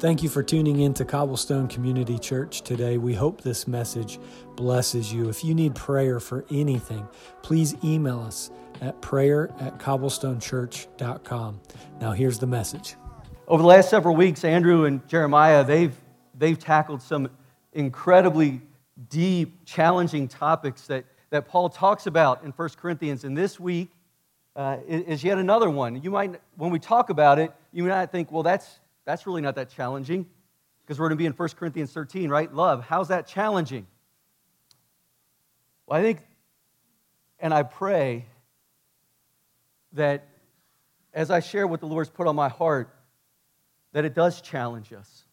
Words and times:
Thank 0.00 0.22
you 0.22 0.30
for 0.30 0.42
tuning 0.42 0.80
in 0.80 0.94
to 0.94 1.04
Cobblestone 1.04 1.68
Community 1.68 2.18
Church 2.18 2.62
today. 2.62 2.96
We 2.96 3.12
hope 3.12 3.42
this 3.42 3.68
message 3.68 4.18
blesses 4.56 5.12
you. 5.12 5.28
If 5.28 5.44
you 5.44 5.54
need 5.54 5.74
prayer 5.74 6.18
for 6.18 6.46
anything, 6.50 7.06
please 7.42 7.76
email 7.84 8.18
us 8.20 8.50
at 8.80 8.98
prayer 9.02 9.50
at 9.60 9.78
cobblestonechurch.com. 9.78 11.60
Now, 12.00 12.12
here's 12.12 12.38
the 12.38 12.46
message. 12.46 12.96
Over 13.46 13.62
the 13.62 13.68
last 13.68 13.90
several 13.90 14.16
weeks, 14.16 14.42
Andrew 14.42 14.86
and 14.86 15.06
Jeremiah, 15.06 15.62
they've, 15.62 15.94
they've 16.38 16.58
tackled 16.58 17.02
some 17.02 17.28
incredibly 17.74 18.62
deep, 19.10 19.66
challenging 19.66 20.28
topics 20.28 20.86
that, 20.86 21.04
that 21.28 21.46
Paul 21.46 21.68
talks 21.68 22.06
about 22.06 22.42
in 22.42 22.52
1 22.52 22.68
Corinthians. 22.78 23.24
And 23.24 23.36
this 23.36 23.60
week 23.60 23.90
uh, 24.56 24.78
is 24.88 25.22
yet 25.22 25.36
another 25.36 25.68
one. 25.68 26.02
You 26.02 26.10
might, 26.10 26.40
when 26.56 26.70
we 26.70 26.78
talk 26.78 27.10
about 27.10 27.38
it, 27.38 27.52
you 27.70 27.84
might 27.84 28.10
think, 28.10 28.32
well, 28.32 28.42
that's, 28.42 28.80
that's 29.10 29.26
really 29.26 29.42
not 29.42 29.56
that 29.56 29.70
challenging 29.70 30.24
because 30.82 30.98
we're 30.98 31.08
going 31.08 31.18
to 31.18 31.22
be 31.22 31.26
in 31.26 31.32
1 31.32 31.48
Corinthians 31.50 31.92
13, 31.92 32.30
right? 32.30 32.52
Love. 32.52 32.84
How's 32.84 33.08
that 33.08 33.26
challenging? 33.26 33.86
Well, 35.86 35.98
I 35.98 36.02
think, 36.02 36.20
and 37.38 37.52
I 37.52 37.64
pray 37.64 38.26
that 39.94 40.28
as 41.12 41.30
I 41.30 41.40
share 41.40 41.66
what 41.66 41.80
the 41.80 41.86
Lord's 41.86 42.10
put 42.10 42.28
on 42.28 42.36
my 42.36 42.48
heart, 42.48 42.94
that 43.92 44.04
it 44.04 44.14
does 44.14 44.40
challenge 44.40 44.92
us. 44.92 45.24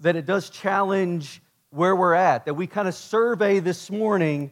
That 0.00 0.16
it 0.16 0.24
does 0.24 0.48
challenge 0.48 1.42
where 1.68 1.94
we're 1.94 2.14
at. 2.14 2.46
That 2.46 2.54
we 2.54 2.66
kind 2.66 2.88
of 2.88 2.94
survey 2.94 3.60
this 3.60 3.90
morning 3.90 4.50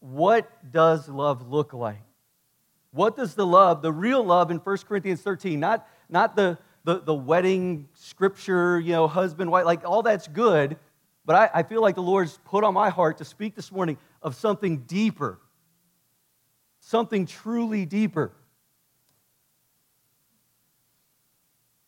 what 0.00 0.50
does 0.70 1.08
love 1.08 1.48
look 1.48 1.72
like? 1.72 2.02
What 2.92 3.16
does 3.16 3.34
the 3.34 3.46
love, 3.46 3.80
the 3.80 3.92
real 3.92 4.22
love 4.22 4.50
in 4.50 4.58
1 4.58 4.78
Corinthians 4.88 5.22
13, 5.22 5.58
not, 5.58 5.88
not 6.10 6.36
the, 6.36 6.58
the, 6.84 7.00
the 7.00 7.14
wedding 7.14 7.88
scripture, 7.94 8.78
you 8.78 8.92
know, 8.92 9.08
husband, 9.08 9.50
wife, 9.50 9.64
like 9.64 9.84
all 9.84 10.02
that's 10.02 10.28
good, 10.28 10.76
but 11.24 11.36
I, 11.36 11.60
I 11.60 11.62
feel 11.62 11.80
like 11.80 11.94
the 11.94 12.02
Lord's 12.02 12.38
put 12.44 12.64
on 12.64 12.74
my 12.74 12.90
heart 12.90 13.18
to 13.18 13.24
speak 13.24 13.54
this 13.54 13.72
morning 13.72 13.96
of 14.22 14.34
something 14.34 14.78
deeper, 14.80 15.38
something 16.80 17.24
truly 17.24 17.86
deeper. 17.86 18.32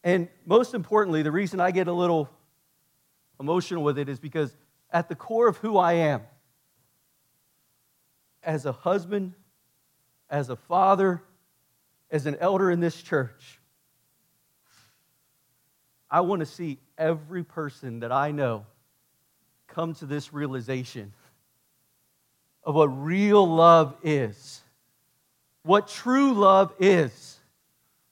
And 0.03 0.29
most 0.47 0.73
importantly, 0.73 1.23
the 1.23 1.33
reason 1.33 1.61
I 1.61 1.71
get 1.71 1.87
a 1.87 1.93
little 1.93 2.31
emotional 3.39 3.83
with 3.83 3.99
it 3.99 4.09
is 4.09 4.19
because 4.19 4.57
at 4.91 5.09
the 5.09 5.15
core 5.15 5.49
of 5.49 5.59
who 5.59 5.77
I 5.77 5.95
am, 5.95 6.23
as 8.43 8.65
a 8.65 8.73
husband, 8.73 9.35
as 10.31 10.49
a 10.49 10.57
father, 10.57 11.23
as 12.11 12.27
an 12.27 12.37
elder 12.41 12.71
in 12.71 12.81
this 12.81 13.01
church, 13.01 13.59
I 16.11 16.21
want 16.21 16.41
to 16.41 16.47
see 16.47 16.79
every 16.97 17.43
person 17.43 18.01
that 18.01 18.13
I 18.13 18.31
know 18.31 18.67
come 19.67 19.95
to 19.95 20.07
this 20.07 20.33
realization 20.33 21.13
of 22.63 22.75
what 22.75 22.87
real 22.87 23.47
love 23.47 23.97
is, 24.03 24.63
what 25.63 25.89
true 25.89 26.33
love 26.33 26.73
is, 26.79 27.39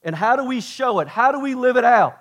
and 0.02 0.16
how 0.16 0.36
do 0.36 0.44
we 0.44 0.60
show 0.60 0.98
it? 1.00 1.08
How 1.08 1.32
do 1.32 1.40
we 1.40 1.54
live 1.54 1.76
it 1.76 1.84
out? 1.84 2.18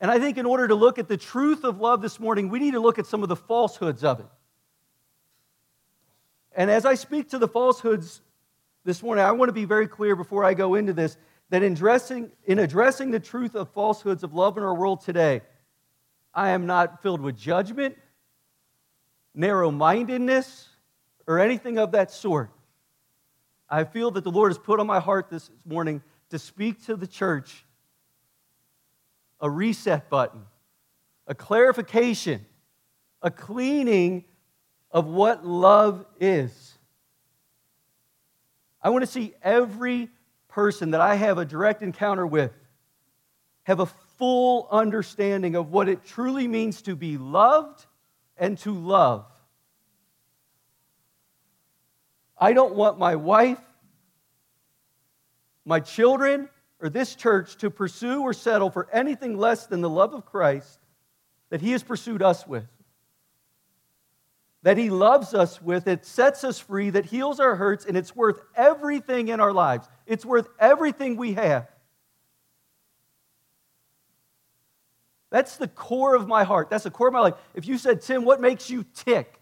And 0.00 0.10
I 0.10 0.18
think 0.18 0.38
in 0.38 0.46
order 0.46 0.68
to 0.68 0.74
look 0.74 0.98
at 0.98 1.08
the 1.08 1.16
truth 1.16 1.64
of 1.64 1.80
love 1.80 2.02
this 2.02 2.18
morning, 2.18 2.48
we 2.48 2.58
need 2.58 2.72
to 2.72 2.80
look 2.80 2.98
at 2.98 3.06
some 3.06 3.22
of 3.22 3.28
the 3.28 3.36
falsehoods 3.36 4.04
of 4.04 4.20
it. 4.20 4.26
And 6.54 6.70
as 6.70 6.84
I 6.84 6.94
speak 6.94 7.30
to 7.30 7.38
the 7.38 7.48
falsehoods 7.48 8.20
this 8.84 9.02
morning, 9.02 9.24
I 9.24 9.32
want 9.32 9.48
to 9.48 9.54
be 9.54 9.64
very 9.64 9.86
clear 9.86 10.16
before 10.16 10.44
I 10.44 10.54
go 10.54 10.74
into 10.74 10.92
this 10.92 11.16
that 11.50 11.62
in 11.62 11.72
addressing, 11.72 12.30
in 12.44 12.58
addressing 12.58 13.10
the 13.10 13.20
truth 13.20 13.54
of 13.54 13.68
falsehoods 13.70 14.24
of 14.24 14.32
love 14.32 14.56
in 14.56 14.62
our 14.62 14.74
world 14.74 15.02
today, 15.02 15.42
I 16.34 16.50
am 16.50 16.66
not 16.66 17.02
filled 17.02 17.20
with 17.20 17.36
judgment, 17.36 17.96
narrow 19.34 19.70
mindedness, 19.70 20.68
or 21.26 21.38
anything 21.38 21.78
of 21.78 21.92
that 21.92 22.10
sort. 22.10 22.50
I 23.68 23.84
feel 23.84 24.10
that 24.12 24.24
the 24.24 24.30
Lord 24.30 24.50
has 24.50 24.58
put 24.58 24.80
on 24.80 24.86
my 24.86 24.98
heart 24.98 25.28
this 25.30 25.50
morning 25.66 26.02
to 26.30 26.38
speak 26.38 26.84
to 26.86 26.96
the 26.96 27.06
church 27.06 27.66
a 29.40 29.50
reset 29.50 30.08
button, 30.08 30.42
a 31.26 31.34
clarification, 31.34 32.46
a 33.20 33.30
cleaning 33.30 34.24
of 34.92 35.06
what 35.06 35.46
love 35.46 36.04
is. 36.20 36.78
I 38.82 38.90
want 38.90 39.02
to 39.02 39.10
see 39.10 39.34
every 39.42 40.10
person 40.48 40.90
that 40.90 41.00
I 41.00 41.14
have 41.14 41.38
a 41.38 41.44
direct 41.44 41.82
encounter 41.82 42.26
with 42.26 42.52
have 43.64 43.80
a 43.80 43.86
full 43.86 44.68
understanding 44.70 45.56
of 45.56 45.70
what 45.70 45.88
it 45.88 46.04
truly 46.04 46.48
means 46.48 46.82
to 46.82 46.96
be 46.96 47.16
loved 47.16 47.86
and 48.36 48.58
to 48.58 48.72
love. 48.74 49.24
I 52.36 52.52
don't 52.52 52.74
want 52.74 52.98
my 52.98 53.14
wife, 53.14 53.60
my 55.64 55.78
children, 55.78 56.48
or 56.80 56.88
this 56.88 57.14
church 57.14 57.56
to 57.58 57.70
pursue 57.70 58.22
or 58.22 58.32
settle 58.32 58.68
for 58.68 58.88
anything 58.92 59.38
less 59.38 59.66
than 59.66 59.80
the 59.80 59.88
love 59.88 60.12
of 60.12 60.26
Christ 60.26 60.80
that 61.50 61.60
He 61.60 61.70
has 61.70 61.84
pursued 61.84 62.20
us 62.20 62.44
with 62.46 62.66
that 64.62 64.76
He 64.78 64.90
loves 64.90 65.34
us 65.34 65.60
with, 65.60 65.88
it 65.88 66.06
sets 66.06 66.44
us 66.44 66.58
free, 66.58 66.90
that 66.90 67.06
heals 67.06 67.40
our 67.40 67.56
hurts, 67.56 67.84
and 67.84 67.96
it's 67.96 68.14
worth 68.14 68.40
everything 68.54 69.28
in 69.28 69.40
our 69.40 69.52
lives. 69.52 69.88
It's 70.06 70.24
worth 70.24 70.48
everything 70.58 71.16
we 71.16 71.34
have. 71.34 71.68
That's 75.30 75.56
the 75.56 75.68
core 75.68 76.14
of 76.14 76.28
my 76.28 76.44
heart. 76.44 76.68
That's 76.68 76.84
the 76.84 76.90
core 76.90 77.08
of 77.08 77.14
my 77.14 77.20
life. 77.20 77.34
If 77.54 77.66
you 77.66 77.78
said, 77.78 78.02
Tim, 78.02 78.24
what 78.24 78.40
makes 78.40 78.68
you 78.68 78.84
tick? 78.94 79.40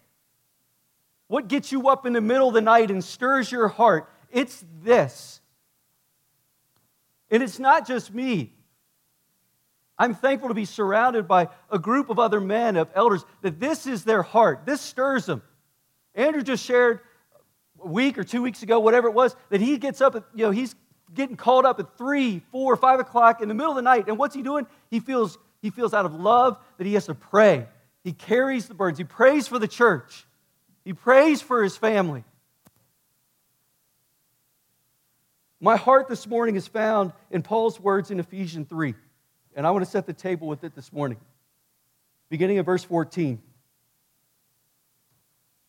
What 1.27 1.47
gets 1.47 1.71
you 1.71 1.89
up 1.89 2.05
in 2.05 2.13
the 2.13 2.21
middle 2.21 2.47
of 2.47 2.53
the 2.53 2.61
night 2.61 2.91
and 2.91 3.03
stirs 3.03 3.51
your 3.51 3.67
heart? 3.67 4.09
It's 4.31 4.63
this. 4.83 5.41
And 7.29 7.43
it's 7.43 7.59
not 7.59 7.85
just 7.85 8.13
me. 8.13 8.53
I'm 10.01 10.15
thankful 10.15 10.47
to 10.47 10.55
be 10.55 10.65
surrounded 10.65 11.27
by 11.27 11.49
a 11.69 11.77
group 11.77 12.09
of 12.09 12.17
other 12.17 12.41
men, 12.41 12.75
of 12.75 12.89
elders, 12.95 13.23
that 13.43 13.59
this 13.59 13.85
is 13.85 14.03
their 14.03 14.23
heart. 14.23 14.65
This 14.65 14.81
stirs 14.81 15.27
them. 15.27 15.43
Andrew 16.15 16.41
just 16.41 16.65
shared 16.65 17.01
a 17.79 17.87
week 17.87 18.17
or 18.17 18.23
two 18.23 18.41
weeks 18.41 18.63
ago, 18.63 18.79
whatever 18.79 19.09
it 19.09 19.13
was, 19.13 19.35
that 19.51 19.61
he 19.61 19.77
gets 19.77 20.01
up, 20.01 20.15
at, 20.15 20.23
you 20.33 20.43
know, 20.43 20.49
he's 20.49 20.73
getting 21.13 21.35
called 21.35 21.65
up 21.65 21.79
at 21.79 21.99
three, 21.99 22.41
four, 22.51 22.75
five 22.77 22.99
o'clock 22.99 23.43
in 23.43 23.47
the 23.47 23.53
middle 23.53 23.73
of 23.73 23.75
the 23.75 23.83
night. 23.83 24.07
And 24.07 24.17
what's 24.17 24.33
he 24.33 24.41
doing? 24.41 24.65
He 24.89 24.99
feels, 24.99 25.37
he 25.61 25.69
feels 25.69 25.93
out 25.93 26.05
of 26.05 26.15
love 26.15 26.57
that 26.79 26.87
he 26.87 26.95
has 26.95 27.05
to 27.05 27.13
pray. 27.13 27.67
He 28.03 28.11
carries 28.11 28.67
the 28.67 28.73
burdens. 28.73 28.97
He 28.97 29.03
prays 29.03 29.47
for 29.47 29.59
the 29.59 29.67
church. 29.67 30.25
He 30.83 30.93
prays 30.93 31.43
for 31.43 31.61
his 31.61 31.77
family. 31.77 32.23
My 35.59 35.75
heart 35.75 36.07
this 36.09 36.25
morning 36.25 36.55
is 36.55 36.67
found 36.67 37.13
in 37.29 37.43
Paul's 37.43 37.79
words 37.79 38.09
in 38.09 38.19
Ephesians 38.19 38.67
3. 38.67 38.95
And 39.55 39.67
I 39.67 39.71
want 39.71 39.83
to 39.83 39.91
set 39.91 40.05
the 40.05 40.13
table 40.13 40.47
with 40.47 40.63
it 40.63 40.75
this 40.75 40.93
morning. 40.93 41.17
Beginning 42.29 42.57
of 42.57 42.65
verse 42.65 42.83
14. 42.83 43.41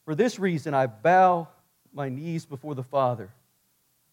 For 0.04 0.14
this 0.14 0.38
reason 0.38 0.74
I 0.74 0.86
bow 0.86 1.48
my 1.92 2.08
knees 2.08 2.46
before 2.46 2.74
the 2.74 2.82
Father, 2.82 3.30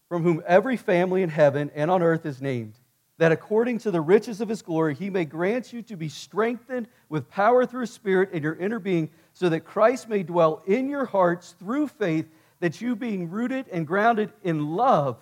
from 0.08 0.22
whom 0.22 0.42
every 0.46 0.76
family 0.76 1.22
in 1.22 1.30
heaven 1.30 1.70
and 1.74 1.90
on 1.90 2.02
earth 2.02 2.26
is 2.26 2.42
named, 2.42 2.74
that 3.18 3.32
according 3.32 3.78
to 3.78 3.90
the 3.90 4.00
riches 4.00 4.40
of 4.40 4.48
his 4.48 4.62
glory 4.62 4.94
he 4.94 5.10
may 5.10 5.24
grant 5.24 5.72
you 5.72 5.82
to 5.82 5.96
be 5.96 6.08
strengthened 6.08 6.88
with 7.08 7.30
power 7.30 7.66
through 7.66 7.86
Spirit 7.86 8.32
in 8.32 8.42
your 8.42 8.54
inner 8.54 8.78
being, 8.78 9.10
so 9.34 9.48
that 9.48 9.60
Christ 9.60 10.08
may 10.08 10.22
dwell 10.22 10.62
in 10.66 10.88
your 10.88 11.04
hearts 11.04 11.54
through 11.58 11.88
faith, 11.88 12.28
that 12.60 12.80
you 12.80 12.96
being 12.96 13.30
rooted 13.30 13.66
and 13.68 13.86
grounded 13.86 14.32
in 14.42 14.74
love 14.74 15.18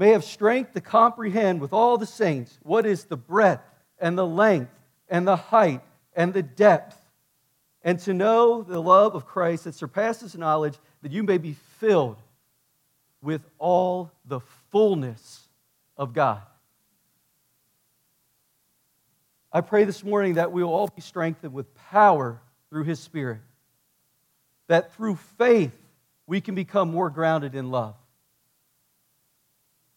may 0.00 0.12
have 0.12 0.24
strength 0.24 0.72
to 0.72 0.80
comprehend 0.80 1.60
with 1.60 1.74
all 1.74 1.98
the 1.98 2.06
saints 2.06 2.58
what 2.62 2.86
is 2.86 3.04
the 3.04 3.18
breadth 3.18 3.62
and 3.98 4.16
the 4.16 4.26
length 4.26 4.72
and 5.10 5.28
the 5.28 5.36
height 5.36 5.82
and 6.16 6.32
the 6.32 6.42
depth, 6.42 6.98
and 7.82 7.98
to 8.00 8.14
know 8.14 8.62
the 8.62 8.80
love 8.80 9.14
of 9.14 9.26
Christ 9.26 9.64
that 9.64 9.74
surpasses 9.74 10.34
knowledge, 10.34 10.78
that 11.02 11.12
you 11.12 11.22
may 11.22 11.36
be 11.36 11.52
filled 11.78 12.16
with 13.20 13.42
all 13.58 14.10
the 14.24 14.40
fullness 14.70 15.46
of 15.98 16.14
God. 16.14 16.40
I 19.52 19.60
pray 19.60 19.84
this 19.84 20.02
morning 20.02 20.34
that 20.34 20.50
we 20.50 20.62
will 20.62 20.72
all 20.72 20.88
be 20.88 21.02
strengthened 21.02 21.52
with 21.52 21.74
power 21.74 22.40
through 22.70 22.84
His 22.84 23.00
Spirit, 23.00 23.40
that 24.66 24.94
through 24.94 25.16
faith 25.36 25.76
we 26.26 26.40
can 26.40 26.54
become 26.54 26.90
more 26.90 27.10
grounded 27.10 27.54
in 27.54 27.70
love 27.70 27.96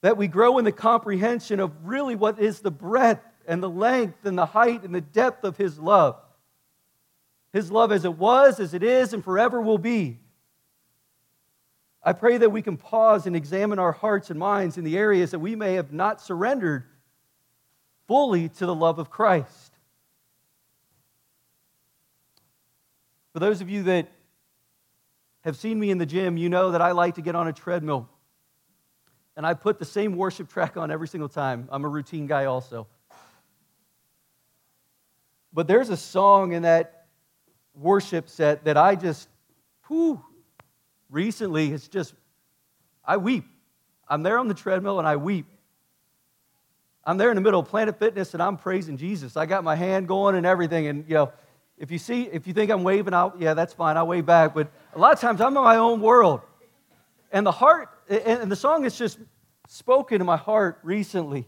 that 0.04 0.18
we 0.18 0.28
grow 0.28 0.58
in 0.58 0.66
the 0.66 0.72
comprehension 0.72 1.62
of 1.62 1.72
really 1.86 2.14
what 2.14 2.38
is 2.38 2.60
the 2.60 2.70
breadth 2.70 3.26
and 3.48 3.64
the 3.64 3.70
length 3.70 4.26
and 4.26 4.38
the 4.38 4.46
height 4.46 4.84
and 4.84 4.94
the 4.94 5.00
depth 5.00 5.46
of 5.46 5.56
His 5.56 5.80
love. 5.80 6.18
His 7.54 7.72
love 7.72 7.90
as 7.94 8.04
it 8.04 8.18
was, 8.18 8.60
as 8.60 8.74
it 8.74 8.84
is, 8.84 9.14
and 9.14 9.24
forever 9.24 9.62
will 9.62 9.78
be. 9.78 10.20
I 12.04 12.12
pray 12.12 12.38
that 12.38 12.50
we 12.50 12.62
can 12.62 12.76
pause 12.76 13.28
and 13.28 13.34
examine 13.34 13.80
our 13.80 13.94
hearts 13.94 14.30
and 14.30 14.38
minds 14.38 14.78
in 14.78 14.84
the 14.84 14.98
areas 14.98 15.32
that 15.32 15.40
we 15.40 15.56
may 15.56 15.76
have 15.76 15.94
not 15.94 16.20
surrendered 16.20 16.84
fully 18.06 18.50
to 18.50 18.66
the 18.66 18.76
love 18.76 19.00
of 19.00 19.10
Christ. 19.10 19.72
For 23.32 23.40
those 23.40 23.62
of 23.62 23.70
you 23.70 23.84
that 23.84 24.10
have 25.46 25.56
seen 25.56 25.80
me 25.80 25.92
in 25.92 25.98
the 25.98 26.06
gym, 26.06 26.36
you 26.36 26.50
know 26.50 26.72
that 26.72 26.82
I 26.82 26.92
like 26.92 27.16
to 27.16 27.22
get 27.22 27.36
on 27.36 27.48
a 27.48 27.54
treadmill. 27.54 28.10
And 29.36 29.46
I 29.46 29.54
put 29.54 29.80
the 29.80 29.86
same 29.86 30.16
worship 30.16 30.50
track 30.50 30.78
on 30.78 30.92
every 30.92 31.08
single 31.08 31.30
time. 31.30 31.68
I'm 31.72 31.86
a 31.86 31.90
routine 31.90 32.28
guy 32.28 32.46
also. 32.46 32.88
But 35.52 35.68
there's 35.68 35.90
a 35.90 35.98
song 35.98 36.54
in 36.54 36.64
that 36.64 37.06
worship 37.76 38.30
set 38.30 38.66
that 38.66 38.78
I 38.78 38.96
just, 38.96 39.30
whew, 39.88 40.24
recently 41.10 41.72
it's 41.72 41.88
just, 41.88 42.14
I 43.06 43.18
weep. 43.18 43.46
I'm 44.08 44.24
there 44.24 44.38
on 44.38 44.48
the 44.48 44.54
treadmill 44.54 45.00
and 45.00 45.08
I 45.08 45.16
weep. 45.16 45.46
I'm 47.06 47.18
there 47.18 47.30
in 47.30 47.36
the 47.36 47.42
middle 47.42 47.60
of 47.60 47.68
Planet 47.68 48.00
Fitness 48.00 48.34
and 48.34 48.42
I'm 48.42 48.58
praising 48.58 48.98
Jesus. 48.98 49.36
I 49.36 49.46
got 49.46 49.64
my 49.64 49.76
hand 49.76 50.08
going 50.08 50.36
and 50.36 50.46
everything. 50.46 50.88
And, 50.88 51.06
you 51.08 51.16
know, 51.16 51.34
if 51.78 51.92
you 51.92 51.98
see, 51.98 52.24
if 52.24 52.48
you 52.48 52.54
think 52.54 52.72
I'm 52.72 52.84
waving 52.84 53.14
out, 53.14 53.36
yeah, 53.40 53.54
that's 53.54 53.74
fine. 53.74 53.98
I'll 53.98 54.08
wave 54.08 54.26
back. 54.26 54.54
But 54.54 54.72
a 54.96 55.00
lot 55.00 55.14
of 55.14 55.20
times 55.20 55.42
I'm 55.42 55.56
in 55.58 55.64
my 55.64 55.78
own 55.78 56.02
world. 56.02 56.42
And 57.32 57.46
the 57.46 57.52
heart, 57.52 57.90
and 58.10 58.52
the 58.52 58.56
song 58.56 58.86
is 58.86 58.98
just 58.98 59.20
spoken 59.68 60.20
to 60.20 60.26
my 60.26 60.38
heart 60.38 60.80
recently 60.84 61.48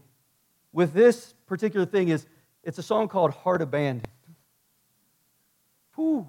with 0.72 0.92
this 0.92 1.34
particular 1.46 1.86
thing 1.86 2.08
is 2.08 2.26
it's 2.62 2.78
a 2.78 2.82
song 2.82 3.08
called 3.08 3.30
Heart 3.30 3.62
Abandoned. 3.62 4.08
Whew. 5.94 6.28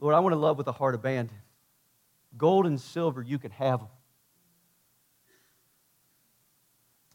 Lord, 0.00 0.14
I 0.14 0.20
want 0.20 0.32
to 0.32 0.38
love 0.38 0.58
with 0.58 0.66
a 0.68 0.72
heart 0.72 0.94
abandoned. 0.94 1.38
Gold 2.36 2.66
and 2.66 2.80
silver, 2.80 3.22
you 3.22 3.38
can 3.38 3.50
have 3.52 3.80
them. 3.80 3.88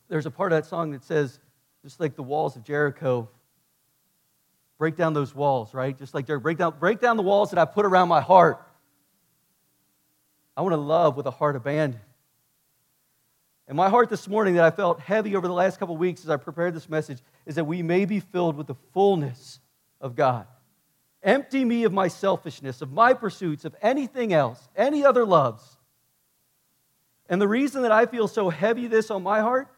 There's 0.10 0.26
a 0.26 0.32
part 0.32 0.52
of 0.52 0.58
that 0.58 0.70
song 0.70 0.92
that 0.92 1.04
says, 1.04 1.40
just 1.84 2.00
like 2.00 2.16
the 2.16 2.24
walls 2.24 2.56
of 2.56 2.64
Jericho, 2.64 3.30
break 4.78 4.96
down 4.96 5.14
those 5.14 5.34
walls, 5.34 5.74
right? 5.74 5.98
Just 5.98 6.14
like 6.14 6.28
Jericho, 6.28 6.44
break 6.44 6.58
down, 6.58 6.76
break 6.80 7.00
down 7.00 7.18
the 7.18 7.24
walls 7.24 7.52
that 7.52 7.60
I 7.60 7.66
put 7.66 7.86
around 7.86 8.10
my 8.10 8.22
heart. 8.22 8.66
I 10.56 10.62
want 10.62 10.74
to 10.74 10.78
love 10.78 11.18
with 11.18 11.26
a 11.26 11.32
heart 11.32 11.56
abandoned. 11.56 12.02
And 13.68 13.78
my 13.78 13.90
heart 13.90 14.10
this 14.10 14.28
morning 14.28 14.56
that 14.56 14.66
I 14.66 14.72
felt 14.72 15.00
heavy 15.00 15.36
over 15.36 15.48
the 15.48 15.54
last 15.54 15.80
couple 15.80 15.96
weeks 15.96 16.24
as 16.24 16.30
I 16.30 16.38
prepared 16.38 16.74
this 16.74 16.90
message 16.90 17.20
is 17.46 17.56
that 17.56 17.64
we 17.64 17.82
may 17.82 18.06
be 18.06 18.20
filled 18.20 18.58
with 18.58 18.68
the 18.68 18.76
fullness 18.94 19.60
of 20.02 20.16
God. 20.16 20.46
Empty 21.24 21.64
me 21.64 21.86
of 21.86 21.94
my 21.94 22.10
selfishness, 22.10 22.82
of 22.82 22.92
my 22.92 23.14
pursuits, 23.14 23.64
of 23.64 23.76
anything 23.82 24.34
else, 24.34 24.60
any 24.76 25.06
other 25.06 25.26
loves. 25.26 25.78
And 27.30 27.42
the 27.42 27.48
reason 27.48 27.84
that 27.84 27.92
I 27.94 28.06
feel 28.06 28.28
so 28.28 28.50
heavy 28.50 28.88
this 28.88 29.10
on 29.10 29.24
my 29.24 29.40
heart 29.40 29.70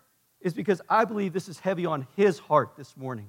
is 0.41 0.53
because 0.53 0.81
I 0.89 1.05
believe 1.05 1.31
this 1.31 1.47
is 1.47 1.59
heavy 1.59 1.85
on 1.85 2.07
his 2.15 2.39
heart 2.39 2.73
this 2.75 2.97
morning. 2.97 3.27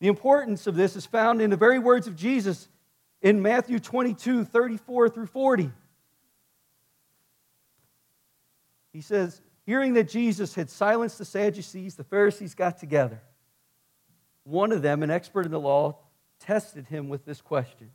The 0.00 0.08
importance 0.08 0.66
of 0.68 0.76
this 0.76 0.94
is 0.94 1.06
found 1.06 1.42
in 1.42 1.50
the 1.50 1.56
very 1.56 1.78
words 1.80 2.06
of 2.06 2.14
Jesus 2.14 2.68
in 3.24 3.40
Matthew 3.40 3.80
22 3.80 4.44
34 4.44 5.08
through 5.08 5.26
40. 5.26 5.70
He 8.92 9.00
says, 9.00 9.40
Hearing 9.64 9.94
that 9.94 10.10
Jesus 10.10 10.54
had 10.54 10.68
silenced 10.68 11.16
the 11.16 11.24
Sadducees, 11.24 11.94
the 11.94 12.04
Pharisees 12.04 12.54
got 12.54 12.78
together. 12.78 13.22
One 14.44 14.72
of 14.72 14.82
them, 14.82 15.02
an 15.02 15.10
expert 15.10 15.46
in 15.46 15.50
the 15.50 15.58
law, 15.58 15.96
tested 16.38 16.86
him 16.86 17.08
with 17.08 17.24
this 17.24 17.40
question 17.40 17.90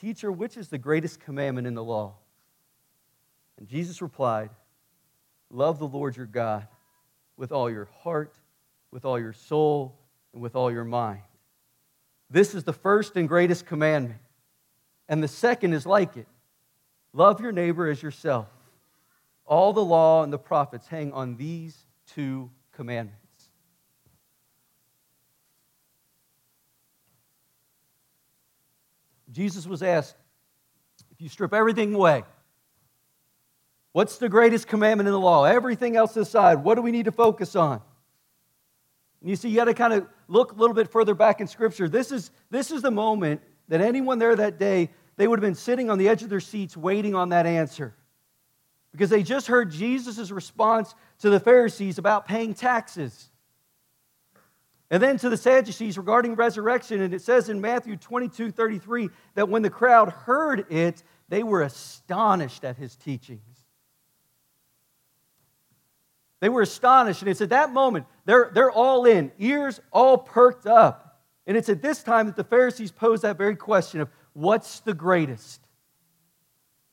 Teacher, 0.00 0.32
which 0.32 0.56
is 0.56 0.68
the 0.68 0.78
greatest 0.78 1.20
commandment 1.20 1.68
in 1.68 1.74
the 1.74 1.84
law? 1.84 2.16
And 3.58 3.68
Jesus 3.68 4.02
replied, 4.02 4.50
Love 5.50 5.78
the 5.78 5.86
Lord 5.86 6.16
your 6.16 6.26
God 6.26 6.66
with 7.36 7.52
all 7.52 7.70
your 7.70 7.88
heart, 8.02 8.34
with 8.90 9.04
all 9.04 9.20
your 9.20 9.32
soul, 9.32 10.00
and 10.32 10.42
with 10.42 10.56
all 10.56 10.72
your 10.72 10.84
mind. 10.84 11.22
This 12.30 12.54
is 12.54 12.62
the 12.64 12.72
first 12.72 13.16
and 13.16 13.28
greatest 13.28 13.66
commandment. 13.66 14.20
And 15.08 15.22
the 15.22 15.28
second 15.28 15.72
is 15.72 15.84
like 15.84 16.16
it 16.16 16.28
love 17.12 17.40
your 17.40 17.50
neighbor 17.50 17.90
as 17.90 18.00
yourself. 18.02 18.48
All 19.44 19.72
the 19.72 19.84
law 19.84 20.22
and 20.22 20.32
the 20.32 20.38
prophets 20.38 20.86
hang 20.86 21.12
on 21.12 21.36
these 21.36 21.76
two 22.06 22.50
commandments. 22.72 23.18
Jesus 29.32 29.66
was 29.66 29.82
asked, 29.82 30.16
if 31.10 31.20
you 31.20 31.28
strip 31.28 31.52
everything 31.52 31.94
away, 31.94 32.22
what's 33.92 34.18
the 34.18 34.28
greatest 34.28 34.68
commandment 34.68 35.08
in 35.08 35.12
the 35.12 35.20
law? 35.20 35.44
Everything 35.44 35.96
else 35.96 36.16
aside, 36.16 36.62
what 36.62 36.76
do 36.76 36.82
we 36.82 36.92
need 36.92 37.04
to 37.04 37.12
focus 37.12 37.56
on? 37.56 37.80
And 39.20 39.30
you 39.30 39.36
see, 39.36 39.48
you 39.48 39.56
got 39.56 39.64
to 39.64 39.74
kind 39.74 39.92
of 39.92 40.06
look 40.28 40.52
a 40.52 40.54
little 40.54 40.74
bit 40.74 40.90
further 40.90 41.14
back 41.14 41.40
in 41.40 41.46
Scripture. 41.46 41.88
This 41.88 42.10
is, 42.12 42.30
this 42.50 42.70
is 42.70 42.82
the 42.82 42.90
moment 42.90 43.42
that 43.68 43.80
anyone 43.80 44.18
there 44.18 44.34
that 44.34 44.58
day, 44.58 44.90
they 45.16 45.28
would 45.28 45.38
have 45.38 45.46
been 45.46 45.54
sitting 45.54 45.90
on 45.90 45.98
the 45.98 46.08
edge 46.08 46.22
of 46.22 46.30
their 46.30 46.40
seats 46.40 46.76
waiting 46.76 47.14
on 47.14 47.28
that 47.30 47.46
answer 47.46 47.94
because 48.92 49.10
they 49.10 49.22
just 49.22 49.46
heard 49.46 49.70
Jesus' 49.70 50.30
response 50.30 50.94
to 51.20 51.30
the 51.30 51.40
Pharisees 51.40 51.98
about 51.98 52.26
paying 52.26 52.54
taxes. 52.54 53.28
And 54.90 55.00
then 55.00 55.18
to 55.18 55.28
the 55.28 55.36
Sadducees 55.36 55.96
regarding 55.96 56.34
resurrection. 56.34 57.00
And 57.00 57.14
it 57.14 57.22
says 57.22 57.48
in 57.48 57.60
Matthew 57.60 57.96
22 57.96 58.50
33 58.50 59.08
that 59.34 59.48
when 59.48 59.62
the 59.62 59.70
crowd 59.70 60.08
heard 60.10 60.70
it, 60.72 61.04
they 61.28 61.44
were 61.44 61.62
astonished 61.62 62.64
at 62.64 62.76
his 62.76 62.96
teachings. 62.96 63.49
They 66.40 66.48
were 66.48 66.62
astonished. 66.62 67.22
And 67.22 67.30
it's 67.30 67.40
at 67.40 67.50
that 67.50 67.72
moment, 67.72 68.06
they're, 68.24 68.50
they're 68.52 68.70
all 68.70 69.04
in, 69.04 69.30
ears 69.38 69.80
all 69.92 70.18
perked 70.18 70.66
up. 70.66 71.20
And 71.46 71.56
it's 71.56 71.68
at 71.68 71.82
this 71.82 72.02
time 72.02 72.26
that 72.26 72.36
the 72.36 72.44
Pharisees 72.44 72.90
pose 72.90 73.22
that 73.22 73.38
very 73.38 73.56
question 73.56 74.00
of 74.00 74.08
what's 74.32 74.80
the 74.80 74.94
greatest? 74.94 75.60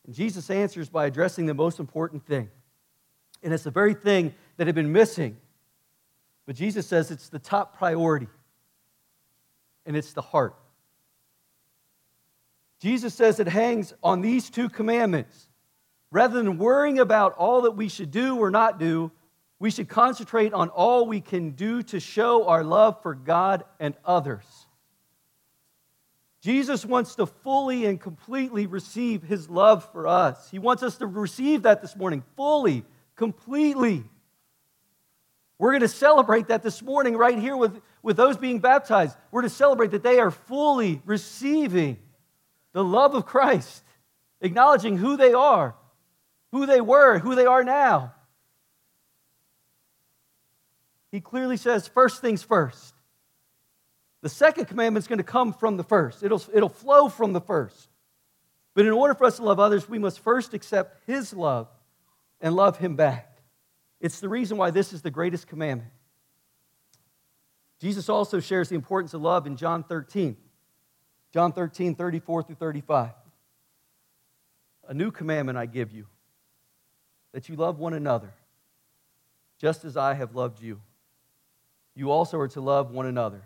And 0.05 0.15
Jesus 0.15 0.49
answers 0.49 0.89
by 0.89 1.05
addressing 1.05 1.45
the 1.45 1.53
most 1.53 1.79
important 1.79 2.25
thing. 2.25 2.49
And 3.43 3.53
it's 3.53 3.63
the 3.63 3.71
very 3.71 3.93
thing 3.93 4.33
that 4.57 4.67
had 4.67 4.75
been 4.75 4.91
missing. 4.91 5.37
But 6.45 6.55
Jesus 6.55 6.87
says 6.87 7.11
it's 7.11 7.29
the 7.29 7.39
top 7.39 7.77
priority, 7.77 8.27
and 9.85 9.95
it's 9.97 10.13
the 10.13 10.21
heart. 10.21 10.55
Jesus 12.79 13.13
says 13.13 13.39
it 13.39 13.47
hangs 13.47 13.93
on 14.01 14.21
these 14.21 14.49
two 14.49 14.69
commandments. 14.69 15.49
Rather 16.09 16.41
than 16.41 16.57
worrying 16.57 16.99
about 16.99 17.33
all 17.33 17.61
that 17.63 17.71
we 17.71 17.89
should 17.89 18.11
do 18.11 18.37
or 18.37 18.49
not 18.49 18.79
do, 18.79 19.11
we 19.59 19.71
should 19.71 19.89
concentrate 19.89 20.53
on 20.53 20.69
all 20.69 21.07
we 21.07 21.21
can 21.21 21.51
do 21.51 21.81
to 21.83 21.99
show 21.99 22.47
our 22.47 22.63
love 22.63 23.01
for 23.01 23.15
God 23.15 23.63
and 23.79 23.95
others. 24.05 24.45
Jesus 26.41 26.85
wants 26.85 27.15
to 27.15 27.25
fully 27.25 27.85
and 27.85 27.99
completely 27.99 28.67
receive 28.67 29.23
his 29.23 29.49
love 29.49 29.89
for 29.91 30.07
us. 30.07 30.49
He 30.49 30.59
wants 30.59 30.83
us 30.83 30.97
to 30.97 31.07
receive 31.07 31.63
that 31.63 31.81
this 31.81 31.95
morning, 31.95 32.23
fully, 32.35 32.85
completely. 33.15 34.03
We're 35.57 35.71
going 35.71 35.81
to 35.81 35.87
celebrate 35.87 36.49
that 36.49 36.61
this 36.61 36.83
morning 36.83 37.17
right 37.17 37.37
here 37.37 37.57
with, 37.57 37.81
with 38.03 38.15
those 38.15 38.37
being 38.37 38.59
baptized. 38.59 39.17
We're 39.31 39.41
to 39.41 39.49
celebrate 39.49 39.91
that 39.91 40.03
they 40.03 40.19
are 40.19 40.29
fully 40.29 41.01
receiving 41.05 41.97
the 42.73 42.83
love 42.83 43.15
of 43.15 43.25
Christ, 43.25 43.83
acknowledging 44.39 44.97
who 44.97 45.17
they 45.17 45.33
are, 45.33 45.75
who 46.51 46.67
they 46.67 46.79
were, 46.79 47.17
who 47.17 47.33
they 47.33 47.47
are 47.47 47.63
now. 47.63 48.13
He 51.11 51.21
clearly 51.21 51.57
says, 51.57 51.87
first 51.87 52.21
things 52.21 52.43
first. 52.43 52.93
The 54.21 54.29
second 54.29 54.65
commandment 54.65 55.03
is 55.03 55.07
going 55.07 55.19
to 55.19 55.23
come 55.23 55.53
from 55.53 55.77
the 55.77 55.83
first, 55.83 56.23
it'll, 56.23 56.43
it'll 56.53 56.69
flow 56.69 57.09
from 57.09 57.33
the 57.33 57.41
first. 57.41 57.89
But 58.73 58.85
in 58.85 58.91
order 58.91 59.15
for 59.15 59.25
us 59.25 59.37
to 59.37 59.43
love 59.43 59.59
others, 59.59 59.89
we 59.89 59.97
must 59.97 60.19
first 60.19 60.53
accept 60.53 61.01
His 61.07 61.33
love 61.33 61.67
and 62.39 62.55
love 62.55 62.77
Him 62.77 62.95
back. 62.95 63.39
It's 63.99 64.19
the 64.19 64.29
reason 64.29 64.57
why 64.57 64.69
this 64.69 64.93
is 64.93 65.01
the 65.01 65.09
greatest 65.09 65.47
commandment. 65.47 65.91
Jesus 67.79 68.09
also 68.09 68.39
shares 68.39 68.69
the 68.69 68.75
importance 68.75 69.13
of 69.13 69.21
love 69.21 69.47
in 69.47 69.55
John 69.55 69.83
13. 69.83 70.37
John 71.33 71.51
13, 71.51 71.95
34 71.95 72.43
through 72.43 72.55
35. 72.55 73.11
A 74.87 74.93
new 74.93 75.11
commandment 75.11 75.57
I 75.57 75.65
give 75.65 75.91
you 75.91 76.07
that 77.33 77.49
you 77.49 77.55
love 77.55 77.77
one 77.77 77.93
another, 77.93 78.33
just 79.59 79.85
as 79.85 79.97
I 79.97 80.13
have 80.13 80.35
loved 80.35 80.61
you. 80.61 80.81
You 81.97 82.11
also 82.11 82.37
are 82.37 82.47
to 82.49 82.61
love 82.61 82.91
one 82.91 83.07
another. 83.07 83.41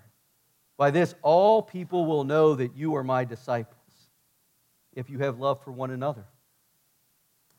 By 0.75 0.91
this, 0.91 1.15
all 1.21 1.61
people 1.61 2.05
will 2.05 2.25
know 2.25 2.53
that 2.55 2.75
you 2.75 2.95
are 2.97 3.03
my 3.03 3.23
disciples, 3.23 3.77
if 4.93 5.09
you 5.09 5.19
have 5.19 5.39
love 5.39 5.63
for 5.63 5.71
one 5.71 5.89
another. 5.89 6.25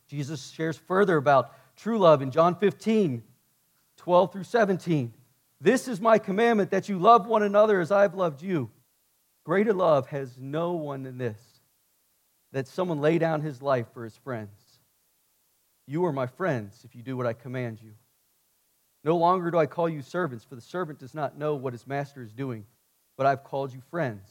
Jesus 0.07 0.51
shares 0.51 0.77
further 0.77 1.17
about 1.17 1.51
true 1.77 1.99
love 1.99 2.21
in 2.21 2.31
John 2.31 2.57
15, 2.57 3.23
12 3.97 4.33
through 4.35 4.45
17. 4.45 5.15
This 5.63 5.89
is 5.89 5.99
my 5.99 6.19
commandment 6.19 6.71
that 6.73 6.91
you 6.91 6.99
love 6.99 7.27
one 7.27 7.43
another 7.43 7.81
as 7.81 7.91
I've 7.91 8.15
loved 8.15 8.43
you. 8.43 8.71
Greater 9.45 9.73
love 9.73 10.09
has 10.09 10.37
no 10.37 10.73
one 10.73 11.05
than 11.05 11.17
this, 11.17 11.41
that 12.53 12.69
someone 12.69 13.01
lay 13.01 13.17
down 13.17 13.41
his 13.41 13.63
life 13.63 13.87
for 13.95 14.05
his 14.05 14.19
friends. 14.19 14.59
You 15.87 16.05
are 16.05 16.13
my 16.13 16.27
friends 16.27 16.83
if 16.85 16.95
you 16.95 17.03
do 17.03 17.17
what 17.17 17.27
I 17.27 17.33
command 17.33 17.81
you. 17.81 17.93
No 19.05 19.17
longer 19.17 19.51
do 19.51 19.59
I 19.59 19.67
call 19.67 19.89
you 19.89 20.03
servants, 20.03 20.45
for 20.45 20.55
the 20.55 20.61
servant 20.61 20.99
does 20.99 21.15
not 21.15 21.37
know 21.37 21.55
what 21.55 21.73
his 21.73 21.87
master 21.87 22.23
is 22.23 22.33
doing, 22.33 22.65
but 23.17 23.27
I've 23.27 23.45
called 23.45 23.73
you 23.73 23.81
friends. 23.91 24.29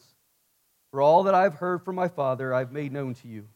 For 0.91 1.01
all 1.01 1.23
that 1.23 1.35
I've 1.35 1.55
heard 1.55 1.83
from 1.83 1.95
my 1.95 2.07
Father, 2.07 2.53
I've 2.53 2.71
made 2.71 2.91
known 2.91 3.13
to 3.15 3.27
you. 3.27 3.47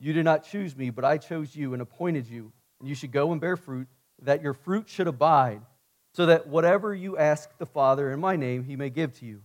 You 0.00 0.12
did 0.12 0.24
not 0.24 0.44
choose 0.44 0.76
me, 0.76 0.90
but 0.90 1.04
I 1.04 1.18
chose 1.18 1.54
you 1.54 1.74
and 1.74 1.82
appointed 1.82 2.26
you, 2.26 2.52
and 2.80 2.88
you 2.88 2.94
should 2.94 3.12
go 3.12 3.30
and 3.30 3.40
bear 3.40 3.56
fruit, 3.56 3.86
that 4.22 4.42
your 4.42 4.54
fruit 4.54 4.88
should 4.88 5.06
abide, 5.06 5.62
so 6.14 6.26
that 6.26 6.48
whatever 6.48 6.94
you 6.94 7.16
ask 7.16 7.56
the 7.58 7.66
Father 7.66 8.12
in 8.12 8.20
my 8.20 8.36
name, 8.36 8.64
he 8.64 8.76
may 8.76 8.90
give 8.90 9.16
to 9.20 9.26
you. 9.26 9.42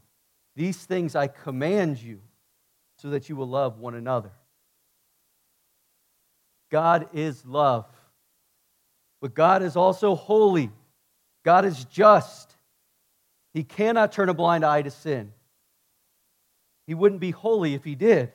These 0.56 0.86
things 0.86 1.16
I 1.16 1.28
command 1.28 2.02
you, 2.02 2.22
so 2.98 3.12
that 3.12 3.30
you 3.30 3.36
will 3.36 3.48
love 3.48 3.78
one 3.78 3.94
another. 3.94 4.32
God 6.72 7.10
is 7.14 7.46
love. 7.46 7.86
But 9.22 9.34
God 9.34 9.64
is 9.64 9.76
also 9.76 10.16
holy. 10.16 10.72
God 11.44 11.66
is 11.66 11.86
just. 11.86 12.56
He 13.54 13.64
cannot 13.64 14.12
turn 14.12 14.30
a 14.30 14.34
blind 14.34 14.66
eye 14.66 14.82
to 14.82 14.92
sin. 14.92 15.32
He 16.86 16.94
wouldn't 16.94 17.22
be 17.22 17.32
holy 17.32 17.74
if 17.74 17.84
he 17.84 17.96
did. 17.96 18.32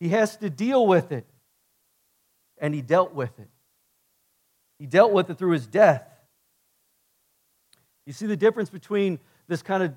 He 0.00 0.10
has 0.10 0.36
to 0.38 0.50
deal 0.50 0.86
with 0.86 1.12
it. 1.12 1.26
And 2.58 2.74
he 2.74 2.82
dealt 2.82 3.14
with 3.14 3.38
it. 3.38 3.48
He 4.78 4.86
dealt 4.86 5.12
with 5.12 5.30
it 5.30 5.38
through 5.38 5.52
his 5.52 5.66
death. 5.66 6.06
You 8.06 8.12
see 8.12 8.26
the 8.26 8.36
difference 8.36 8.70
between 8.70 9.18
this 9.48 9.62
kind 9.62 9.82
of 9.82 9.96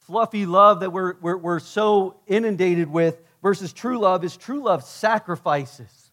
fluffy 0.00 0.46
love 0.46 0.80
that 0.80 0.90
we're, 0.90 1.14
we're, 1.20 1.36
we're 1.36 1.58
so 1.58 2.16
inundated 2.26 2.88
with 2.88 3.20
versus 3.42 3.72
true 3.72 3.98
love 3.98 4.24
is 4.24 4.36
true 4.36 4.62
love 4.62 4.84
sacrifices. 4.84 6.10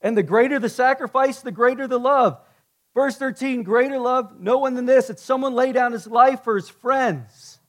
And 0.00 0.16
the 0.16 0.22
greater 0.22 0.58
the 0.58 0.68
sacrifice, 0.68 1.40
the 1.40 1.52
greater 1.52 1.86
the 1.86 1.98
love. 1.98 2.38
Verse 2.96 3.18
13, 3.18 3.62
greater 3.62 3.98
love, 3.98 4.40
no 4.40 4.56
one 4.56 4.74
than 4.74 4.86
this. 4.86 5.10
It's 5.10 5.22
someone 5.22 5.52
lay 5.52 5.70
down 5.70 5.92
his 5.92 6.06
life 6.06 6.42
for 6.42 6.56
his 6.56 6.70
friends. 6.70 7.60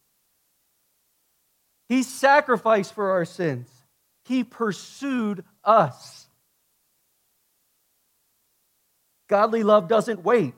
He 1.90 2.02
sacrificed 2.02 2.94
for 2.94 3.12
our 3.12 3.26
sins. 3.26 3.70
He 4.24 4.46
pursued 4.46 5.44
us. 5.66 6.30
Godly 9.28 9.64
love 9.64 9.90
doesn't 9.90 10.24
wait. 10.24 10.54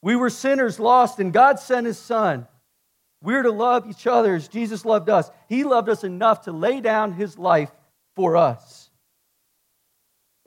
We 0.00 0.14
were 0.14 0.30
sinners 0.30 0.78
lost, 0.78 1.18
and 1.18 1.32
God 1.32 1.58
sent 1.58 1.88
his 1.88 1.98
son. 1.98 2.46
We're 3.20 3.42
to 3.42 3.50
love 3.50 3.90
each 3.90 4.06
other 4.06 4.36
as 4.36 4.46
Jesus 4.46 4.84
loved 4.84 5.10
us. 5.10 5.28
He 5.48 5.64
loved 5.64 5.88
us 5.88 6.04
enough 6.04 6.42
to 6.42 6.52
lay 6.52 6.80
down 6.80 7.14
his 7.14 7.36
life 7.36 7.72
for 8.14 8.36
us. 8.36 8.77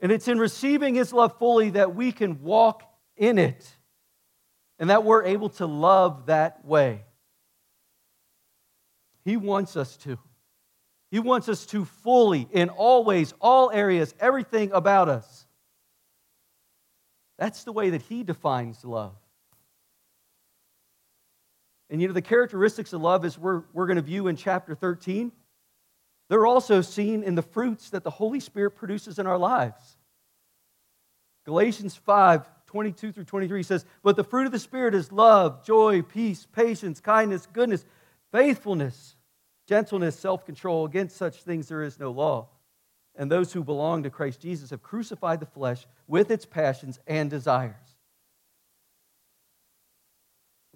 And 0.01 0.12
it's 0.12 0.27
in 0.27 0.39
receiving 0.39 0.96
His 0.96 1.13
love 1.13 1.38
fully 1.38 1.72
that 1.72 1.96
we 1.96 2.12
can 2.12 2.41
walk 2.41 2.84
in 3.15 3.38
it 3.38 3.77
and 4.79 4.89
that 4.89 5.03
we're 5.03 5.24
able 5.24 5.50
to 5.50 5.67
love 5.67 6.25
that 6.25 6.65
way. 6.65 7.03
He 9.24 9.38
wants 9.38 9.77
us 9.77 9.96
to. 9.98 10.17
He 11.12 11.20
wants 11.20 11.50
us 11.50 11.65
to 11.67 11.86
fully, 11.86 12.48
in 12.51 12.70
all 12.70 13.03
ways, 13.03 13.34
all 13.39 13.70
areas, 13.70 14.15
everything 14.20 14.72
about 14.72 15.08
us. 15.08 15.46
That's 17.38 17.63
the 17.63 17.72
way 17.72 17.91
that 17.91 18.01
He 18.01 18.24
defines 18.24 18.84
love. 18.84 19.15
And 21.89 22.01
you 22.01 22.08
know, 22.08 22.13
the 22.13 22.22
characteristics 22.22 22.93
of 22.93 23.01
love, 23.01 23.25
as 23.25 23.38
we're, 23.38 23.63
we're 23.74 23.86
going 23.86 23.98
to 23.98 24.01
view 24.01 24.27
in 24.27 24.38
chapter 24.38 24.74
13, 24.74 25.31
they're 26.31 26.45
also 26.47 26.79
seen 26.79 27.23
in 27.23 27.35
the 27.35 27.41
fruits 27.41 27.89
that 27.89 28.05
the 28.05 28.09
Holy 28.09 28.39
Spirit 28.39 28.71
produces 28.71 29.19
in 29.19 29.27
our 29.27 29.38
lives. 29.38 29.97
Galatians 31.43 31.93
5 31.97 32.47
22 32.67 33.11
through 33.11 33.25
23 33.25 33.63
says, 33.63 33.85
But 34.01 34.15
the 34.15 34.23
fruit 34.23 34.45
of 34.45 34.53
the 34.53 34.59
Spirit 34.59 34.95
is 34.95 35.11
love, 35.11 35.65
joy, 35.65 36.01
peace, 36.01 36.47
patience, 36.53 37.01
kindness, 37.01 37.50
goodness, 37.51 37.83
faithfulness, 38.31 39.17
gentleness, 39.67 40.17
self 40.17 40.45
control. 40.45 40.85
Against 40.85 41.17
such 41.17 41.43
things 41.43 41.67
there 41.67 41.83
is 41.83 42.00
no 42.00 42.11
law. 42.11 42.47
And 43.13 43.29
those 43.29 43.51
who 43.51 43.61
belong 43.61 44.03
to 44.03 44.09
Christ 44.09 44.39
Jesus 44.39 44.69
have 44.69 44.81
crucified 44.81 45.41
the 45.41 45.45
flesh 45.47 45.85
with 46.07 46.31
its 46.31 46.45
passions 46.45 46.97
and 47.07 47.29
desires. 47.29 47.75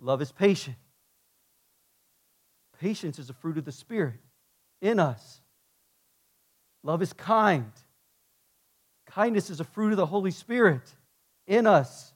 Love 0.02 0.22
is 0.22 0.34
patient. 0.34 0.76
Patience 2.82 3.20
is 3.20 3.30
a 3.30 3.34
fruit 3.34 3.58
of 3.58 3.64
the 3.64 3.72
Spirit 3.72 4.20
in 4.82 5.00
us. 5.00 5.40
Love 6.86 7.02
is 7.02 7.14
kind. 7.14 7.72
Kindness 9.08 9.50
is 9.50 9.60
a 9.60 9.64
fruit 9.64 9.92
of 9.92 9.98
the 9.98 10.06
Holy 10.06 10.30
Spirit 10.30 10.84
in 11.48 11.66
us. 11.66 12.14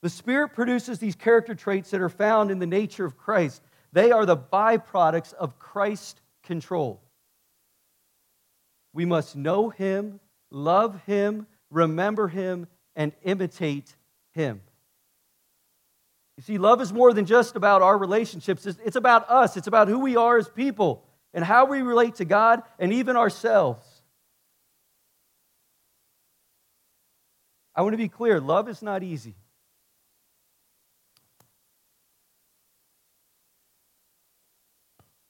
The 0.00 0.08
Spirit 0.08 0.54
produces 0.54 0.98
these 0.98 1.14
character 1.14 1.54
traits 1.54 1.90
that 1.90 2.00
are 2.00 2.08
found 2.08 2.50
in 2.50 2.58
the 2.58 2.66
nature 2.66 3.04
of 3.04 3.18
Christ. 3.18 3.62
They 3.92 4.10
are 4.10 4.24
the 4.24 4.38
byproducts 4.38 5.34
of 5.34 5.58
Christ 5.58 6.22
control. 6.42 7.02
We 8.94 9.04
must 9.04 9.36
know 9.36 9.68
Him, 9.68 10.18
love 10.50 11.02
Him, 11.04 11.46
remember 11.70 12.26
Him, 12.26 12.66
and 12.96 13.12
imitate 13.22 13.94
Him. 14.32 14.62
You 16.38 16.42
see, 16.42 16.56
love 16.56 16.80
is 16.80 16.90
more 16.90 17.12
than 17.12 17.26
just 17.26 17.54
about 17.54 17.82
our 17.82 17.98
relationships, 17.98 18.64
it's 18.64 18.96
about 18.96 19.28
us, 19.28 19.58
it's 19.58 19.66
about 19.66 19.88
who 19.88 19.98
we 19.98 20.16
are 20.16 20.38
as 20.38 20.48
people 20.48 21.04
and 21.34 21.44
how 21.44 21.66
we 21.66 21.82
relate 21.82 22.16
to 22.16 22.24
God 22.24 22.62
and 22.78 22.92
even 22.92 23.16
ourselves. 23.16 23.86
I 27.74 27.82
want 27.82 27.94
to 27.94 27.98
be 27.98 28.08
clear 28.08 28.40
love 28.40 28.68
is 28.68 28.82
not 28.82 29.02
easy. 29.02 29.34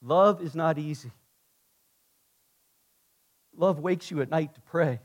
Love 0.01 0.41
is 0.41 0.53
not 0.53 0.77
easy. 0.77 1.11
Love 3.55 3.79
wakes 3.79 4.11
you 4.11 4.21
at 4.21 4.29
night 4.29 4.53
to 4.55 4.61
pray. 4.61 4.99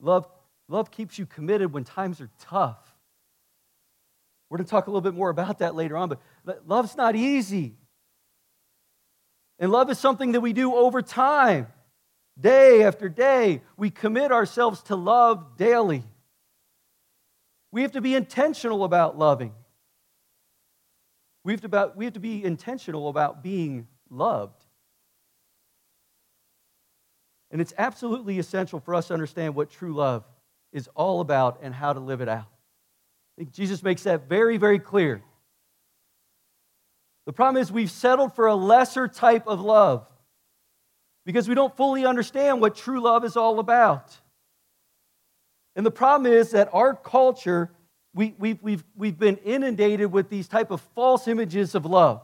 Love, 0.00 0.28
love 0.68 0.90
keeps 0.90 1.18
you 1.18 1.26
committed 1.26 1.72
when 1.72 1.82
times 1.82 2.20
are 2.20 2.30
tough. 2.38 2.93
We're 4.48 4.58
going 4.58 4.66
to 4.66 4.70
talk 4.70 4.86
a 4.86 4.90
little 4.90 5.00
bit 5.00 5.14
more 5.14 5.30
about 5.30 5.60
that 5.60 5.74
later 5.74 5.96
on, 5.96 6.16
but 6.44 6.68
love's 6.68 6.96
not 6.96 7.16
easy. 7.16 7.76
And 9.58 9.70
love 9.70 9.90
is 9.90 9.98
something 9.98 10.32
that 10.32 10.40
we 10.40 10.52
do 10.52 10.74
over 10.74 11.02
time. 11.02 11.68
Day 12.38 12.82
after 12.82 13.08
day, 13.08 13.62
we 13.76 13.90
commit 13.90 14.32
ourselves 14.32 14.82
to 14.84 14.96
love 14.96 15.56
daily. 15.56 16.02
We 17.70 17.82
have 17.82 17.92
to 17.92 18.00
be 18.00 18.14
intentional 18.14 18.84
about 18.84 19.18
loving. 19.18 19.52
We 21.44 21.52
have 21.52 21.60
to, 21.60 21.66
about, 21.66 21.96
we 21.96 22.04
have 22.04 22.14
to 22.14 22.20
be 22.20 22.44
intentional 22.44 23.08
about 23.08 23.42
being 23.42 23.86
loved. 24.10 24.64
And 27.50 27.60
it's 27.60 27.74
absolutely 27.78 28.38
essential 28.38 28.80
for 28.80 28.94
us 28.94 29.08
to 29.08 29.14
understand 29.14 29.54
what 29.54 29.70
true 29.70 29.94
love 29.94 30.24
is 30.72 30.88
all 30.96 31.20
about 31.20 31.60
and 31.62 31.72
how 31.72 31.92
to 31.92 32.00
live 32.00 32.20
it 32.20 32.28
out. 32.28 32.53
I 33.36 33.40
think 33.40 33.52
Jesus 33.52 33.82
makes 33.82 34.04
that 34.04 34.28
very, 34.28 34.58
very 34.58 34.78
clear. 34.78 35.22
The 37.26 37.32
problem 37.32 37.60
is 37.60 37.72
we've 37.72 37.90
settled 37.90 38.34
for 38.34 38.46
a 38.46 38.54
lesser 38.54 39.08
type 39.08 39.46
of 39.46 39.60
love 39.60 40.06
because 41.24 41.48
we 41.48 41.54
don't 41.54 41.74
fully 41.76 42.04
understand 42.04 42.60
what 42.60 42.76
true 42.76 43.00
love 43.00 43.24
is 43.24 43.36
all 43.36 43.58
about. 43.58 44.16
And 45.74 45.84
the 45.84 45.90
problem 45.90 46.32
is 46.32 46.50
that 46.52 46.68
our 46.72 46.94
culture, 46.94 47.70
we, 48.14 48.34
we've, 48.38 48.62
we've, 48.62 48.84
we've 48.94 49.18
been 49.18 49.38
inundated 49.38 50.12
with 50.12 50.28
these 50.28 50.46
type 50.46 50.70
of 50.70 50.80
false 50.94 51.26
images 51.26 51.74
of 51.74 51.86
love. 51.86 52.22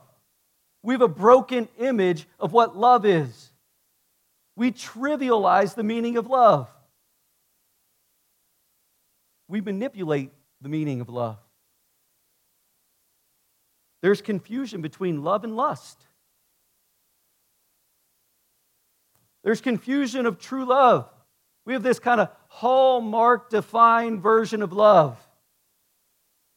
We 0.83 0.95
have 0.95 1.03
a 1.03 1.09
broken 1.09 1.69
image 1.79 2.29
of 2.39 2.53
what 2.53 2.77
love 2.77 3.05
is. 3.05 3.51
We 4.55 4.71
trivialize 4.71 5.75
the 5.75 5.83
meaning 5.83 6.17
of 6.17 6.29
love. 6.29 6.69
We 9.49 9.61
manipulate 9.61 10.31
the 10.61 10.69
meaning 10.69 11.01
of 11.01 11.09
love. 11.09 11.39
There's 14.03 14.23
confusion 14.23 14.81
between 14.81 15.23
love 15.23 15.45
and 15.45 15.57
lust. 15.57 15.99
There's 19.43 19.61
confusion 19.61 20.27
of 20.27 20.39
true 20.39 20.65
love. 20.65 21.09
We 21.65 21.73
have 21.75 21.83
this 21.83 21.99
kind 21.99 22.21
of 22.21 22.31
hallmark 22.49 23.51
defined 23.51 24.23
version 24.23 24.63
of 24.63 24.73
love. 24.73 25.19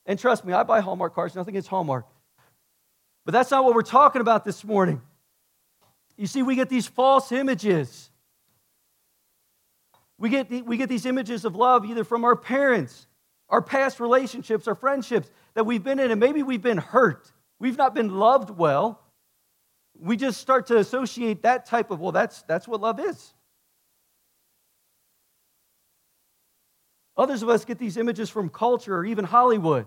And 0.06 0.20
trust 0.20 0.46
me, 0.46 0.54
I 0.54 0.64
buy 0.64 0.82
Hallmark 0.82 1.16
cards, 1.16 1.36
nothing 1.36 1.54
against 1.54 1.70
Hallmark. 1.70 2.06
But 3.26 3.32
that's 3.32 3.52
not 3.52 3.64
what 3.64 3.74
we're 3.74 3.84
talking 3.84 4.22
about 4.22 4.44
this 4.44 4.64
morning. 4.64 5.02
You 6.18 6.28
see, 6.28 6.44
we 6.44 6.56
get 6.56 6.70
these 6.70 6.88
false 6.88 7.32
images. 7.32 8.10
We 10.18 10.30
get, 10.30 10.66
we 10.66 10.78
get 10.78 10.90
these 10.90 11.06
images 11.06 11.46
of 11.46 11.56
love 11.56 11.86
either 11.86 12.04
from 12.04 12.26
our 12.26 12.36
parents, 12.36 13.08
our 13.54 13.62
past 13.62 14.00
relationships, 14.00 14.68
our 14.68 14.74
friendships 14.74 15.30
that 15.54 15.64
we've 15.64 15.84
been 15.84 16.00
in, 16.00 16.10
and 16.10 16.20
maybe 16.20 16.42
we've 16.42 16.64
been 16.64 16.80
hurt. 16.80 17.32
we've 17.60 17.78
not 17.78 17.94
been 17.94 18.10
loved 18.10 18.50
well, 18.50 19.00
we 20.00 20.18
just 20.18 20.42
start 20.42 20.66
to 20.66 20.78
associate 20.80 21.44
that 21.44 21.68
type 21.68 21.92
of, 21.92 22.00
well, 22.00 22.12
that's, 22.12 22.42
that's 22.42 22.68
what 22.68 22.82
love 22.82 23.00
is. 23.00 23.32
Others 27.16 27.44
of 27.44 27.50
us 27.50 27.64
get 27.64 27.78
these 27.78 27.96
images 27.96 28.28
from 28.28 28.50
culture 28.50 28.98
or 28.98 29.06
even 29.06 29.24
Hollywood. 29.24 29.86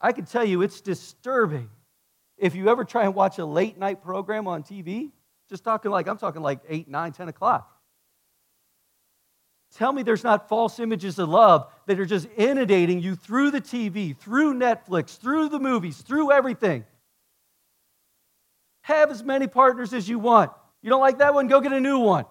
I 0.00 0.12
can 0.12 0.24
tell 0.24 0.46
you 0.46 0.62
it's 0.62 0.80
disturbing 0.80 1.68
if 2.38 2.54
you 2.54 2.70
ever 2.70 2.84
try 2.84 3.04
and 3.04 3.14
watch 3.14 3.38
a 3.38 3.44
late 3.44 3.76
night 3.76 4.02
program 4.02 4.48
on 4.48 4.62
TV, 4.62 5.10
just 5.50 5.62
talking 5.62 5.90
like, 5.90 6.08
I'm 6.08 6.16
talking 6.16 6.40
like 6.40 6.60
8, 6.66 6.88
9, 6.88 7.12
10 7.12 7.28
o'clock. 7.28 7.75
Tell 9.76 9.92
me 9.92 10.02
there's 10.02 10.24
not 10.24 10.48
false 10.48 10.80
images 10.80 11.18
of 11.18 11.28
love 11.28 11.70
that 11.84 12.00
are 12.00 12.06
just 12.06 12.28
inundating 12.38 12.98
you 12.98 13.14
through 13.14 13.50
the 13.50 13.60
TV, 13.60 14.16
through 14.16 14.54
Netflix, 14.54 15.18
through 15.18 15.50
the 15.50 15.58
movies, 15.58 15.98
through 15.98 16.32
everything. 16.32 16.86
Have 18.80 19.10
as 19.10 19.22
many 19.22 19.46
partners 19.46 19.92
as 19.92 20.08
you 20.08 20.18
want. 20.18 20.50
You 20.80 20.88
don't 20.88 21.02
like 21.02 21.18
that 21.18 21.34
one? 21.34 21.46
Go 21.46 21.60
get 21.60 21.74
a 21.74 21.80
new 21.80 21.98
one. 21.98 22.24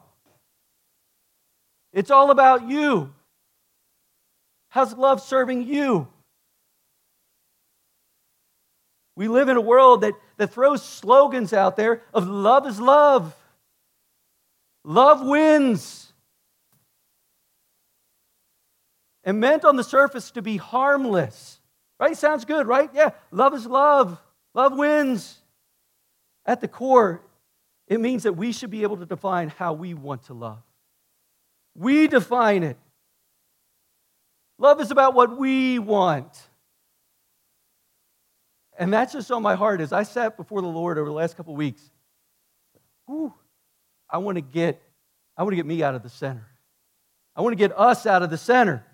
It's 1.94 2.10
all 2.10 2.32
about 2.32 2.68
you. 2.68 3.14
How's 4.70 4.96
love 4.96 5.22
serving 5.22 5.68
you? 5.68 6.08
We 9.16 9.28
live 9.28 9.50
in 9.50 9.56
a 9.56 9.62
world 9.62 10.02
that, 10.02 10.16
that 10.38 10.52
throws 10.52 10.84
slogans 10.84 11.54
out 11.54 11.78
there 11.78 12.02
of 12.12 12.28
love 12.28 12.66
is 12.66 12.82
love. 12.82 13.36
Love 14.84 15.24
wins. 15.24 16.05
And 19.26 19.40
meant 19.40 19.66
on 19.66 19.76
the 19.76 19.84
surface 19.84 20.32
to 20.32 20.42
be 20.42 20.58
harmless. 20.58 21.60
Right? 22.00 22.16
Sounds 22.16 22.46
good, 22.46 22.68
right? 22.68 22.90
Yeah. 22.94 23.10
Love 23.32 23.54
is 23.54 23.66
love. 23.66 24.20
Love 24.54 24.78
wins. 24.78 25.40
At 26.46 26.62
the 26.62 26.68
core, 26.68 27.22
it 27.88 28.00
means 28.00 28.24
that 28.24 28.34
we 28.34 28.52
should 28.52 28.70
be 28.70 28.84
able 28.84 28.98
to 28.98 29.06
define 29.06 29.50
how 29.50 29.74
we 29.74 29.94
want 29.94 30.24
to 30.26 30.34
love. 30.34 30.62
We 31.76 32.08
define 32.08 32.64
it. 32.64 32.78
Love 34.58 34.80
is 34.80 34.92
about 34.92 35.14
what 35.14 35.38
we 35.38 35.80
want. 35.80 36.48
And 38.78 38.94
that's 38.94 39.14
just 39.14 39.32
on 39.32 39.42
my 39.42 39.56
heart 39.56 39.82
as 39.82 39.92
I 39.92 40.04
sat 40.04 40.38
before 40.38 40.62
the 40.62 40.68
Lord 40.68 40.98
over 40.98 41.08
the 41.08 41.16
last 41.16 41.36
couple 41.36 41.56
weeks. 41.56 41.82
Whew, 43.06 43.34
I 44.10 44.18
want 44.20 44.36
to 44.38 44.42
get 44.42 44.82
I 45.38 45.44
want 45.44 45.52
to 45.52 45.58
get 45.58 45.66
me 45.66 45.84
out 45.84 45.96
of 45.96 46.04
the 46.04 46.10
center. 46.10 46.48
I 47.36 47.42
want 47.42 47.52
to 47.52 47.58
get 47.58 47.78
us 47.78 48.06
out 48.06 48.24
of 48.24 48.30
the 48.30 48.38
center. 48.38 48.86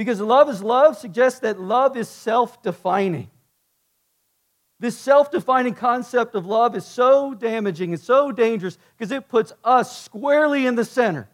Because 0.00 0.18
love 0.18 0.48
is 0.48 0.62
love 0.62 0.96
suggests 0.96 1.40
that 1.40 1.60
love 1.60 1.94
is 1.94 2.08
self-defining. 2.08 3.30
This 4.78 4.96
self 4.96 5.30
defining 5.30 5.74
concept 5.74 6.34
of 6.34 6.46
love 6.46 6.74
is 6.74 6.86
so 6.86 7.34
damaging 7.34 7.92
and 7.92 8.00
so 8.00 8.32
dangerous 8.32 8.78
because 8.96 9.12
it 9.12 9.28
puts 9.28 9.52
us 9.62 10.00
squarely 10.00 10.66
in 10.66 10.74
the 10.74 10.86
center. 10.86 11.28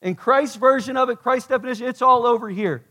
In 0.00 0.16
Christ's 0.16 0.56
version 0.56 0.96
of 0.96 1.08
it, 1.08 1.20
Christ's 1.20 1.50
definition, 1.50 1.86
it's 1.86 2.02
all 2.02 2.26
over 2.26 2.48
here. 2.50 2.84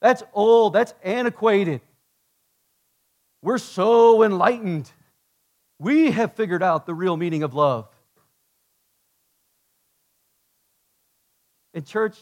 That's 0.00 0.22
old, 0.32 0.74
that's 0.74 0.94
antiquated. 1.02 1.80
We're 3.42 3.58
so 3.58 4.22
enlightened. 4.22 4.88
We 5.80 6.12
have 6.12 6.34
figured 6.34 6.62
out 6.62 6.86
the 6.86 6.94
real 6.94 7.16
meaning 7.16 7.42
of 7.42 7.54
love. 7.54 7.88
In 11.74 11.84
church, 11.84 12.16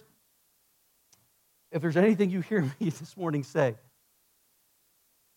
if 1.72 1.82
there's 1.82 1.96
anything 1.96 2.30
you 2.30 2.40
hear 2.40 2.62
me 2.80 2.90
this 2.90 3.16
morning 3.16 3.42
say, 3.42 3.76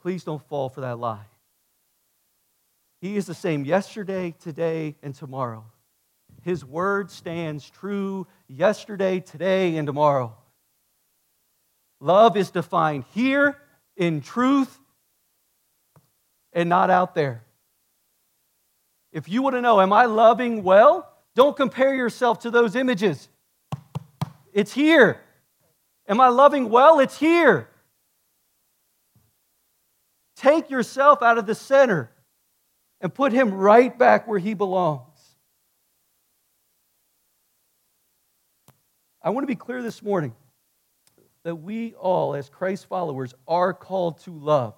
Please 0.01 0.25
don't 0.25 0.45
fall 0.49 0.67
for 0.67 0.81
that 0.81 0.99
lie. 0.99 1.25
He 2.99 3.15
is 3.15 3.25
the 3.25 3.33
same 3.33 3.63
yesterday, 3.63 4.35
today, 4.37 4.95
and 5.01 5.15
tomorrow. 5.15 5.63
His 6.41 6.65
word 6.65 7.09
stands 7.09 7.69
true 7.69 8.27
yesterday, 8.49 9.21
today, 9.21 9.77
and 9.77 9.87
tomorrow. 9.87 10.35
Love 12.01 12.35
is 12.35 12.51
defined 12.51 13.05
here 13.13 13.57
in 13.95 14.19
truth 14.19 14.77
and 16.51 16.67
not 16.67 16.89
out 16.89 17.15
there. 17.15 17.43
If 19.13 19.29
you 19.29 19.41
want 19.41 19.55
to 19.55 19.61
know, 19.61 19.79
am 19.79 19.93
I 19.93 20.05
loving 20.05 20.63
well? 20.63 21.09
Don't 21.33 21.55
compare 21.55 21.95
yourself 21.95 22.39
to 22.39 22.51
those 22.51 22.75
images. 22.75 23.29
It's 24.53 24.71
here. 24.71 25.19
Am 26.07 26.21
I 26.21 26.29
loving 26.29 26.69
well? 26.69 26.99
It's 26.99 27.17
here. 27.17 27.67
Take 30.35 30.69
yourself 30.69 31.21
out 31.21 31.37
of 31.37 31.45
the 31.45 31.55
center 31.55 32.11
and 33.01 33.13
put 33.13 33.33
him 33.33 33.53
right 33.53 33.97
back 33.97 34.27
where 34.27 34.39
he 34.39 34.53
belongs. 34.53 35.01
I 39.21 39.29
want 39.29 39.43
to 39.43 39.47
be 39.47 39.55
clear 39.55 39.81
this 39.81 40.03
morning 40.03 40.35
that 41.43 41.55
we 41.55 41.93
all, 41.93 42.35
as 42.35 42.49
Christ 42.49 42.87
followers, 42.87 43.33
are 43.47 43.73
called 43.73 44.19
to 44.21 44.31
love. 44.31 44.75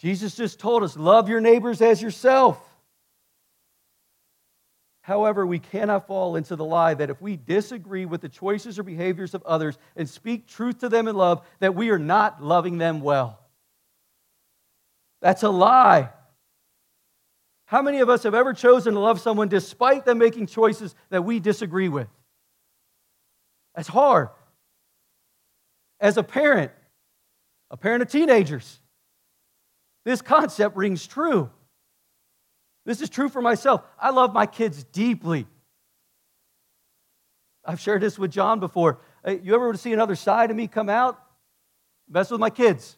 Jesus 0.00 0.36
just 0.36 0.60
told 0.60 0.82
us, 0.82 0.96
love 0.96 1.28
your 1.28 1.40
neighbors 1.40 1.80
as 1.80 2.02
yourself. 2.02 2.67
However, 5.08 5.46
we 5.46 5.58
cannot 5.58 6.06
fall 6.06 6.36
into 6.36 6.54
the 6.54 6.66
lie 6.66 6.92
that 6.92 7.08
if 7.08 7.22
we 7.22 7.38
disagree 7.38 8.04
with 8.04 8.20
the 8.20 8.28
choices 8.28 8.78
or 8.78 8.82
behaviors 8.82 9.32
of 9.32 9.42
others 9.44 9.78
and 9.96 10.06
speak 10.06 10.46
truth 10.46 10.80
to 10.80 10.90
them 10.90 11.08
in 11.08 11.16
love, 11.16 11.46
that 11.60 11.74
we 11.74 11.88
are 11.88 11.98
not 11.98 12.42
loving 12.42 12.76
them 12.76 13.00
well. 13.00 13.40
That's 15.22 15.44
a 15.44 15.48
lie. 15.48 16.10
How 17.64 17.80
many 17.80 18.00
of 18.00 18.10
us 18.10 18.24
have 18.24 18.34
ever 18.34 18.52
chosen 18.52 18.92
to 18.92 19.00
love 19.00 19.18
someone 19.18 19.48
despite 19.48 20.04
them 20.04 20.18
making 20.18 20.46
choices 20.46 20.94
that 21.08 21.24
we 21.24 21.40
disagree 21.40 21.88
with? 21.88 22.08
That's 23.74 23.88
hard. 23.88 24.28
As 26.00 26.18
a 26.18 26.22
parent, 26.22 26.70
a 27.70 27.78
parent 27.78 28.02
of 28.02 28.10
teenagers, 28.10 28.78
this 30.04 30.20
concept 30.20 30.76
rings 30.76 31.06
true. 31.06 31.48
This 32.88 33.02
is 33.02 33.10
true 33.10 33.28
for 33.28 33.42
myself. 33.42 33.82
I 34.00 34.08
love 34.08 34.32
my 34.32 34.46
kids 34.46 34.82
deeply. 34.82 35.46
I've 37.62 37.80
shared 37.80 38.00
this 38.00 38.18
with 38.18 38.30
John 38.30 38.60
before. 38.60 39.00
You 39.26 39.54
ever 39.54 39.76
see 39.76 39.92
another 39.92 40.14
side 40.14 40.50
of 40.50 40.56
me 40.56 40.68
come 40.68 40.88
out? 40.88 41.22
Mess 42.08 42.30
with 42.30 42.40
my 42.40 42.48
kids. 42.48 42.96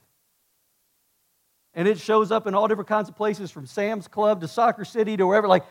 And 1.74 1.88
it 1.88 1.98
shows 1.98 2.30
up 2.30 2.46
in 2.46 2.54
all 2.54 2.68
different 2.68 2.88
kinds 2.88 3.08
of 3.08 3.16
places 3.16 3.50
from 3.50 3.66
Sam's 3.66 4.06
Club 4.06 4.42
to 4.42 4.46
Soccer 4.46 4.84
City 4.84 5.16
to 5.16 5.26
wherever. 5.26 5.48
Like, 5.48 5.64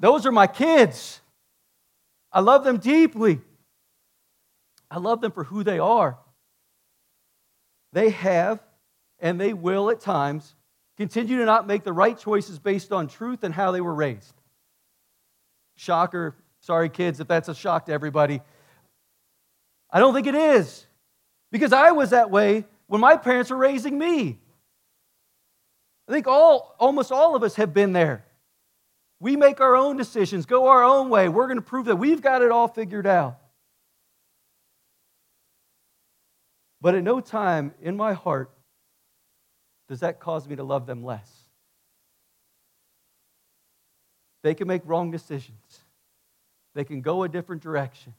those 0.00 0.24
are 0.24 0.32
my 0.32 0.46
kids. 0.46 1.20
I 2.32 2.40
love 2.40 2.64
them 2.64 2.78
deeply. 2.78 3.38
I 4.90 4.96
love 4.96 5.20
them 5.20 5.32
for 5.32 5.44
who 5.44 5.62
they 5.62 5.78
are. 5.78 6.16
They 7.92 8.08
have, 8.08 8.60
and 9.20 9.38
they 9.38 9.52
will 9.52 9.90
at 9.90 10.00
times, 10.00 10.54
continue 10.98 11.38
to 11.38 11.44
not 11.44 11.66
make 11.66 11.84
the 11.84 11.92
right 11.92 12.18
choices 12.18 12.58
based 12.58 12.92
on 12.92 13.06
truth 13.06 13.44
and 13.44 13.54
how 13.54 13.70
they 13.70 13.80
were 13.80 13.94
raised. 13.94 14.34
Shocker. 15.76 16.34
Sorry, 16.60 16.88
kids, 16.88 17.20
if 17.20 17.28
that's 17.28 17.48
a 17.48 17.54
shock 17.54 17.86
to 17.86 17.92
everybody. 17.92 18.42
I 19.90 20.00
don't 20.00 20.12
think 20.12 20.26
it 20.26 20.34
is. 20.34 20.86
Because 21.52 21.72
I 21.72 21.92
was 21.92 22.10
that 22.10 22.30
way 22.30 22.66
when 22.88 23.00
my 23.00 23.16
parents 23.16 23.50
were 23.50 23.56
raising 23.56 23.96
me. 23.96 24.38
I 26.08 26.12
think 26.12 26.26
all, 26.26 26.74
almost 26.80 27.12
all 27.12 27.36
of 27.36 27.44
us 27.44 27.54
have 27.54 27.72
been 27.72 27.92
there. 27.92 28.24
We 29.20 29.36
make 29.36 29.60
our 29.60 29.76
own 29.76 29.96
decisions, 29.96 30.46
go 30.46 30.66
our 30.66 30.82
own 30.82 31.10
way. 31.10 31.28
We're 31.28 31.46
going 31.46 31.58
to 31.58 31.62
prove 31.62 31.86
that 31.86 31.96
we've 31.96 32.20
got 32.20 32.42
it 32.42 32.50
all 32.50 32.68
figured 32.68 33.06
out. 33.06 33.38
But 36.80 36.94
at 36.94 37.04
no 37.04 37.20
time 37.20 37.72
in 37.80 37.96
my 37.96 38.14
heart 38.14 38.50
does 39.88 40.00
that 40.00 40.20
cause 40.20 40.46
me 40.46 40.56
to 40.56 40.64
love 40.64 40.86
them 40.86 41.04
less? 41.04 41.30
They 44.42 44.54
can 44.54 44.68
make 44.68 44.82
wrong 44.84 45.10
decisions, 45.10 45.80
they 46.74 46.84
can 46.84 47.00
go 47.00 47.22
a 47.22 47.28
different 47.28 47.62
direction. 47.62 48.14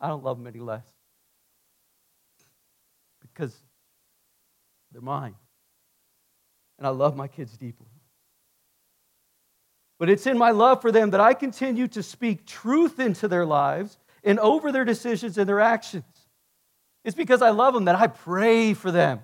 I 0.00 0.08
don't 0.08 0.22
love 0.22 0.38
them 0.38 0.46
any 0.46 0.60
less 0.60 0.86
because 3.20 3.52
they're 4.92 5.00
mine. 5.00 5.34
And 6.78 6.86
I 6.86 6.90
love 6.90 7.16
my 7.16 7.26
kids 7.26 7.56
deeply. 7.56 7.88
But 9.98 10.08
it's 10.08 10.26
in 10.26 10.38
my 10.38 10.52
love 10.52 10.80
for 10.80 10.92
them 10.92 11.10
that 11.10 11.20
I 11.20 11.34
continue 11.34 11.88
to 11.88 12.02
speak 12.02 12.46
truth 12.46 13.00
into 13.00 13.26
their 13.26 13.44
lives 13.44 13.98
and 14.22 14.38
over 14.38 14.70
their 14.70 14.84
decisions 14.84 15.36
and 15.38 15.48
their 15.48 15.60
actions. 15.60 16.17
It's 17.08 17.16
because 17.16 17.40
I 17.40 17.48
love 17.48 17.72
them 17.72 17.86
that 17.86 17.94
I 17.94 18.06
pray 18.06 18.74
for 18.74 18.90
them. 18.90 19.20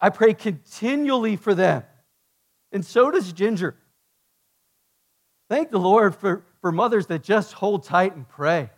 I 0.00 0.08
pray 0.08 0.32
continually 0.32 1.36
for 1.36 1.54
them. 1.54 1.82
And 2.72 2.82
so 2.82 3.10
does 3.10 3.30
Ginger. 3.30 3.76
Thank 5.50 5.70
the 5.70 5.78
Lord 5.78 6.14
for, 6.14 6.46
for 6.62 6.72
mothers 6.72 7.08
that 7.08 7.22
just 7.22 7.52
hold 7.52 7.84
tight 7.84 8.16
and 8.16 8.26
pray. 8.26 8.70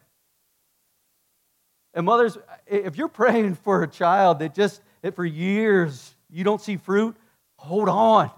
And 1.95 2.05
mothers, 2.05 2.37
if 2.67 2.97
you're 2.97 3.07
praying 3.07 3.55
for 3.55 3.85
a 3.85 3.87
child 3.87 4.41
that 4.41 4.53
just, 4.53 4.83
that 5.03 5.15
for 5.15 5.25
years 5.25 6.17
you 6.29 6.43
don't 6.43 6.61
see 6.61 6.79
fruit, 6.79 7.17
hold 7.59 7.89
on. 7.89 8.29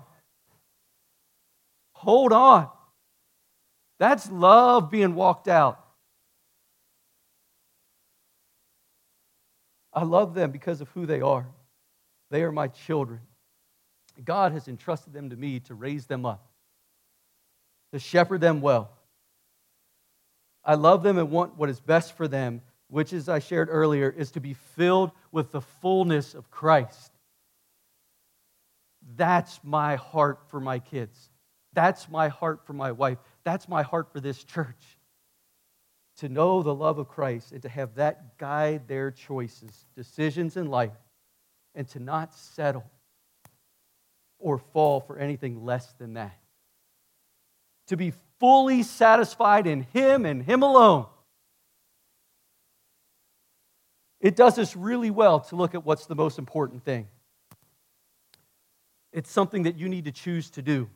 Hold 1.92 2.34
on. 2.34 2.68
That's 3.98 4.30
love 4.30 4.90
being 4.90 5.14
walked 5.14 5.48
out. 5.48 5.82
I 9.96 10.02
love 10.02 10.34
them 10.34 10.50
because 10.50 10.82
of 10.82 10.90
who 10.90 11.06
they 11.06 11.22
are. 11.22 11.46
They 12.30 12.42
are 12.42 12.52
my 12.52 12.68
children. 12.68 13.20
God 14.22 14.52
has 14.52 14.68
entrusted 14.68 15.14
them 15.14 15.30
to 15.30 15.36
me 15.36 15.58
to 15.60 15.74
raise 15.74 16.06
them 16.06 16.26
up, 16.26 16.46
to 17.92 17.98
shepherd 17.98 18.42
them 18.42 18.60
well. 18.60 18.90
I 20.62 20.74
love 20.74 21.02
them 21.02 21.16
and 21.16 21.30
want 21.30 21.56
what 21.56 21.70
is 21.70 21.80
best 21.80 22.14
for 22.14 22.28
them, 22.28 22.60
which, 22.88 23.14
as 23.14 23.28
I 23.28 23.38
shared 23.38 23.68
earlier, 23.70 24.10
is 24.10 24.32
to 24.32 24.40
be 24.40 24.52
filled 24.52 25.12
with 25.32 25.50
the 25.50 25.62
fullness 25.62 26.34
of 26.34 26.50
Christ. 26.50 27.12
That's 29.16 29.60
my 29.64 29.96
heart 29.96 30.40
for 30.48 30.60
my 30.60 30.78
kids. 30.78 31.30
That's 31.72 32.08
my 32.10 32.28
heart 32.28 32.66
for 32.66 32.74
my 32.74 32.92
wife. 32.92 33.18
That's 33.44 33.68
my 33.68 33.82
heart 33.82 34.12
for 34.12 34.20
this 34.20 34.44
church 34.44 34.95
to 36.18 36.28
know 36.28 36.62
the 36.62 36.74
love 36.74 36.98
of 36.98 37.08
Christ 37.08 37.52
and 37.52 37.62
to 37.62 37.68
have 37.68 37.94
that 37.96 38.38
guide 38.38 38.88
their 38.88 39.10
choices, 39.10 39.86
decisions 39.94 40.56
in 40.56 40.68
life, 40.68 40.96
and 41.74 41.86
to 41.88 42.00
not 42.00 42.34
settle 42.34 42.84
or 44.38 44.58
fall 44.58 45.00
for 45.00 45.18
anything 45.18 45.64
less 45.64 45.92
than 45.98 46.14
that. 46.14 46.38
To 47.88 47.96
be 47.96 48.12
fully 48.38 48.82
satisfied 48.82 49.66
in 49.66 49.82
Him 49.92 50.24
and 50.24 50.42
Him 50.42 50.62
alone. 50.62 51.06
It 54.20 54.34
does 54.34 54.58
us 54.58 54.74
really 54.74 55.10
well 55.10 55.40
to 55.40 55.56
look 55.56 55.74
at 55.74 55.84
what's 55.84 56.06
the 56.06 56.14
most 56.14 56.38
important 56.38 56.84
thing. 56.84 57.06
It's 59.12 59.30
something 59.30 59.64
that 59.64 59.76
you 59.76 59.88
need 59.88 60.06
to 60.06 60.12
choose 60.12 60.50
to 60.50 60.62
do. 60.62 60.88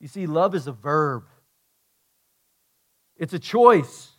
You 0.00 0.08
see, 0.08 0.26
love 0.26 0.54
is 0.54 0.66
a 0.66 0.72
verb. 0.72 1.24
It's 3.22 3.32
a 3.32 3.38
choice. 3.38 4.10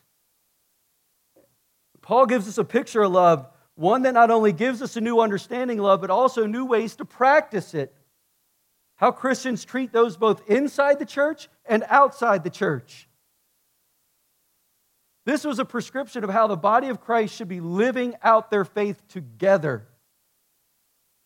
Paul 2.02 2.26
gives 2.26 2.48
us 2.48 2.58
a 2.58 2.64
picture 2.64 3.02
of 3.02 3.12
love, 3.12 3.46
one 3.76 4.04
that 4.04 4.14
not 4.14 4.32
only 4.32 4.54
gives 4.54 4.82
us 4.82 4.96
a 4.96 5.02
new 5.02 5.20
understanding 5.20 5.78
of 5.80 5.84
love, 5.84 6.00
but 6.00 6.10
also 6.10 6.46
new 6.46 6.64
ways 6.64 6.96
to 6.96 7.04
practice 7.04 7.74
it. 7.74 7.94
How 8.96 9.12
Christians 9.12 9.66
treat 9.66 9.92
those 9.92 10.16
both 10.16 10.50
inside 10.50 11.00
the 11.00 11.06
church 11.06 11.50
and 11.66 11.84
outside 11.90 12.46
the 12.46 12.50
church. 12.50 13.10
This 15.26 15.44
was 15.44 15.60
a 15.60 15.66
prescription 15.66 16.24
of 16.24 16.30
how 16.30 16.48
the 16.48 16.56
body 16.56 16.88
of 16.88 17.02
Christ 17.02 17.36
should 17.36 17.50
be 17.50 17.60
living 17.60 18.16
out 18.24 18.52
their 18.52 18.64
faith 18.64 19.06
together. 19.10 19.86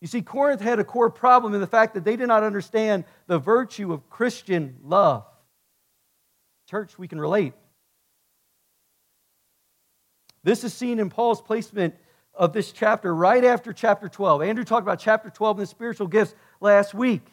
You 0.01 0.07
see, 0.07 0.23
Corinth 0.23 0.61
had 0.61 0.79
a 0.79 0.83
core 0.83 1.11
problem 1.11 1.53
in 1.53 1.61
the 1.61 1.67
fact 1.67 1.93
that 1.93 2.05
they 2.05 2.15
did 2.15 2.27
not 2.27 2.41
understand 2.41 3.03
the 3.27 3.37
virtue 3.37 3.93
of 3.93 4.09
Christian 4.09 4.77
love. 4.83 5.27
Church, 6.67 6.97
we 6.97 7.07
can 7.07 7.21
relate. 7.21 7.53
This 10.47 10.63
is 10.63 10.73
seen 10.73 10.99
in 10.99 11.09
Paul's 11.09 11.41
placement 11.41 11.93
of 12.33 12.53
this 12.53 12.71
chapter 12.71 13.13
right 13.13 13.43
after 13.43 13.73
chapter 13.73 14.07
12. 14.07 14.41
Andrew 14.43 14.63
talked 14.63 14.83
about 14.83 14.97
chapter 14.97 15.29
12 15.29 15.57
and 15.57 15.63
the 15.63 15.69
spiritual 15.69 16.07
gifts 16.07 16.35
last 16.61 16.93
week. 16.93 17.27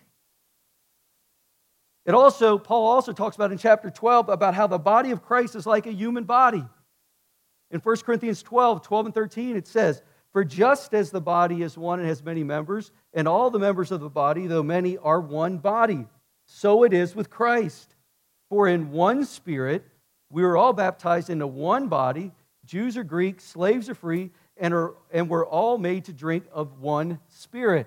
It 2.07 2.13
also, 2.13 2.59
Paul 2.59 2.85
also 2.89 3.13
talks 3.13 3.37
about 3.37 3.53
in 3.53 3.59
chapter 3.59 3.89
12 3.89 4.29
about 4.29 4.57
how 4.57 4.67
the 4.67 4.81
body 4.81 5.13
of 5.13 5.23
Christ 5.23 5.55
is 5.55 5.65
like 5.65 5.87
a 5.87 5.93
human 5.93 6.25
body. 6.25 6.65
In 7.71 7.79
1 7.79 7.97
Corinthians 7.99 8.43
12, 8.43 8.83
12 8.83 9.07
and 9.07 9.15
13, 9.15 9.57
it 9.57 9.69
says, 9.69 10.03
For 10.33 10.43
just 10.43 10.93
as 10.93 11.13
the 11.13 11.21
body 11.21 11.63
is 11.63 11.79
one 11.79 12.01
and 12.01 12.09
has 12.09 12.21
many 12.21 12.43
members, 12.43 12.91
and 13.13 13.29
all 13.29 13.49
the 13.49 13.61
members 13.61 13.93
of 13.93 14.01
the 14.01 14.11
body, 14.11 14.49
though 14.49 14.65
many, 14.65 14.99
are 14.99 15.21
one 15.21 15.59
body, 15.59 16.09
so 16.47 16.83
it 16.83 16.93
is 16.93 17.15
with 17.15 17.31
Christ. 17.31 17.95
For 18.49 18.67
in 18.67 18.91
one 18.91 19.25
spirit 19.25 19.85
we 20.31 20.43
were 20.43 20.57
all 20.57 20.73
baptized 20.73 21.31
into 21.31 21.47
one 21.47 21.87
body 21.87 22.33
Jews 22.65 22.97
or 22.97 23.05
Greeks, 23.05 23.45
slaves 23.45 23.89
or 23.89 23.95
free, 23.95 24.31
and, 24.57 24.73
are, 24.73 24.95
and 25.13 25.29
we're 25.29 25.47
all 25.47 25.79
made 25.79 26.07
to 26.07 26.13
drink 26.13 26.45
of 26.53 26.81
one 26.81 27.19
spirit. 27.29 27.87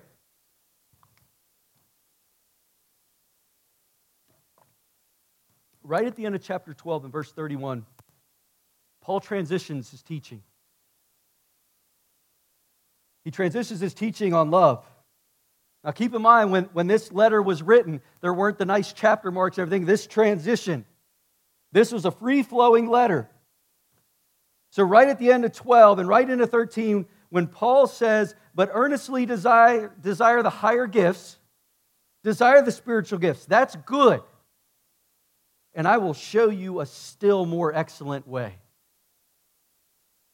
Right 5.84 6.06
at 6.06 6.16
the 6.16 6.26
end 6.26 6.36
of 6.36 6.44
chapter 6.44 6.74
12 6.74 7.06
and 7.06 7.14
verse 7.14 7.32
31, 7.32 7.86
Paul 9.02 9.22
transitions 9.22 9.90
his 9.90 10.04
teaching. 10.04 10.44
He 13.24 13.32
transitions 13.32 13.80
his 13.80 13.94
teaching 13.94 14.34
on 14.34 14.52
love. 14.52 14.86
Now, 15.84 15.92
keep 15.92 16.14
in 16.14 16.22
mind, 16.22 16.52
when, 16.52 16.66
when 16.74 16.88
this 16.88 17.12
letter 17.14 17.42
was 17.42 17.64
written, 17.64 18.02
there 18.20 18.34
weren't 18.34 18.58
the 18.58 18.66
nice 18.66 18.92
chapter 18.92 19.32
marks 19.32 19.58
and 19.58 19.62
everything. 19.62 19.86
This 19.86 20.06
transition, 20.06 20.86
this 21.72 21.92
was 21.94 22.04
a 22.04 22.12
free 22.12 22.44
flowing 22.44 22.90
letter. 22.90 23.30
So, 24.78 24.84
right 24.84 25.08
at 25.08 25.18
the 25.18 25.32
end 25.32 25.44
of 25.44 25.54
12 25.54 25.98
and 25.98 26.08
right 26.08 26.30
into 26.30 26.46
13, 26.46 27.08
when 27.30 27.48
Paul 27.48 27.88
says, 27.88 28.36
But 28.54 28.70
earnestly 28.72 29.26
desire, 29.26 29.92
desire 30.00 30.44
the 30.44 30.52
higher 30.52 30.86
gifts, 30.86 31.40
desire 32.24 32.62
the 32.62 32.72
spiritual 32.72 33.18
gifts, 33.18 33.46
that's 33.46 33.76
good. 33.88 34.22
And 35.74 35.88
I 35.88 35.98
will 35.98 36.14
show 36.14 36.50
you 36.52 36.80
a 36.80 36.86
still 36.86 37.48
more 37.48 37.74
excellent 37.74 38.28
way. 38.28 38.54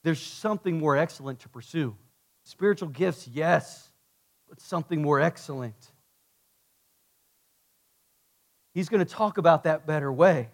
There's 0.03 0.19
something 0.19 0.77
more 0.77 0.97
excellent 0.97 1.39
to 1.39 1.47
pursue. 1.47 1.95
Spiritual 2.43 2.89
gifts, 2.89 3.25
yes, 3.29 3.93
but 4.49 4.59
something 4.59 5.01
more 5.01 5.21
excellent. 5.21 5.93
He's 8.73 8.89
going 8.89 9.05
to 9.05 9.09
talk 9.09 9.37
about 9.37 9.63
that 9.63 9.87
better 9.87 10.11
way. 10.11 10.49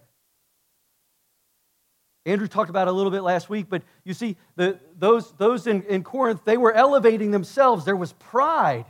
Andrew 2.29 2.47
talked 2.47 2.69
about 2.69 2.87
it 2.87 2.91
a 2.91 2.93
little 2.93 3.11
bit 3.11 3.21
last 3.21 3.49
week, 3.49 3.67
but 3.69 3.81
you 4.03 4.13
see, 4.13 4.37
the, 4.55 4.79
those, 4.97 5.31
those 5.33 5.67
in, 5.67 5.83
in 5.83 6.03
Corinth, 6.03 6.41
they 6.45 6.57
were 6.57 6.71
elevating 6.71 7.31
themselves. 7.31 7.85
There 7.85 7.95
was 7.95 8.13
pride. 8.13 8.85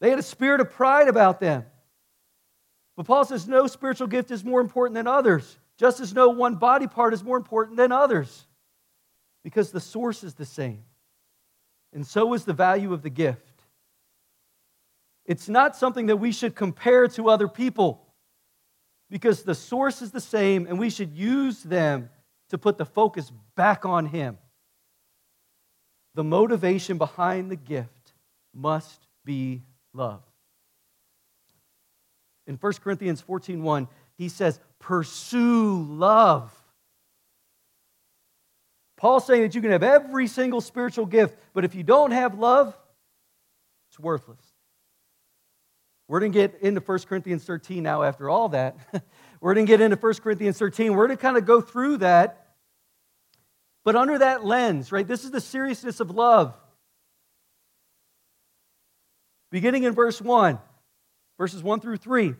They 0.00 0.10
had 0.10 0.18
a 0.18 0.22
spirit 0.22 0.60
of 0.60 0.70
pride 0.70 1.08
about 1.08 1.40
them. 1.40 1.64
But 2.96 3.06
Paul 3.06 3.24
says 3.24 3.46
no 3.46 3.66
spiritual 3.66 4.06
gift 4.06 4.30
is 4.30 4.44
more 4.44 4.60
important 4.60 4.94
than 4.94 5.06
others, 5.06 5.58
just 5.78 6.00
as 6.00 6.14
no 6.14 6.30
one 6.30 6.56
body 6.56 6.86
part 6.86 7.14
is 7.14 7.22
more 7.22 7.36
important 7.36 7.76
than 7.76 7.92
others, 7.92 8.46
because 9.44 9.70
the 9.70 9.80
source 9.80 10.24
is 10.24 10.34
the 10.34 10.46
same. 10.46 10.82
And 11.92 12.06
so 12.06 12.32
is 12.34 12.44
the 12.44 12.52
value 12.52 12.92
of 12.92 13.02
the 13.02 13.10
gift. 13.10 13.42
It's 15.24 15.48
not 15.48 15.76
something 15.76 16.06
that 16.06 16.16
we 16.16 16.32
should 16.32 16.54
compare 16.54 17.06
to 17.08 17.28
other 17.28 17.48
people 17.48 18.05
because 19.10 19.42
the 19.42 19.54
source 19.54 20.02
is 20.02 20.10
the 20.10 20.20
same 20.20 20.66
and 20.66 20.78
we 20.78 20.90
should 20.90 21.12
use 21.12 21.62
them 21.62 22.10
to 22.48 22.58
put 22.58 22.78
the 22.78 22.84
focus 22.84 23.32
back 23.54 23.84
on 23.84 24.06
Him. 24.06 24.38
The 26.14 26.24
motivation 26.24 26.98
behind 26.98 27.50
the 27.50 27.56
gift 27.56 28.12
must 28.54 29.06
be 29.24 29.62
love. 29.92 30.22
In 32.46 32.56
1 32.56 32.80
Corinthians 32.80 33.20
14:1, 33.20 33.88
he 34.14 34.28
says, 34.28 34.60
"Pursue 34.78 35.82
love." 35.82 36.52
Paul's 38.96 39.26
saying 39.26 39.42
that 39.42 39.54
you 39.54 39.60
can 39.60 39.72
have 39.72 39.82
every 39.82 40.26
single 40.26 40.60
spiritual 40.60 41.06
gift, 41.06 41.38
but 41.52 41.64
if 41.64 41.74
you 41.74 41.82
don't 41.82 42.12
have 42.12 42.38
love, 42.38 42.78
it's 43.88 43.98
worthless. 43.98 44.55
We're 46.08 46.20
going 46.20 46.32
to 46.32 46.38
get 46.38 46.60
into 46.60 46.80
1 46.80 46.98
Corinthians 47.00 47.44
13 47.44 47.82
now 47.82 48.02
after 48.02 48.30
all 48.30 48.50
that. 48.50 48.76
We're 49.40 49.54
going 49.54 49.66
to 49.66 49.70
get 49.70 49.80
into 49.80 49.96
1 49.96 50.14
Corinthians 50.14 50.58
13. 50.58 50.94
We're 50.94 51.06
going 51.06 51.18
to 51.18 51.22
kind 51.22 51.36
of 51.36 51.46
go 51.46 51.60
through 51.60 51.98
that. 51.98 52.54
But 53.84 53.96
under 53.96 54.18
that 54.18 54.44
lens, 54.44 54.92
right, 54.92 55.06
this 55.06 55.24
is 55.24 55.30
the 55.30 55.40
seriousness 55.40 56.00
of 56.00 56.10
love. 56.10 56.54
Beginning 59.50 59.84
in 59.84 59.94
verse 59.94 60.20
1, 60.20 60.58
verses 61.38 61.62
1 61.62 61.80
through 61.80 61.98
3, 61.98 62.34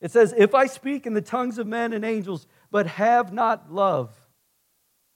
it 0.00 0.10
says, 0.10 0.34
If 0.36 0.54
I 0.54 0.66
speak 0.66 1.06
in 1.06 1.14
the 1.14 1.20
tongues 1.20 1.58
of 1.58 1.66
men 1.66 1.92
and 1.92 2.04
angels, 2.04 2.46
but 2.70 2.86
have 2.86 3.32
not 3.32 3.72
love, 3.72 4.14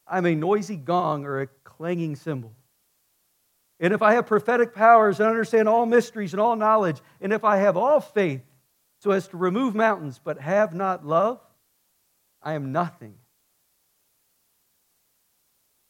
I'm 0.06 0.26
a 0.26 0.34
noisy 0.34 0.76
gong 0.76 1.24
or 1.24 1.40
a 1.40 1.46
clanging 1.64 2.16
cymbal. 2.16 2.54
And 3.82 3.92
if 3.92 4.00
I 4.00 4.14
have 4.14 4.26
prophetic 4.26 4.74
powers 4.74 5.20
and 5.20 5.28
understand 5.28 5.68
all 5.68 5.84
mysteries 5.84 6.32
and 6.32 6.40
all 6.40 6.56
knowledge, 6.56 7.02
and 7.20 7.34
if 7.34 7.44
I 7.44 7.58
have 7.58 7.76
all 7.76 8.00
faith 8.00 8.40
so 9.00 9.10
as 9.10 9.28
to 9.28 9.36
remove 9.36 9.74
mountains, 9.74 10.18
but 10.22 10.40
have 10.40 10.72
not 10.72 11.04
love, 11.04 11.38
I 12.40 12.54
am 12.54 12.72
nothing. 12.72 13.16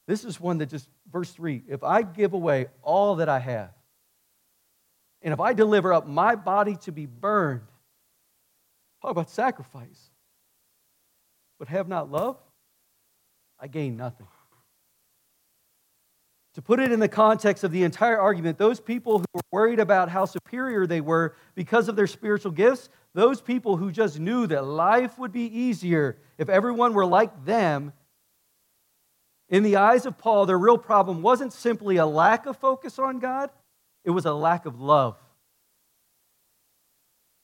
This 0.09 0.24
is 0.24 0.40
one 0.40 0.59
that 0.59 0.70
just, 0.70 0.88
verse 1.12 1.31
3 1.31 1.62
if 1.68 1.85
I 1.85 2.02
give 2.02 2.33
away 2.33 2.66
all 2.83 3.16
that 3.16 3.28
I 3.28 3.38
have, 3.38 3.70
and 5.20 5.33
if 5.33 5.38
I 5.38 5.52
deliver 5.52 5.92
up 5.92 6.09
my 6.09 6.35
body 6.35 6.74
to 6.83 6.90
be 6.90 7.07
burned, 7.07 7.62
Talk 9.02 9.11
about 9.11 9.31
sacrifice. 9.31 10.11
But 11.59 11.68
have 11.68 11.88
not 11.88 12.11
love, 12.11 12.38
I 13.59 13.66
gain 13.66 13.96
nothing. 13.96 14.28
To 16.54 16.62
put 16.62 16.80
it 16.80 16.92
in 16.92 17.00
the 17.00 17.08
context 17.08 17.64
of 17.64 17.72
the 17.72 17.82
entire 17.82 18.20
argument, 18.20 18.58
those 18.58 18.78
people 18.78 19.18
who 19.18 19.24
were 19.32 19.40
worried 19.50 19.80
about 19.80 20.10
how 20.10 20.26
superior 20.26 20.86
they 20.86 21.00
were 21.00 21.34
because 21.54 21.88
of 21.88 21.96
their 21.96 22.06
spiritual 22.06 22.52
gifts, 22.52 22.90
those 23.14 23.40
people 23.40 23.76
who 23.76 23.90
just 23.90 24.18
knew 24.18 24.46
that 24.46 24.66
life 24.66 25.18
would 25.18 25.32
be 25.32 25.46
easier 25.46 26.18
if 26.36 26.48
everyone 26.48 26.92
were 26.92 27.06
like 27.06 27.44
them, 27.44 27.92
in 29.48 29.62
the 29.62 29.76
eyes 29.76 30.06
of 30.06 30.16
Paul, 30.16 30.46
their 30.46 30.58
real 30.58 30.78
problem 30.78 31.20
wasn't 31.20 31.52
simply 31.52 31.98
a 31.98 32.06
lack 32.06 32.46
of 32.46 32.56
focus 32.56 32.98
on 32.98 33.18
God, 33.18 33.50
it 34.02 34.10
was 34.10 34.24
a 34.24 34.32
lack 34.32 34.64
of 34.64 34.80
love. 34.80 35.16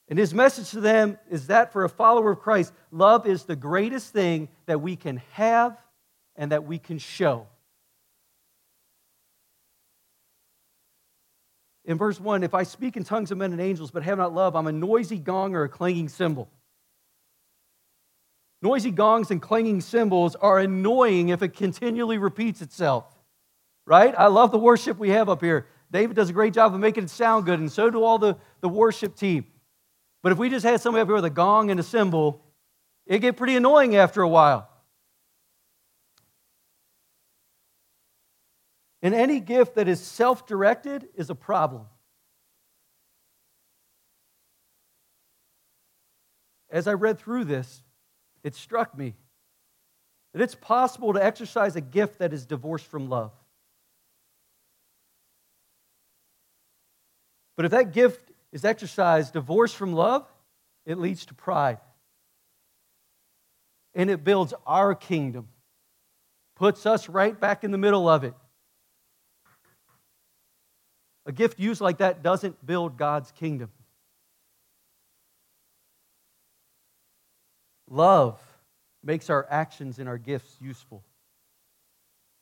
And 0.09 0.18
his 0.18 0.33
message 0.33 0.71
to 0.71 0.81
them 0.81 1.18
is 1.31 1.49
that 1.49 1.71
for 1.71 1.85
a 1.85 1.88
follower 1.88 2.31
of 2.31 2.40
Christ, 2.40 2.73
love 2.90 3.27
is 3.27 3.44
the 3.44 3.57
greatest 3.57 4.11
thing 4.12 4.49
that 4.64 4.81
we 4.81 4.97
can 4.97 5.18
have 5.33 5.79
and 6.35 6.51
that 6.51 6.64
we 6.64 6.79
can 6.79 6.99
show. 6.99 7.47
In 11.88 11.96
verse 11.96 12.20
1, 12.20 12.42
if 12.42 12.53
I 12.53 12.64
speak 12.64 12.98
in 12.98 13.03
tongues 13.03 13.31
of 13.31 13.38
men 13.38 13.51
and 13.51 13.62
angels 13.62 13.90
but 13.90 14.03
have 14.03 14.18
not 14.18 14.35
love, 14.35 14.55
I'm 14.55 14.66
a 14.66 14.72
noisy 14.72 15.18
gong 15.18 15.57
or 15.57 15.64
a 15.64 15.70
clanging 15.70 16.11
cymbal. 16.11 16.51
Noisy 18.61 18.90
gongs 18.90 19.31
and 19.31 19.40
clanging 19.40 19.81
cymbals 19.81 20.37
are 20.37 20.59
annoying 20.59 21.31
if 21.31 21.42
it 21.42 21.57
continually 21.57 22.18
repeats 22.18 22.61
itself, 22.61 23.07
right? 23.87 24.14
I 24.18 24.27
love 24.27 24.51
the 24.51 24.59
worship 24.59 24.98
we 24.98 25.09
have 25.11 25.31
up 25.31 25.40
here. 25.40 25.66
David 25.90 26.14
does 26.14 26.29
a 26.29 26.35
great 26.35 26.53
job 26.53 26.74
of 26.74 26.81
making 26.81 27.05
it 27.05 27.11
sound 27.11 27.46
good, 27.46 27.59
and 27.59 27.72
so 27.72 27.88
do 27.88 28.05
all 28.05 28.18
the, 28.18 28.37
the 28.61 28.68
worship 28.68 29.16
team. 29.16 29.46
But 30.22 30.33
if 30.33 30.38
we 30.38 30.51
just 30.51 30.66
had 30.66 30.83
somebody 30.83 31.01
up 31.01 31.09
here 31.09 31.14
with 31.14 31.24
a 31.24 31.31
gong 31.31 31.70
and 31.70 31.81
a 31.81 31.83
cymbal, 31.83 32.44
it'd 33.07 33.22
get 33.22 33.38
pretty 33.38 33.57
annoying 33.57 33.96
after 33.96 34.20
a 34.20 34.29
while. 34.29 34.68
And 39.03 39.15
any 39.15 39.41
gift 39.41 39.77
that 39.77 39.89
is 39.89 40.01
self 40.01 40.47
directed 40.47 41.09
is 41.15 41.31
a 41.31 41.35
problem. 41.35 41.87
As 46.71 46.87
I 46.89 46.93
read 46.93 47.19
through 47.19 47.45
this, 47.45 47.83
it 48.43 48.55
struck 48.55 48.97
me 48.97 49.15
that 50.33 50.43
it's 50.43 50.55
possible 50.55 51.13
to 51.13 51.25
exercise 51.25 51.77
a 51.77 51.81
gift 51.81 52.19
that 52.19 52.33
is 52.33 52.45
divorced 52.45 52.87
from 52.87 53.09
love. 53.09 53.33
But 57.57 57.65
if 57.65 57.71
that 57.73 57.93
gift 57.93 58.31
is 58.53 58.65
exercised 58.65 59.33
divorced 59.33 59.77
from 59.77 59.93
love, 59.93 60.27
it 60.87 60.99
leads 60.99 61.27
to 61.27 61.35
pride. 61.35 61.79
And 63.95 64.11
it 64.11 64.23
builds 64.23 64.55
our 64.67 64.95
kingdom, 64.95 65.49
puts 66.55 66.87
us 66.87 67.09
right 67.09 67.39
back 67.39 67.65
in 67.65 67.71
the 67.71 67.79
middle 67.79 68.09
of 68.09 68.23
it. 68.23 68.35
A 71.29 71.33
gift 71.33 71.61
used 71.61 71.83
like 71.83 71.99
that 71.99 72.23
doesn't 72.23 72.67
build 72.67 72.97
God's 72.97 73.31
kingdom. 73.33 73.71
Love 77.87 78.41
makes 79.05 79.29
our 79.29 79.47
actions 79.51 79.99
and 79.99 80.09
our 80.09 80.17
gifts 80.17 80.57
useful. 80.59 81.05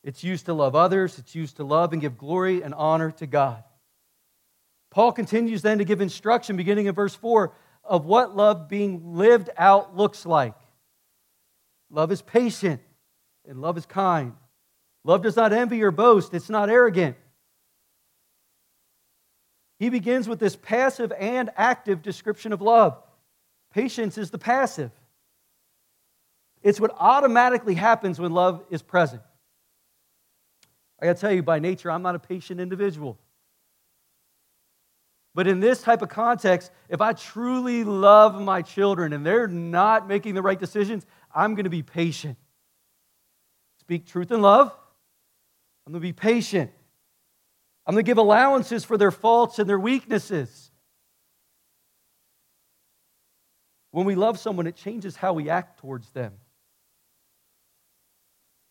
It's 0.05 0.23
used 0.23 0.47
to 0.47 0.55
love 0.55 0.77
others, 0.77 1.19
it's 1.19 1.35
used 1.35 1.57
to 1.57 1.65
love 1.65 1.93
and 1.93 2.01
give 2.01 2.17
glory 2.17 2.63
and 2.63 2.73
honor 2.73 3.11
to 3.13 3.27
God. 3.27 3.65
Paul 4.91 5.11
continues 5.11 5.63
then 5.63 5.79
to 5.79 5.85
give 5.85 6.01
instruction, 6.01 6.57
beginning 6.57 6.87
in 6.87 6.95
verse 6.95 7.15
4, 7.15 7.53
of 7.83 8.05
what 8.05 8.37
love 8.37 8.69
being 8.69 9.17
lived 9.17 9.51
out 9.59 9.97
looks 9.97 10.25
like. 10.25 10.55
Love 11.91 12.13
is 12.13 12.23
patient 12.23 12.81
and 13.49 13.61
love 13.61 13.77
is 13.77 13.87
kind. 13.87 14.35
Love 15.03 15.23
does 15.23 15.35
not 15.35 15.53
envy 15.53 15.83
or 15.83 15.91
boast, 15.91 16.35
it's 16.35 16.49
not 16.49 16.71
arrogant. 16.71 17.17
He 19.79 19.91
begins 19.91 20.29
with 20.29 20.39
this 20.39 20.57
passive 20.57 21.13
and 21.13 21.51
active 21.57 22.03
description 22.03 22.53
of 22.53 22.63
love. 22.63 22.99
Patience 23.73 24.17
is 24.17 24.31
the 24.31 24.39
passive, 24.39 24.91
it's 26.63 26.81
what 26.81 26.97
automatically 26.99 27.75
happens 27.75 28.19
when 28.19 28.33
love 28.33 28.65
is 28.71 28.83
present. 28.83 29.23
I 31.01 31.07
gotta 31.07 31.19
tell 31.19 31.31
you, 31.31 31.43
by 31.43 31.59
nature, 31.59 31.91
I'm 31.91 32.03
not 32.03 32.15
a 32.15 32.19
patient 32.19 32.61
individual. 32.61 33.19
But 35.35 35.47
in 35.47 35.61
this 35.61 35.83
type 35.83 36.01
of 36.01 36.09
context, 36.09 36.71
if 36.89 37.03
I 37.03 37.13
truly 37.13 37.85
love 37.85 38.41
my 38.41 38.63
children 38.63 39.13
and 39.13 39.25
they're 39.25 39.47
not 39.47 40.09
making 40.09 40.35
the 40.35 40.41
right 40.41 40.59
decisions, 40.59 41.05
I'm 41.35 41.55
to 41.57 41.71
be 41.71 41.83
patient. 41.83 42.39
Speak 43.79 44.07
truth 44.07 44.33
in 44.33 44.41
love. 44.41 44.75
I'm 45.87 45.93
to 45.93 46.01
be 46.01 46.15
patient. 46.15 46.73
I'm 47.87 47.95
going 47.95 48.05
to 48.05 48.09
give 48.09 48.19
allowances 48.19 48.85
for 48.85 48.99
their 48.99 49.13
faults 49.13 49.59
and 49.59 49.69
their 49.69 49.79
weaknesses. 49.79 50.71
When 53.93 54.07
we 54.07 54.17
love 54.17 54.39
someone, 54.39 54.67
it 54.67 54.77
changes 54.77 55.17
how 55.17 55.33
we 55.33 55.49
act 55.49 55.79
towards 55.79 56.11
them. 56.11 56.33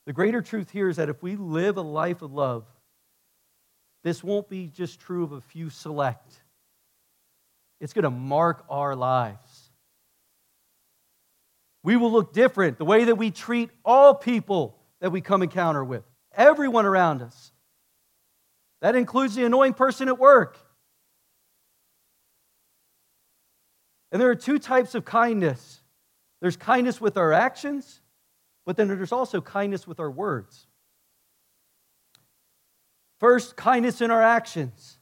The 0.05 0.13
greater 0.13 0.41
truth 0.41 0.69
here 0.69 0.89
is 0.89 0.97
that 0.97 1.09
if 1.09 1.23
we 1.23 1.35
live 1.35 1.77
a 1.77 1.81
life 1.81 2.21
of 2.21 2.33
love, 2.33 2.65
this 4.03 4.23
won't 4.23 4.49
be 4.49 4.67
just 4.67 4.99
true 4.99 5.23
of 5.23 5.31
a 5.31 5.41
few 5.41 5.69
select. 5.69 6.31
It's 7.79 7.93
going 7.93 8.03
to 8.03 8.11
mark 8.11 8.65
our 8.69 8.95
lives. 8.95 9.71
We 11.83 11.95
will 11.95 12.11
look 12.11 12.33
different 12.33 12.77
the 12.77 12.85
way 12.85 13.05
that 13.05 13.15
we 13.15 13.31
treat 13.31 13.69
all 13.83 14.13
people 14.13 14.77
that 14.99 15.11
we 15.11 15.21
come 15.21 15.41
encounter 15.41 15.83
with, 15.83 16.03
everyone 16.35 16.85
around 16.85 17.21
us. 17.21 17.51
That 18.85 18.95
includes 18.95 19.33
the 19.33 19.43
annoying 19.43 19.73
person 19.73 20.09
at 20.09 20.19
work. 20.19 20.59
And 24.11 24.21
there 24.21 24.29
are 24.29 24.35
two 24.35 24.59
types 24.59 24.93
of 24.93 25.03
kindness 25.03 25.81
there's 26.39 26.55
kindness 26.55 27.01
with 27.01 27.17
our 27.17 27.33
actions, 27.33 28.01
but 28.63 28.77
then 28.77 28.87
there's 28.87 29.11
also 29.11 29.41
kindness 29.41 29.87
with 29.87 29.99
our 29.99 30.11
words. 30.11 30.67
First, 33.19 33.55
kindness 33.55 34.01
in 34.01 34.11
our 34.11 34.21
actions. 34.21 34.99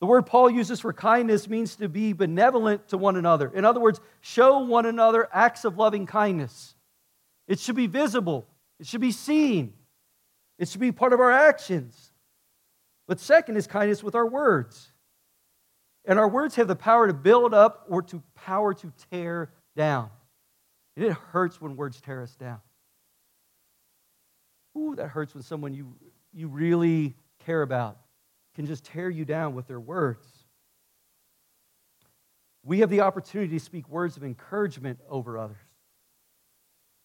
The 0.00 0.06
word 0.06 0.24
Paul 0.24 0.48
uses 0.48 0.80
for 0.80 0.94
kindness 0.94 1.50
means 1.50 1.76
to 1.76 1.90
be 1.90 2.14
benevolent 2.14 2.88
to 2.88 2.96
one 2.96 3.16
another. 3.16 3.52
In 3.54 3.66
other 3.66 3.80
words, 3.80 4.00
show 4.22 4.60
one 4.60 4.86
another 4.86 5.28
acts 5.30 5.66
of 5.66 5.76
loving 5.76 6.06
kindness. 6.06 6.74
It 7.46 7.60
should 7.60 7.76
be 7.76 7.86
visible, 7.86 8.46
it 8.80 8.86
should 8.86 9.02
be 9.02 9.12
seen, 9.12 9.74
it 10.58 10.70
should 10.70 10.80
be 10.80 10.90
part 10.90 11.12
of 11.12 11.20
our 11.20 11.32
actions. 11.32 12.11
But 13.06 13.20
second 13.20 13.56
is 13.56 13.66
kindness 13.66 14.02
with 14.02 14.14
our 14.14 14.26
words. 14.26 14.92
And 16.04 16.18
our 16.18 16.28
words 16.28 16.56
have 16.56 16.68
the 16.68 16.76
power 16.76 17.06
to 17.06 17.14
build 17.14 17.54
up 17.54 17.86
or 17.88 18.02
to 18.02 18.22
power 18.34 18.74
to 18.74 18.92
tear 19.10 19.50
down. 19.76 20.10
And 20.96 21.06
it 21.06 21.12
hurts 21.12 21.60
when 21.60 21.76
words 21.76 22.00
tear 22.00 22.22
us 22.22 22.34
down. 22.34 22.60
Ooh, 24.76 24.94
that 24.96 25.08
hurts 25.08 25.34
when 25.34 25.42
someone 25.42 25.74
you, 25.74 25.94
you 26.32 26.48
really 26.48 27.14
care 27.44 27.62
about 27.62 27.98
can 28.54 28.66
just 28.66 28.84
tear 28.84 29.08
you 29.08 29.24
down 29.24 29.54
with 29.54 29.66
their 29.66 29.80
words. 29.80 30.26
We 32.64 32.80
have 32.80 32.90
the 32.90 33.00
opportunity 33.00 33.58
to 33.58 33.64
speak 33.64 33.88
words 33.88 34.16
of 34.16 34.24
encouragement 34.24 35.00
over 35.08 35.38
others. 35.38 35.56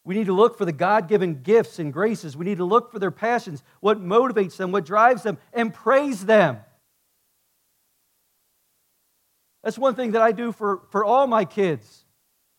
We 0.08 0.16
need 0.16 0.28
to 0.28 0.34
look 0.34 0.58
for 0.58 0.64
the 0.64 0.72
God 0.72 1.10
given 1.10 1.42
gifts 1.42 1.80
and 1.80 1.92
graces. 1.92 2.38
We 2.38 2.46
need 2.46 2.60
to 2.60 2.64
look 2.64 2.94
for 2.94 2.98
their 2.98 3.12
passions, 3.12 3.62
what 3.82 4.02
motivates 4.02 4.56
them, 4.56 4.72
what 4.72 4.86
drives 4.86 5.22
them, 5.22 5.38
and 5.52 5.74
praise 5.74 6.26
them. 6.26 6.60
That's 9.66 9.78
one 9.78 9.96
thing 9.96 10.12
that 10.12 10.22
I 10.22 10.32
do 10.32 10.54
for, 10.54 10.84
for 10.92 11.04
all 11.04 11.28
my 11.28 11.44
kids. 11.44 12.06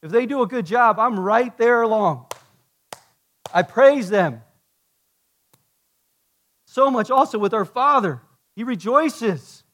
If 0.02 0.10
they 0.10 0.26
do 0.26 0.42
a 0.42 0.46
good 0.46 0.66
job, 0.66 0.98
I'm 0.98 1.18
right 1.18 1.56
there 1.56 1.80
along. 1.80 2.26
I 3.50 3.62
praise 3.62 4.10
them. 4.10 4.42
So 6.66 6.90
much 6.90 7.10
also 7.10 7.38
with 7.38 7.54
our 7.54 7.64
Father. 7.64 8.20
He 8.56 8.62
rejoices. 8.62 9.64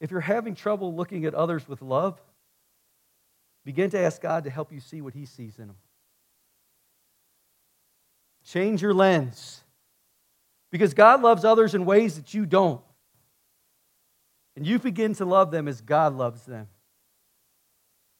If 0.00 0.10
you're 0.10 0.18
having 0.18 0.56
trouble 0.56 0.96
looking 0.96 1.26
at 1.26 1.34
others 1.34 1.68
with 1.68 1.80
love, 1.80 2.20
begin 3.64 3.90
to 3.90 3.98
ask 3.98 4.20
God 4.20 4.44
to 4.44 4.50
help 4.50 4.72
you 4.72 4.80
see 4.80 5.00
what 5.00 5.14
He 5.14 5.26
sees 5.26 5.58
in 5.58 5.66
them. 5.68 5.76
Change 8.44 8.82
your 8.82 8.94
lens 8.94 9.62
because 10.70 10.94
God 10.94 11.22
loves 11.22 11.44
others 11.44 11.74
in 11.74 11.84
ways 11.84 12.16
that 12.16 12.32
you 12.34 12.46
don't. 12.46 12.80
And 14.56 14.66
you 14.66 14.78
begin 14.78 15.14
to 15.14 15.24
love 15.24 15.50
them 15.50 15.68
as 15.68 15.80
God 15.80 16.14
loves 16.16 16.44
them. 16.44 16.68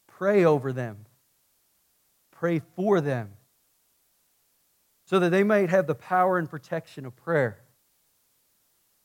Pray 0.07 0.45
over 0.45 0.73
them, 0.73 1.07
pray 2.31 2.61
for 2.77 3.01
them 3.01 3.31
so 5.07 5.19
that 5.19 5.31
they 5.31 5.43
might 5.43 5.71
have 5.71 5.89
the 5.89 5.95
power 5.95 6.39
and 6.39 6.49
protection 6.49 7.05
of 7.05 7.17
prayer. 7.17 7.59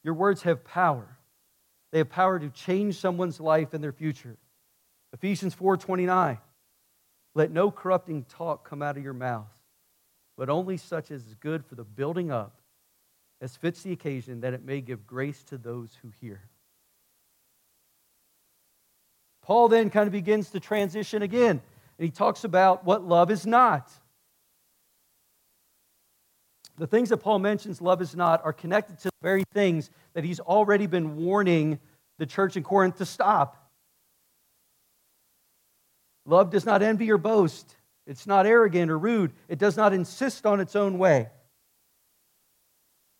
Your 0.04 0.14
words 0.14 0.44
have 0.44 0.64
power, 0.64 1.18
They 1.92 1.98
have 1.98 2.10
power 2.10 2.38
to 2.38 2.50
change 2.50 3.00
someone's 3.00 3.40
life 3.40 3.74
and 3.74 3.84
their 3.84 3.92
future. 3.92 4.38
Ephesians 5.16 5.56
4:29. 5.56 6.40
Let 7.36 7.50
no 7.50 7.72
corrupting 7.72 8.26
talk 8.26 8.68
come 8.68 8.82
out 8.82 8.98
of 8.98 9.04
your 9.04 9.14
mouth, 9.14 9.62
but 10.36 10.50
only 10.50 10.76
such 10.76 11.10
as 11.10 11.26
is 11.26 11.36
good 11.36 11.66
for 11.66 11.76
the 11.76 11.86
building 11.86 12.32
up, 12.32 12.60
as 13.40 13.56
fits 13.56 13.82
the 13.82 13.94
occasion, 13.94 14.42
that 14.42 14.54
it 14.54 14.66
may 14.66 14.82
give 14.82 15.08
grace 15.08 15.42
to 15.44 15.58
those 15.58 15.96
who 16.02 16.10
hear. 16.20 16.42
Paul 19.42 19.70
then 19.70 19.90
kind 19.90 20.06
of 20.06 20.12
begins 20.12 20.50
to 20.50 20.60
transition 20.60 21.22
again, 21.22 21.62
and 21.98 22.06
he 22.06 22.12
talks 22.12 22.44
about 22.44 22.84
what 22.84 23.08
love 23.08 23.32
is 23.32 23.46
not. 23.46 23.90
The 26.78 26.88
things 26.88 27.08
that 27.08 27.18
Paul 27.18 27.40
mentions, 27.40 27.82
love 27.82 28.02
is 28.02 28.18
not, 28.18 28.44
are 28.44 28.52
connected 28.52 29.00
to 29.00 29.06
the 29.06 29.24
very 29.24 29.46
things 29.54 29.90
that 30.14 30.26
he's 30.26 30.42
already 30.42 30.88
been 30.88 31.16
warning 31.16 31.80
the 32.18 32.26
church 32.26 32.58
in 32.58 32.64
Corinth 32.64 32.98
to 32.98 33.06
stop. 33.06 33.65
Love 36.26 36.50
does 36.50 36.66
not 36.66 36.82
envy 36.82 37.12
or 37.12 37.18
boast. 37.18 37.76
It's 38.08 38.28
not 38.28 38.46
arrogant 38.46 38.92
or 38.92 38.98
rude. 38.98 39.34
It 39.48 39.60
does 39.60 39.78
not 39.78 39.94
insist 39.94 40.46
on 40.46 40.60
its 40.60 40.76
own 40.76 40.98
way. 40.98 41.30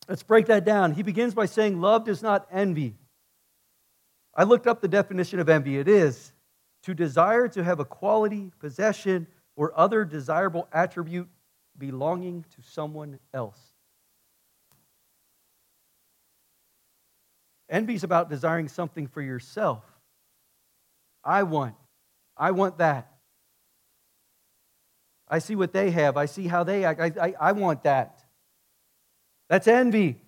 Let's 0.08 0.24
break 0.24 0.48
that 0.48 0.66
down. 0.66 0.94
He 0.94 1.04
begins 1.04 1.34
by 1.34 1.46
saying, 1.46 1.82
Love 1.82 2.06
does 2.06 2.22
not 2.22 2.48
envy. 2.52 2.96
I 4.36 4.44
looked 4.44 4.68
up 4.68 4.82
the 4.82 4.88
definition 4.88 5.40
of 5.40 5.50
envy. 5.50 5.78
It 5.78 5.88
is 5.88 6.34
to 6.84 6.94
desire 6.94 7.48
to 7.48 7.64
have 7.64 7.80
a 7.80 7.86
quality, 7.86 8.52
possession, 8.60 9.28
or 9.56 9.78
other 9.78 10.06
desirable 10.06 10.68
attribute 10.72 11.30
belonging 11.78 12.46
to 12.56 12.62
someone 12.62 13.20
else. 13.34 13.58
Envy 17.70 17.96
is 17.96 18.04
about 18.04 18.30
desiring 18.30 18.68
something 18.68 19.08
for 19.08 19.22
yourself. 19.22 19.84
I 21.24 21.44
want. 21.44 21.76
I 22.38 22.52
want 22.52 22.78
that. 22.80 23.12
I 25.28 25.40
see 25.40 25.56
what 25.56 25.74
they 25.74 25.92
have. 25.92 26.18
I 26.18 26.26
see 26.26 26.48
how 26.48 26.64
they 26.64 26.86
act. 26.86 27.00
I, 27.00 27.12
I, 27.20 27.34
I 27.40 27.52
want 27.54 27.84
that. 27.84 28.24
That's 29.50 29.68
envy. 29.68 30.22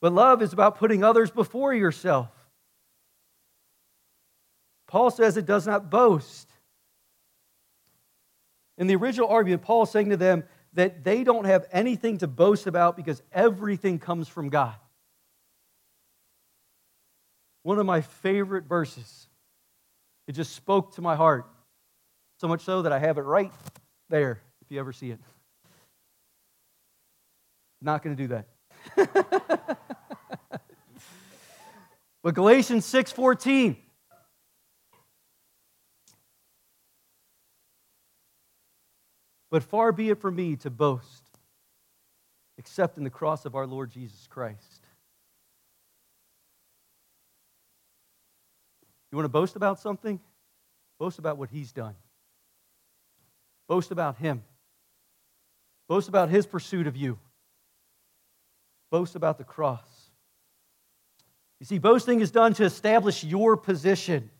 But 0.00 0.12
love 0.12 0.42
is 0.42 0.52
about 0.52 0.78
putting 0.78 1.02
others 1.02 1.30
before 1.30 1.74
yourself. 1.74 2.28
Paul 4.86 5.10
says 5.10 5.36
it 5.36 5.46
does 5.46 5.66
not 5.66 5.90
boast. 5.90 6.48
In 8.76 8.86
the 8.86 8.96
original 8.96 9.28
argument, 9.28 9.62
Paul 9.62 9.84
is 9.84 9.90
saying 9.90 10.10
to 10.10 10.16
them 10.16 10.44
that 10.74 11.04
they 11.04 11.24
don't 11.24 11.44
have 11.44 11.66
anything 11.72 12.18
to 12.18 12.26
boast 12.26 12.66
about 12.66 12.96
because 12.96 13.22
everything 13.32 13.98
comes 13.98 14.28
from 14.28 14.48
God. 14.48 14.74
One 17.62 17.78
of 17.78 17.86
my 17.86 18.02
favorite 18.02 18.64
verses. 18.64 19.28
It 20.26 20.32
just 20.32 20.54
spoke 20.54 20.94
to 20.94 21.02
my 21.02 21.16
heart. 21.16 21.46
So 22.40 22.48
much 22.48 22.62
so 22.62 22.82
that 22.82 22.92
I 22.92 22.98
have 22.98 23.18
it 23.18 23.22
right 23.22 23.52
there, 24.08 24.40
if 24.62 24.70
you 24.70 24.80
ever 24.80 24.92
see 24.92 25.10
it. 25.10 25.20
Not 27.80 28.02
going 28.02 28.16
to 28.16 28.22
do 28.22 28.28
that. 28.28 28.48
but 32.22 32.34
Galatians 32.34 32.84
6:14 32.86 33.76
But 39.50 39.62
far 39.62 39.92
be 39.92 40.10
it 40.10 40.20
from 40.20 40.34
me 40.34 40.56
to 40.56 40.70
boast 40.70 41.24
except 42.58 42.98
in 42.98 43.04
the 43.04 43.10
cross 43.10 43.44
of 43.44 43.54
our 43.54 43.66
Lord 43.66 43.90
Jesus 43.90 44.26
Christ. 44.26 44.83
You 49.14 49.16
want 49.18 49.26
to 49.26 49.28
boast 49.28 49.54
about 49.54 49.78
something? 49.78 50.18
Boast 50.98 51.20
about 51.20 51.38
what 51.38 51.48
he's 51.48 51.70
done. 51.70 51.94
Boast 53.68 53.92
about 53.92 54.16
him. 54.16 54.42
Boast 55.86 56.08
about 56.08 56.30
his 56.30 56.46
pursuit 56.46 56.88
of 56.88 56.96
you. 56.96 57.16
Boast 58.90 59.14
about 59.14 59.38
the 59.38 59.44
cross. 59.44 59.88
You 61.60 61.66
see, 61.66 61.78
boasting 61.78 62.22
is 62.22 62.32
done 62.32 62.54
to 62.54 62.64
establish 62.64 63.22
your 63.22 63.56
position. 63.56 64.30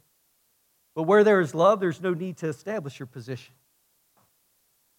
But 0.96 1.04
where 1.04 1.22
there 1.22 1.40
is 1.40 1.54
love, 1.54 1.78
there's 1.78 2.02
no 2.02 2.12
need 2.12 2.38
to 2.38 2.48
establish 2.48 2.98
your 2.98 3.06
position 3.06 3.54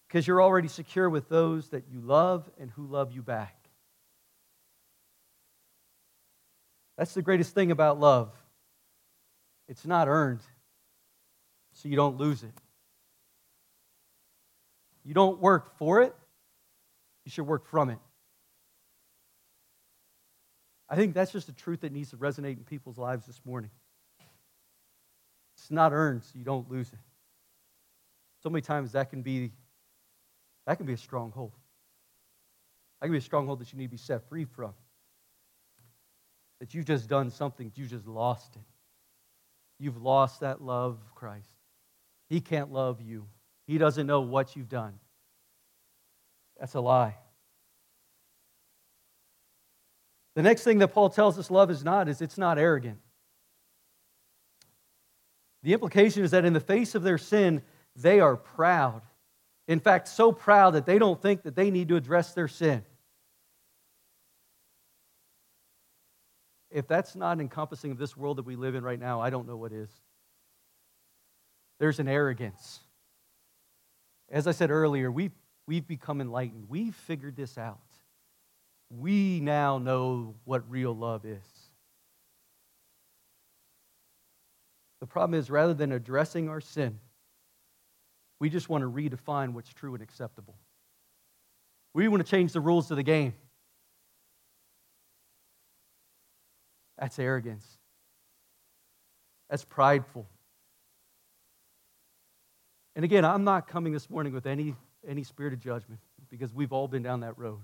because 0.08 0.26
you're 0.26 0.40
already 0.40 0.68
secure 0.68 1.10
with 1.10 1.28
those 1.28 1.68
that 1.68 1.84
you 1.92 2.00
love 2.00 2.48
and 2.58 2.70
who 2.70 2.86
love 2.86 3.12
you 3.12 3.20
back. 3.20 3.68
That's 6.96 7.12
the 7.12 7.20
greatest 7.20 7.52
thing 7.52 7.70
about 7.70 8.00
love. 8.00 8.32
It's 9.68 9.84
not 9.84 10.08
earned, 10.08 10.40
so 11.72 11.88
you 11.88 11.96
don't 11.96 12.16
lose 12.16 12.42
it. 12.42 12.52
You 15.04 15.14
don't 15.14 15.40
work 15.40 15.76
for 15.78 16.02
it, 16.02 16.14
you 17.24 17.30
should 17.30 17.46
work 17.46 17.66
from 17.66 17.90
it. 17.90 17.98
I 20.88 20.94
think 20.94 21.14
that's 21.14 21.32
just 21.32 21.48
a 21.48 21.52
truth 21.52 21.80
that 21.80 21.92
needs 21.92 22.10
to 22.10 22.16
resonate 22.16 22.56
in 22.56 22.64
people's 22.64 22.98
lives 22.98 23.26
this 23.26 23.40
morning. 23.44 23.70
It's 25.56 25.70
not 25.70 25.92
earned, 25.92 26.22
so 26.22 26.32
you 26.38 26.44
don't 26.44 26.70
lose 26.70 26.88
it. 26.92 26.98
So 28.42 28.50
many 28.50 28.62
times 28.62 28.92
that 28.92 29.10
can 29.10 29.22
be 29.22 29.52
that 30.66 30.76
can 30.76 30.86
be 30.86 30.92
a 30.92 30.98
stronghold. 30.98 31.52
That 33.00 33.06
can 33.06 33.12
be 33.12 33.18
a 33.18 33.22
stronghold 33.22 33.60
that 33.60 33.72
you 33.72 33.78
need 33.78 33.86
to 33.86 33.90
be 33.90 33.96
set 33.96 34.28
free 34.28 34.44
from. 34.44 34.74
That 36.60 36.74
you've 36.74 36.86
just 36.86 37.08
done 37.08 37.30
something, 37.30 37.72
you 37.74 37.86
just 37.86 38.06
lost 38.06 38.56
it. 38.56 38.62
You've 39.78 40.02
lost 40.02 40.40
that 40.40 40.62
love 40.62 40.98
of 41.04 41.14
Christ. 41.14 41.50
He 42.28 42.40
can't 42.40 42.72
love 42.72 43.00
you, 43.00 43.26
He 43.66 43.78
doesn't 43.78 44.06
know 44.06 44.20
what 44.20 44.56
you've 44.56 44.68
done. 44.68 44.98
That's 46.58 46.74
a 46.74 46.80
lie. 46.80 47.16
The 50.34 50.42
next 50.42 50.62
thing 50.62 50.78
that 50.78 50.88
Paul 50.88 51.08
tells 51.08 51.38
us 51.38 51.50
love 51.50 51.70
is 51.70 51.82
not 51.82 52.08
is 52.08 52.20
it's 52.20 52.38
not 52.38 52.58
arrogant. 52.58 52.98
The 55.62 55.72
implication 55.72 56.22
is 56.22 56.30
that 56.30 56.44
in 56.44 56.52
the 56.52 56.60
face 56.60 56.94
of 56.94 57.02
their 57.02 57.18
sin, 57.18 57.62
they 57.96 58.20
are 58.20 58.36
proud. 58.36 59.02
In 59.66 59.80
fact, 59.80 60.08
so 60.08 60.30
proud 60.30 60.72
that 60.72 60.86
they 60.86 60.98
don't 60.98 61.20
think 61.20 61.42
that 61.42 61.56
they 61.56 61.70
need 61.70 61.88
to 61.88 61.96
address 61.96 62.34
their 62.34 62.48
sin. 62.48 62.84
If 66.76 66.86
that's 66.86 67.16
not 67.16 67.40
encompassing 67.40 67.90
of 67.90 67.96
this 67.96 68.18
world 68.18 68.36
that 68.36 68.44
we 68.44 68.54
live 68.54 68.74
in 68.74 68.84
right 68.84 69.00
now, 69.00 69.18
I 69.18 69.30
don't 69.30 69.48
know 69.48 69.56
what 69.56 69.72
is. 69.72 69.88
There's 71.80 72.00
an 72.00 72.06
arrogance. 72.06 72.80
As 74.30 74.46
I 74.46 74.50
said 74.52 74.70
earlier, 74.70 75.10
we've, 75.10 75.32
we've 75.66 75.88
become 75.88 76.20
enlightened. 76.20 76.66
We've 76.68 76.94
figured 76.94 77.34
this 77.34 77.56
out. 77.56 77.80
We 78.90 79.40
now 79.40 79.78
know 79.78 80.34
what 80.44 80.70
real 80.70 80.94
love 80.94 81.24
is. 81.24 81.46
The 85.00 85.06
problem 85.06 85.40
is, 85.40 85.48
rather 85.48 85.72
than 85.72 85.92
addressing 85.92 86.50
our 86.50 86.60
sin, 86.60 86.98
we 88.38 88.50
just 88.50 88.68
want 88.68 88.82
to 88.82 88.90
redefine 88.90 89.54
what's 89.54 89.72
true 89.72 89.94
and 89.94 90.02
acceptable. 90.02 90.56
We 91.94 92.06
want 92.08 92.22
to 92.22 92.30
change 92.30 92.52
the 92.52 92.60
rules 92.60 92.90
of 92.90 92.98
the 92.98 93.02
game. 93.02 93.32
That's 96.98 97.18
arrogance. 97.18 97.66
That's 99.50 99.64
prideful. 99.64 100.26
And 102.94 103.04
again, 103.04 103.24
I'm 103.24 103.44
not 103.44 103.68
coming 103.68 103.92
this 103.92 104.08
morning 104.08 104.32
with 104.32 104.46
any, 104.46 104.74
any 105.06 105.22
spirit 105.22 105.52
of 105.52 105.60
judgment 105.60 106.00
because 106.30 106.54
we've 106.54 106.72
all 106.72 106.88
been 106.88 107.02
down 107.02 107.20
that 107.20 107.38
road. 107.38 107.60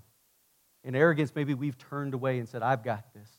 In 0.83 0.95
arrogance, 0.95 1.33
maybe 1.35 1.53
we've 1.53 1.77
turned 1.77 2.13
away 2.13 2.39
and 2.39 2.47
said, 2.47 2.61
I've 2.61 2.83
got 2.83 3.13
this. 3.13 3.29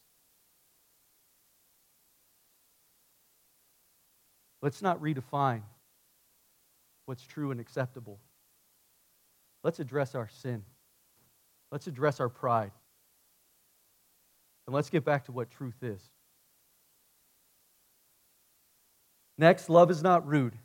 Let's 4.61 4.81
not 4.83 5.01
redefine 5.01 5.63
what's 7.05 7.23
true 7.27 7.51
and 7.51 7.61
acceptable. 7.61 8.19
Let's 9.63 9.79
address 9.79 10.15
our 10.15 10.29
sin. 10.29 10.65
Let's 11.71 11.87
address 11.87 12.19
our 12.19 12.29
pride. 12.29 12.73
And 14.67 14.75
let's 14.75 14.91
get 14.91 15.05
back 15.05 15.27
to 15.27 15.33
what 15.33 15.51
truth 15.51 15.83
is. 15.83 16.01
Next, 19.37 19.69
love 19.69 19.91
is 19.91 20.03
not 20.03 20.27
rude. 20.27 20.57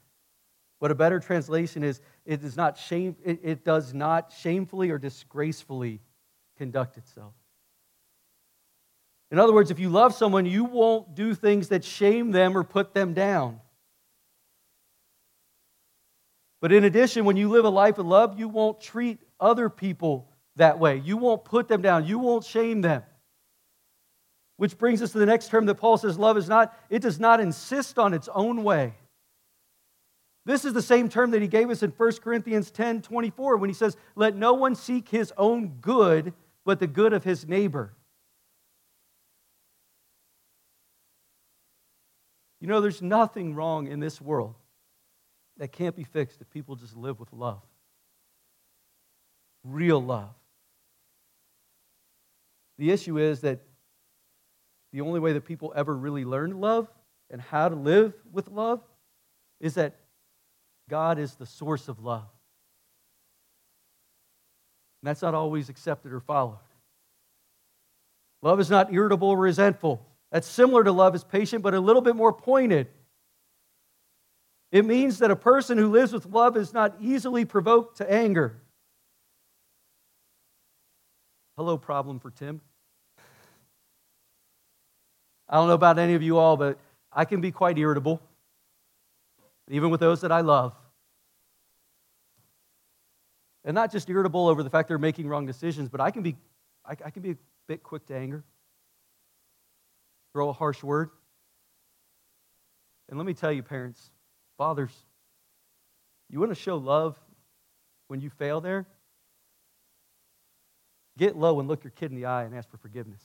What 0.80 0.92
a 0.92 0.96
better 0.96 1.20
translation 1.20 1.84
is, 1.84 2.00
it 2.26 2.42
does 2.42 2.56
not 2.56 2.78
shame, 2.78 3.16
it, 3.24 3.40
it 3.44 3.66
does 3.66 3.94
not 3.94 4.32
shamefully 4.32 4.92
or 4.92 4.98
disgracefully 4.98 6.00
conduct 6.58 6.98
itself. 6.98 7.34
In 9.32 9.40
other 9.40 9.54
words, 9.54 9.72
if 9.72 9.80
you 9.80 9.90
love 9.90 10.14
someone, 10.16 10.46
you 10.46 10.64
won't 10.64 11.16
do 11.16 11.36
things 11.36 11.68
that 11.70 11.84
shame 11.84 12.32
them 12.32 12.58
or 12.58 12.64
put 12.64 12.94
them 12.94 13.14
down. 13.14 13.60
But 16.62 16.72
in 16.72 16.84
addition, 16.84 17.26
when 17.26 17.38
you 17.38 17.50
live 17.50 17.66
a 17.66 17.70
life 17.70 17.98
of 17.98 18.06
love, 18.06 18.40
you 18.40 18.48
won't 18.48 18.82
treat 18.82 19.20
other 19.40 19.70
people 19.70 20.30
that 20.56 20.80
way. 20.80 20.98
You 20.98 21.18
won't 21.18 21.46
put 21.46 21.68
them 21.68 21.82
down. 21.82 22.06
You 22.06 22.20
won't 22.20 22.44
shame 22.44 22.82
them. 22.82 23.04
Which 24.60 24.78
brings 24.78 25.02
us 25.02 25.14
to 25.14 25.20
the 25.20 25.26
next 25.26 25.48
term 25.48 25.68
that 25.68 25.76
Paul 25.76 25.98
says 25.98 26.20
love 26.20 26.36
is 26.36 26.50
not, 26.50 26.78
it 26.90 27.02
does 27.02 27.18
not 27.18 27.40
insist 27.40 27.98
on 27.98 28.14
its 28.14 28.28
own 28.36 28.66
way. 28.66 28.94
This 30.46 30.66
is 30.66 30.74
the 30.74 30.82
same 30.82 31.08
term 31.08 31.32
that 31.32 31.42
he 31.42 31.48
gave 31.48 31.70
us 31.70 31.82
in 31.82 31.92
1 31.92 32.12
Corinthians 32.18 32.70
10 32.70 33.02
24 33.04 33.56
when 33.56 33.70
he 33.70 33.74
says, 33.74 33.96
Let 34.18 34.36
no 34.36 34.52
one 34.56 34.76
seek 34.76 35.08
his 35.08 35.32
own 35.38 35.78
good, 35.80 36.34
but 36.66 36.82
the 36.82 36.88
good 36.88 37.14
of 37.14 37.24
his 37.24 37.48
neighbor. 37.48 37.94
You 42.60 42.68
know, 42.68 42.82
there's 42.82 43.02
nothing 43.02 43.56
wrong 43.56 43.88
in 43.88 44.02
this 44.02 44.20
world 44.20 44.56
that 45.56 45.72
can't 45.72 45.96
be 45.96 46.04
fixed 46.04 46.42
if 46.42 46.50
people 46.50 46.76
just 46.76 46.98
live 46.98 47.18
with 47.18 47.32
love. 47.32 47.62
Real 49.64 50.04
love. 50.04 50.36
The 52.78 52.92
issue 52.92 53.18
is 53.18 53.40
that 53.40 53.62
the 54.92 55.02
only 55.02 55.20
way 55.20 55.34
that 55.34 55.46
people 55.46 55.74
ever 55.76 55.96
really 55.96 56.26
learn 56.26 56.60
love 56.60 56.88
and 57.30 57.42
how 57.42 57.70
to 57.70 57.76
live 57.76 58.14
with 58.32 58.50
love 58.50 58.82
is 59.60 59.76
that 59.76 59.96
God 60.90 61.20
is 61.20 61.36
the 61.36 61.46
source 61.46 61.88
of 61.88 62.00
love. 62.00 62.28
And 65.02 65.08
that's 65.08 65.22
not 65.22 65.36
always 65.36 65.70
accepted 65.70 66.12
or 66.12 66.20
followed. 66.20 66.58
Love 68.42 68.60
is 68.60 68.70
not 68.70 68.94
irritable 68.94 69.30
or 69.30 69.38
resentful. 69.38 70.06
That's 70.32 70.48
similar 70.48 70.84
to 70.84 70.92
love 70.92 71.16
is 71.16 71.24
patient, 71.24 71.64
but 71.64 71.74
a 71.74 71.80
little 71.80 72.02
bit 72.02 72.16
more 72.16 72.34
pointed. 72.34 72.88
It 74.72 74.86
means 74.86 75.20
that 75.20 75.32
a 75.32 75.36
person 75.36 75.78
who 75.78 75.90
lives 75.90 76.14
with 76.14 76.26
love 76.26 76.56
is 76.56 76.74
not 76.74 76.96
easily 77.02 77.44
provoked 77.46 77.98
to 77.98 78.12
anger. 78.12 78.62
Hello, 81.58 81.78
problem 81.78 82.20
for 82.20 82.32
Tim. 82.32 82.62
I 85.50 85.56
don't 85.56 85.68
know 85.68 85.74
about 85.74 85.98
any 85.98 86.14
of 86.14 86.22
you 86.22 86.38
all, 86.38 86.58
but 86.58 86.78
I 87.12 87.26
can 87.26 87.42
be 87.42 87.52
quite 87.52 87.78
irritable, 87.78 88.22
even 89.70 89.90
with 89.90 90.00
those 90.00 90.22
that 90.22 90.32
I 90.32 90.42
love. 90.42 90.74
And 93.66 93.76
not 93.76 93.92
just 93.92 94.10
irritable 94.10 94.48
over 94.48 94.64
the 94.64 94.70
fact 94.70 94.88
they're 94.88 94.98
making 94.98 95.28
wrong 95.28 95.46
decisions, 95.46 95.90
but 95.90 96.00
I 96.00 96.12
can 96.12 96.24
be, 96.24 96.36
I, 96.86 96.96
I 97.06 97.10
can 97.10 97.24
be 97.24 97.32
a 97.32 97.38
bit 97.68 97.84
quick 97.84 98.06
to 98.08 98.16
anger 98.16 98.44
throw 100.34 100.50
a 100.50 100.54
harsh 100.54 100.84
word. 100.84 101.10
And 103.10 103.18
let 103.18 103.26
me 103.26 103.34
tell 103.34 103.52
you, 103.52 103.64
parents, 103.64 104.12
fathers, 104.58 104.92
you 106.30 106.40
want 106.40 106.52
to 106.52 106.56
show 106.56 106.78
love 106.78 107.20
when 108.08 108.22
you 108.22 108.30
fail 108.30 108.62
there? 108.62 108.86
Get 111.18 111.36
low 111.36 111.60
and 111.60 111.68
look 111.68 111.84
your 111.84 111.92
kid 111.92 112.12
in 112.12 112.16
the 112.16 112.26
eye 112.26 112.44
and 112.44 112.56
ask 112.56 112.70
for 112.70 112.78
forgiveness. 112.78 113.22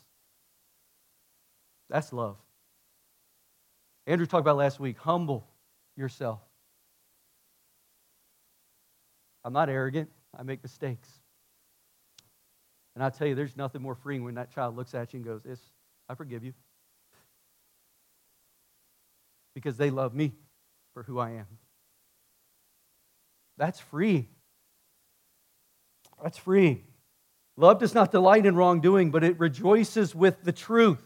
That's 1.90 2.12
love. 2.12 2.36
Andrew 4.06 4.26
talked 4.26 4.42
about 4.42 4.56
last 4.56 4.80
week 4.80 4.98
humble 4.98 5.46
yourself. 5.96 6.40
I'm 9.44 9.52
not 9.52 9.68
arrogant, 9.68 10.10
I 10.38 10.42
make 10.42 10.62
mistakes. 10.62 11.08
And 12.94 13.02
I 13.02 13.10
tell 13.10 13.26
you, 13.26 13.34
there's 13.34 13.56
nothing 13.56 13.82
more 13.82 13.94
freeing 13.94 14.24
when 14.24 14.34
that 14.34 14.54
child 14.54 14.76
looks 14.76 14.94
at 14.94 15.12
you 15.12 15.18
and 15.18 15.26
goes, 15.26 15.58
I 16.08 16.14
forgive 16.14 16.44
you 16.44 16.54
because 19.54 19.76
they 19.76 19.90
love 19.90 20.14
me 20.14 20.32
for 20.92 21.02
who 21.02 21.18
I 21.18 21.30
am. 21.30 21.46
That's 23.56 23.78
free. 23.78 24.28
That's 26.22 26.38
free. 26.38 26.82
Love 27.56 27.78
does 27.78 27.94
not 27.94 28.10
delight 28.10 28.46
in 28.46 28.56
wrongdoing, 28.56 29.10
but 29.10 29.22
it 29.22 29.38
rejoices 29.38 30.14
with 30.14 30.42
the 30.42 30.52
truth. 30.52 31.02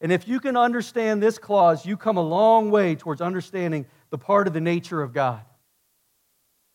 And 0.00 0.12
if 0.12 0.28
you 0.28 0.38
can 0.40 0.56
understand 0.56 1.22
this 1.22 1.38
clause, 1.38 1.84
you 1.84 1.96
come 1.96 2.16
a 2.16 2.22
long 2.22 2.70
way 2.70 2.94
towards 2.94 3.20
understanding 3.20 3.86
the 4.10 4.18
part 4.18 4.46
of 4.46 4.52
the 4.52 4.60
nature 4.60 5.02
of 5.02 5.12
God. 5.12 5.40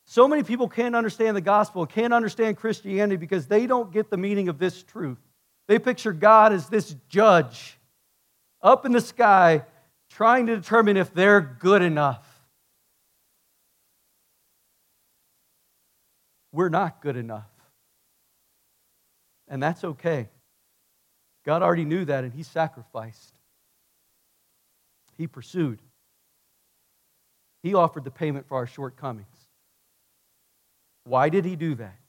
So 0.05 0.27
many 0.27 0.43
people 0.43 0.67
can't 0.67 0.95
understand 0.95 1.37
the 1.37 1.41
gospel, 1.41 1.85
can't 1.85 2.13
understand 2.13 2.57
Christianity 2.57 3.15
because 3.15 3.47
they 3.47 3.65
don't 3.65 3.91
get 3.91 4.09
the 4.09 4.17
meaning 4.17 4.49
of 4.49 4.59
this 4.59 4.83
truth. 4.83 5.19
They 5.67 5.79
picture 5.79 6.11
God 6.11 6.51
as 6.51 6.67
this 6.67 6.95
judge 7.07 7.79
up 8.61 8.85
in 8.85 8.91
the 8.91 9.01
sky 9.01 9.63
trying 10.09 10.47
to 10.47 10.55
determine 10.57 10.97
if 10.97 11.13
they're 11.13 11.39
good 11.41 11.81
enough. 11.81 12.27
We're 16.51 16.69
not 16.69 17.01
good 17.01 17.15
enough. 17.15 17.49
And 19.47 19.63
that's 19.63 19.83
okay. 19.83 20.29
God 21.45 21.61
already 21.61 21.85
knew 21.85 22.05
that, 22.05 22.23
and 22.23 22.33
He 22.33 22.43
sacrificed. 22.43 23.33
He 25.17 25.27
pursued. 25.27 25.81
He 27.61 27.73
offered 27.73 28.03
the 28.03 28.11
payment 28.11 28.47
for 28.47 28.55
our 28.55 28.67
shortcomings. 28.67 29.27
Why 31.05 31.29
did 31.29 31.45
He 31.45 31.55
do 31.55 31.75
that? 31.75 31.99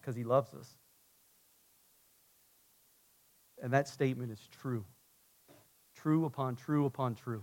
Because 0.00 0.14
He 0.14 0.24
loves 0.24 0.52
us. 0.54 0.68
And 3.62 3.72
that 3.72 3.88
statement 3.88 4.30
is 4.30 4.48
true 4.60 4.84
true 5.96 6.24
upon 6.24 6.56
true 6.56 6.86
upon 6.86 7.14
true. 7.14 7.42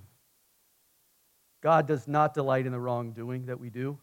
God 1.62 1.88
does 1.88 2.08
not 2.08 2.34
delight 2.34 2.66
in 2.66 2.72
the 2.72 2.80
wrongdoing 2.80 3.48
that 3.48 3.60
we 3.60 3.70
do, 3.70 3.98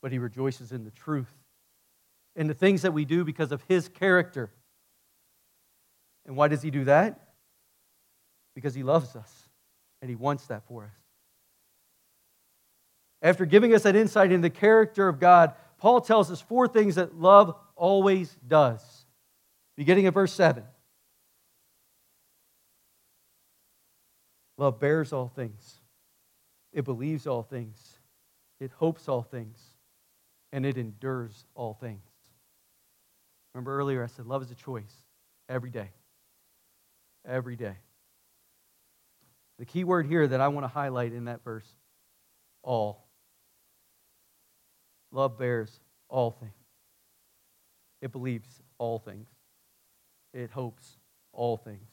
but 0.00 0.12
he 0.12 0.18
rejoices 0.18 0.72
in 0.72 0.84
the 0.84 0.90
truth, 0.90 1.32
in 2.36 2.46
the 2.46 2.54
things 2.54 2.82
that 2.82 2.92
we 2.92 3.04
do 3.04 3.24
because 3.24 3.52
of 3.52 3.62
his 3.68 3.88
character. 3.88 4.50
And 6.26 6.36
why 6.36 6.48
does 6.48 6.62
he 6.62 6.70
do 6.70 6.84
that? 6.84 7.20
Because 8.54 8.74
he 8.74 8.82
loves 8.82 9.16
us 9.16 9.48
and 10.00 10.08
he 10.08 10.16
wants 10.16 10.46
that 10.46 10.64
for 10.66 10.84
us. 10.84 10.90
After 13.20 13.46
giving 13.46 13.74
us 13.74 13.82
that 13.82 13.96
insight 13.96 14.30
into 14.30 14.42
the 14.42 14.50
character 14.50 15.08
of 15.08 15.18
God, 15.18 15.54
Paul 15.78 16.00
tells 16.00 16.30
us 16.30 16.40
four 16.40 16.68
things 16.68 16.96
that 16.96 17.18
love 17.18 17.54
always 17.74 18.36
does. 18.46 18.82
Beginning 19.76 20.06
at 20.06 20.14
verse 20.14 20.32
7. 20.32 20.62
Love 24.56 24.80
bears 24.80 25.12
all 25.12 25.28
things, 25.28 25.76
it 26.72 26.84
believes 26.84 27.28
all 27.28 27.44
things, 27.44 27.98
it 28.58 28.72
hopes 28.72 29.08
all 29.08 29.22
things, 29.22 29.56
and 30.50 30.66
it 30.66 30.76
endures 30.76 31.44
all 31.54 31.74
things. 31.74 32.02
Remember 33.58 33.76
earlier, 33.76 34.04
I 34.04 34.06
said 34.06 34.24
love 34.24 34.40
is 34.42 34.52
a 34.52 34.54
choice 34.54 34.94
every 35.48 35.70
day. 35.70 35.90
Every 37.26 37.56
day. 37.56 37.74
The 39.58 39.64
key 39.64 39.82
word 39.82 40.06
here 40.06 40.28
that 40.28 40.40
I 40.40 40.46
want 40.46 40.62
to 40.62 40.68
highlight 40.68 41.12
in 41.12 41.24
that 41.24 41.42
verse 41.42 41.66
all. 42.62 43.08
Love 45.10 45.36
bears 45.36 45.80
all 46.08 46.30
things. 46.30 46.52
It 48.00 48.12
believes 48.12 48.46
all 48.78 49.00
things. 49.00 49.26
It 50.32 50.52
hopes 50.52 50.96
all 51.32 51.56
things. 51.56 51.88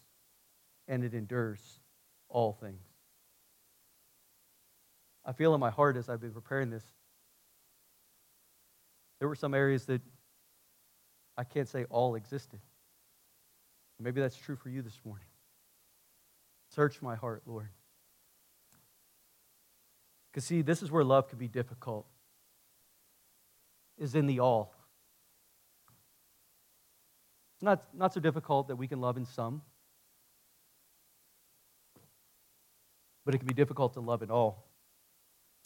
And 0.88 1.04
it 1.04 1.16
endures 1.16 1.80
all 2.30 2.54
things. 2.54 2.86
I 5.26 5.32
feel 5.32 5.56
in 5.56 5.60
my 5.60 5.72
heart 5.72 5.98
as 5.98 6.10
I've 6.10 6.22
been 6.22 6.30
preparing 6.30 6.70
this, 6.70 6.86
there 9.18 9.28
were 9.28 9.34
some 9.34 9.56
areas 9.56 9.88
that 9.88 10.04
I 11.38 11.44
can't 11.44 11.68
say 11.68 11.86
all 11.90 12.16
existed. 12.16 12.60
Maybe 14.00 14.22
that's 14.22 14.36
true 14.36 14.56
for 14.56 14.70
you 14.70 14.82
this 14.82 15.00
morning. 15.06 15.28
Search 16.74 17.02
my 17.02 17.16
heart, 17.16 17.44
Lord. 17.46 17.70
Because, 20.32 20.46
see, 20.46 20.62
this 20.62 20.82
is 20.82 20.92
where 20.92 21.04
love 21.04 21.30
can 21.30 21.38
be 21.38 21.48
difficult, 21.48 22.06
is 23.98 24.16
in 24.16 24.26
the 24.26 24.40
all. 24.40 24.74
It's 27.56 27.64
not, 27.64 27.84
not 27.94 28.14
so 28.14 28.20
difficult 28.20 28.68
that 28.68 28.76
we 28.76 28.88
can 28.88 29.00
love 29.00 29.16
in 29.16 29.26
some. 29.26 29.62
but 33.26 33.34
it 33.34 33.40
can 33.40 33.48
be 33.48 33.54
difficult 33.54 33.94
to 33.94 34.00
love 34.00 34.22
in 34.22 34.30
all. 34.30 34.64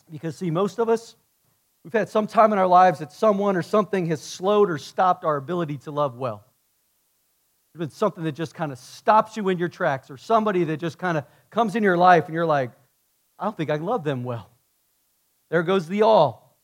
Because, 0.10 0.38
see, 0.38 0.50
most 0.50 0.80
of 0.80 0.90
us, 0.90 1.16
we've 1.90 2.00
had 2.00 2.08
some 2.08 2.28
time 2.28 2.54
in 2.54 2.60
our 2.60 2.68
lives 2.68 3.00
that 3.00 3.12
someone 3.12 3.56
or 3.56 3.64
something 3.64 4.06
has 4.06 4.22
slowed 4.22 4.70
or 4.70 4.78
stopped 4.78 5.26
our 5.26 5.38
ability 5.38 5.76
to 5.76 5.90
love 5.90 6.20
well. 6.20 6.46
There's 7.74 7.80
been 7.80 7.90
something 7.90 8.24
that 8.26 8.34
just 8.34 8.54
kind 8.54 8.72
of 8.72 8.78
stops 8.78 9.36
you 9.36 9.50
in 9.50 9.58
your 9.58 9.70
tracks, 9.70 10.12
or 10.12 10.18
somebody 10.18 10.66
that 10.66 10.78
just 10.78 11.00
kind 11.00 11.18
of 11.18 11.24
comes 11.50 11.76
in 11.76 11.82
your 11.82 11.98
life 11.98 12.26
and 12.26 12.36
you're 12.36 12.46
like, 12.46 12.70
I 13.40 13.46
don't 13.46 13.58
think 13.58 13.72
I 13.72 13.78
love 13.78 14.04
them 14.04 14.24
well. 14.24 14.52
There 15.50 15.64
goes 15.64 15.88
the 15.88 16.04
all. 16.04 16.56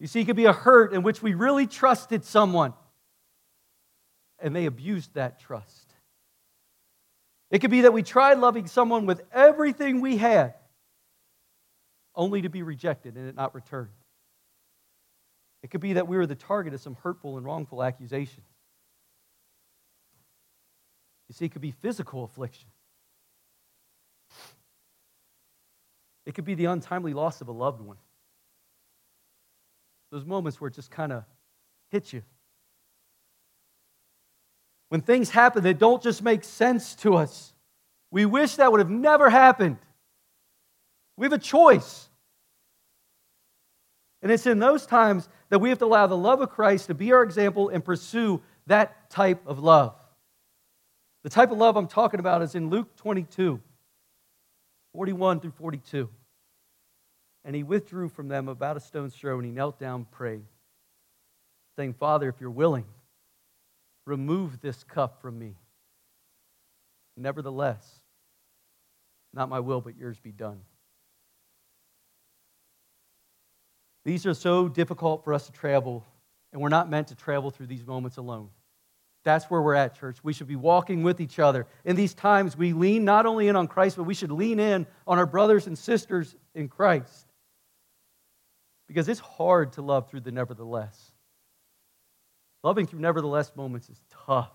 You 0.00 0.08
see, 0.08 0.22
it 0.22 0.24
could 0.24 0.34
be 0.34 0.46
a 0.46 0.52
hurt 0.52 0.92
in 0.92 1.04
which 1.04 1.22
we 1.22 1.34
really 1.34 1.68
trusted 1.68 2.24
someone 2.24 2.74
and 4.40 4.54
they 4.54 4.66
abused 4.66 5.14
that 5.14 5.38
trust. 5.38 5.94
It 7.52 7.60
could 7.60 7.70
be 7.70 7.82
that 7.82 7.92
we 7.92 8.02
tried 8.02 8.38
loving 8.38 8.66
someone 8.66 9.06
with 9.06 9.22
everything 9.32 10.00
we 10.00 10.16
had, 10.16 10.54
only 12.16 12.42
to 12.42 12.48
be 12.48 12.62
rejected 12.62 13.16
and 13.16 13.28
it 13.28 13.34
not 13.34 13.54
returned. 13.54 13.90
It 15.62 15.70
could 15.70 15.80
be 15.80 15.94
that 15.94 16.08
we 16.08 16.16
were 16.16 16.26
the 16.26 16.34
target 16.34 16.74
of 16.74 16.80
some 16.80 16.96
hurtful 17.02 17.36
and 17.36 17.44
wrongful 17.44 17.82
accusation. 17.82 18.42
You 21.28 21.34
see, 21.34 21.44
it 21.44 21.52
could 21.52 21.62
be 21.62 21.72
physical 21.72 22.24
affliction. 22.24 22.68
It 26.24 26.34
could 26.34 26.44
be 26.44 26.54
the 26.54 26.66
untimely 26.66 27.14
loss 27.14 27.40
of 27.40 27.48
a 27.48 27.52
loved 27.52 27.80
one. 27.80 27.96
Those 30.10 30.24
moments 30.24 30.60
where 30.60 30.68
it 30.68 30.74
just 30.74 30.90
kind 30.90 31.12
of 31.12 31.24
hits 31.90 32.12
you. 32.12 32.22
When 34.88 35.00
things 35.00 35.30
happen 35.30 35.62
that 35.64 35.78
don't 35.78 36.02
just 36.02 36.22
make 36.22 36.44
sense 36.44 36.94
to 36.96 37.16
us, 37.16 37.52
we 38.10 38.24
wish 38.24 38.56
that 38.56 38.70
would 38.70 38.78
have 38.78 38.90
never 38.90 39.28
happened. 39.28 39.78
We 41.16 41.24
have 41.24 41.32
a 41.32 41.38
choice. 41.38 42.08
And 44.22 44.32
it's 44.32 44.46
in 44.46 44.58
those 44.58 44.86
times 44.86 45.28
that 45.50 45.60
we 45.60 45.68
have 45.68 45.78
to 45.78 45.84
allow 45.84 46.06
the 46.06 46.16
love 46.16 46.40
of 46.40 46.50
Christ 46.50 46.86
to 46.88 46.94
be 46.94 47.12
our 47.12 47.22
example 47.22 47.68
and 47.68 47.84
pursue 47.84 48.42
that 48.66 49.10
type 49.10 49.40
of 49.46 49.58
love. 49.58 49.94
The 51.22 51.30
type 51.30 51.50
of 51.50 51.58
love 51.58 51.76
I'm 51.76 51.88
talking 51.88 52.20
about 52.20 52.42
is 52.42 52.54
in 52.54 52.70
Luke 52.70 52.96
22, 52.96 53.60
41 54.94 55.40
through 55.40 55.52
42. 55.52 56.08
And 57.44 57.54
he 57.54 57.62
withdrew 57.62 58.08
from 58.08 58.28
them 58.28 58.48
about 58.48 58.76
a 58.76 58.80
stone's 58.80 59.14
throw 59.14 59.36
and 59.36 59.44
he 59.44 59.52
knelt 59.52 59.78
down, 59.78 60.00
and 60.00 60.10
prayed, 60.10 60.44
saying, 61.76 61.94
Father, 61.94 62.28
if 62.28 62.40
you're 62.40 62.50
willing, 62.50 62.84
remove 64.06 64.60
this 64.60 64.82
cup 64.84 65.20
from 65.20 65.38
me. 65.38 65.54
Nevertheless, 67.16 68.00
not 69.32 69.48
my 69.48 69.60
will, 69.60 69.80
but 69.80 69.96
yours 69.96 70.18
be 70.18 70.32
done. 70.32 70.60
These 74.06 74.24
are 74.24 74.34
so 74.34 74.68
difficult 74.68 75.24
for 75.24 75.34
us 75.34 75.46
to 75.46 75.52
travel, 75.52 76.06
and 76.52 76.62
we're 76.62 76.68
not 76.68 76.88
meant 76.88 77.08
to 77.08 77.16
travel 77.16 77.50
through 77.50 77.66
these 77.66 77.84
moments 77.84 78.18
alone. 78.18 78.50
That's 79.24 79.46
where 79.46 79.60
we're 79.60 79.74
at, 79.74 79.98
church. 79.98 80.18
We 80.22 80.32
should 80.32 80.46
be 80.46 80.54
walking 80.54 81.02
with 81.02 81.20
each 81.20 81.40
other. 81.40 81.66
In 81.84 81.96
these 81.96 82.14
times, 82.14 82.56
we 82.56 82.72
lean 82.72 83.04
not 83.04 83.26
only 83.26 83.48
in 83.48 83.56
on 83.56 83.66
Christ, 83.66 83.96
but 83.96 84.04
we 84.04 84.14
should 84.14 84.30
lean 84.30 84.60
in 84.60 84.86
on 85.08 85.18
our 85.18 85.26
brothers 85.26 85.66
and 85.66 85.76
sisters 85.76 86.36
in 86.54 86.68
Christ. 86.68 87.26
Because 88.86 89.08
it's 89.08 89.18
hard 89.18 89.72
to 89.72 89.82
love 89.82 90.08
through 90.08 90.20
the 90.20 90.30
nevertheless. 90.30 91.10
Loving 92.62 92.86
through 92.86 93.00
nevertheless 93.00 93.50
moments 93.56 93.88
is 93.88 94.00
tough. 94.24 94.52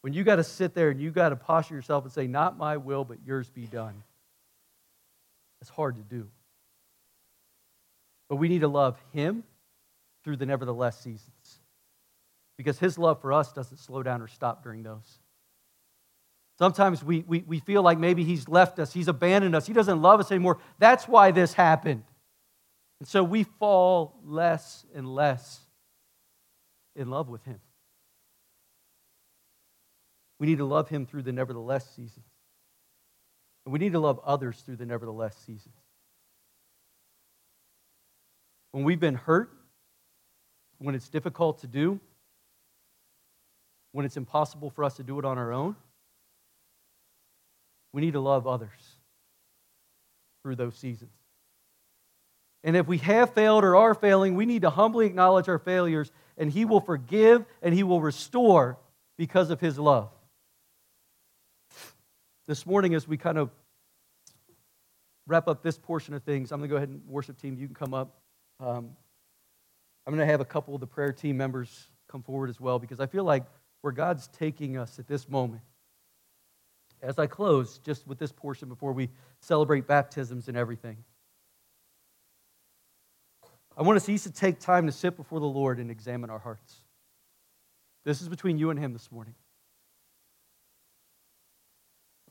When 0.00 0.14
you 0.14 0.24
got 0.24 0.36
to 0.36 0.44
sit 0.44 0.72
there 0.72 0.88
and 0.88 0.98
you 0.98 1.10
got 1.10 1.28
to 1.28 1.36
posture 1.36 1.74
yourself 1.74 2.04
and 2.04 2.12
say, 2.14 2.26
Not 2.26 2.56
my 2.56 2.78
will, 2.78 3.04
but 3.04 3.18
yours 3.26 3.50
be 3.50 3.66
done. 3.66 4.02
It's 5.60 5.68
hard 5.68 5.96
to 5.96 6.02
do. 6.02 6.30
But 8.28 8.36
we 8.36 8.48
need 8.48 8.60
to 8.60 8.68
love 8.68 8.98
Him 9.12 9.44
through 10.24 10.36
the 10.36 10.46
nevertheless 10.46 10.98
seasons. 10.98 11.60
Because 12.56 12.78
His 12.78 12.98
love 12.98 13.20
for 13.20 13.32
us 13.32 13.52
doesn't 13.52 13.78
slow 13.78 14.02
down 14.02 14.20
or 14.20 14.28
stop 14.28 14.62
during 14.62 14.82
those. 14.82 15.18
Sometimes 16.58 17.04
we, 17.04 17.24
we, 17.26 17.44
we 17.46 17.60
feel 17.60 17.82
like 17.82 17.98
maybe 17.98 18.24
He's 18.24 18.48
left 18.48 18.78
us, 18.78 18.92
He's 18.92 19.08
abandoned 19.08 19.54
us, 19.54 19.66
He 19.66 19.72
doesn't 19.72 20.02
love 20.02 20.20
us 20.20 20.30
anymore. 20.30 20.58
That's 20.78 21.06
why 21.06 21.30
this 21.30 21.52
happened. 21.52 22.04
And 23.00 23.08
so 23.08 23.22
we 23.22 23.44
fall 23.44 24.18
less 24.24 24.84
and 24.94 25.14
less 25.14 25.60
in 26.96 27.10
love 27.10 27.28
with 27.28 27.44
Him. 27.44 27.60
We 30.40 30.48
need 30.48 30.58
to 30.58 30.64
love 30.64 30.88
Him 30.88 31.06
through 31.06 31.22
the 31.22 31.32
nevertheless 31.32 31.88
seasons. 31.94 32.26
And 33.64 33.72
we 33.72 33.78
need 33.78 33.92
to 33.92 34.00
love 34.00 34.20
others 34.24 34.60
through 34.60 34.76
the 34.76 34.86
nevertheless 34.86 35.36
seasons. 35.46 35.74
When 38.78 38.84
we've 38.84 39.00
been 39.00 39.16
hurt, 39.16 39.50
when 40.78 40.94
it's 40.94 41.08
difficult 41.08 41.62
to 41.62 41.66
do, 41.66 41.98
when 43.90 44.06
it's 44.06 44.16
impossible 44.16 44.70
for 44.70 44.84
us 44.84 44.98
to 44.98 45.02
do 45.02 45.18
it 45.18 45.24
on 45.24 45.36
our 45.36 45.52
own, 45.52 45.74
we 47.92 48.02
need 48.02 48.12
to 48.12 48.20
love 48.20 48.46
others 48.46 48.70
through 50.44 50.54
those 50.54 50.76
seasons. 50.76 51.10
And 52.62 52.76
if 52.76 52.86
we 52.86 52.98
have 52.98 53.34
failed 53.34 53.64
or 53.64 53.74
are 53.74 53.94
failing, 53.94 54.36
we 54.36 54.46
need 54.46 54.62
to 54.62 54.70
humbly 54.70 55.06
acknowledge 55.06 55.48
our 55.48 55.58
failures, 55.58 56.12
and 56.36 56.48
He 56.48 56.64
will 56.64 56.80
forgive 56.80 57.44
and 57.60 57.74
He 57.74 57.82
will 57.82 58.00
restore 58.00 58.78
because 59.16 59.50
of 59.50 59.58
His 59.58 59.76
love. 59.76 60.08
This 62.46 62.64
morning, 62.64 62.94
as 62.94 63.08
we 63.08 63.16
kind 63.16 63.38
of 63.38 63.50
wrap 65.26 65.48
up 65.48 65.64
this 65.64 65.76
portion 65.76 66.14
of 66.14 66.22
things, 66.22 66.52
I'm 66.52 66.60
going 66.60 66.68
to 66.68 66.72
go 66.72 66.76
ahead 66.76 66.90
and 66.90 67.02
worship 67.08 67.40
team, 67.42 67.58
you 67.58 67.66
can 67.66 67.74
come 67.74 67.92
up. 67.92 68.14
Um, 68.60 68.90
I'm 70.06 70.14
going 70.14 70.26
to 70.26 70.30
have 70.30 70.40
a 70.40 70.44
couple 70.44 70.74
of 70.74 70.80
the 70.80 70.86
prayer 70.86 71.12
team 71.12 71.36
members 71.36 71.88
come 72.10 72.22
forward 72.22 72.50
as 72.50 72.60
well 72.60 72.78
because 72.78 72.98
I 72.98 73.06
feel 73.06 73.24
like 73.24 73.44
where 73.82 73.92
God's 73.92 74.28
taking 74.28 74.76
us 74.76 74.98
at 74.98 75.06
this 75.06 75.28
moment. 75.28 75.62
As 77.00 77.18
I 77.18 77.26
close, 77.26 77.78
just 77.78 78.06
with 78.08 78.18
this 78.18 78.32
portion 78.32 78.68
before 78.68 78.92
we 78.92 79.10
celebrate 79.40 79.86
baptisms 79.86 80.48
and 80.48 80.56
everything, 80.56 80.96
I 83.76 83.82
want 83.82 83.96
us 83.96 84.08
each 84.08 84.24
to 84.24 84.32
take 84.32 84.58
time 84.58 84.86
to 84.86 84.92
sit 84.92 85.16
before 85.16 85.38
the 85.38 85.46
Lord 85.46 85.78
and 85.78 85.88
examine 85.88 86.30
our 86.30 86.40
hearts. 86.40 86.82
This 88.04 88.20
is 88.20 88.28
between 88.28 88.58
you 88.58 88.70
and 88.70 88.78
Him 88.78 88.92
this 88.92 89.12
morning. 89.12 89.34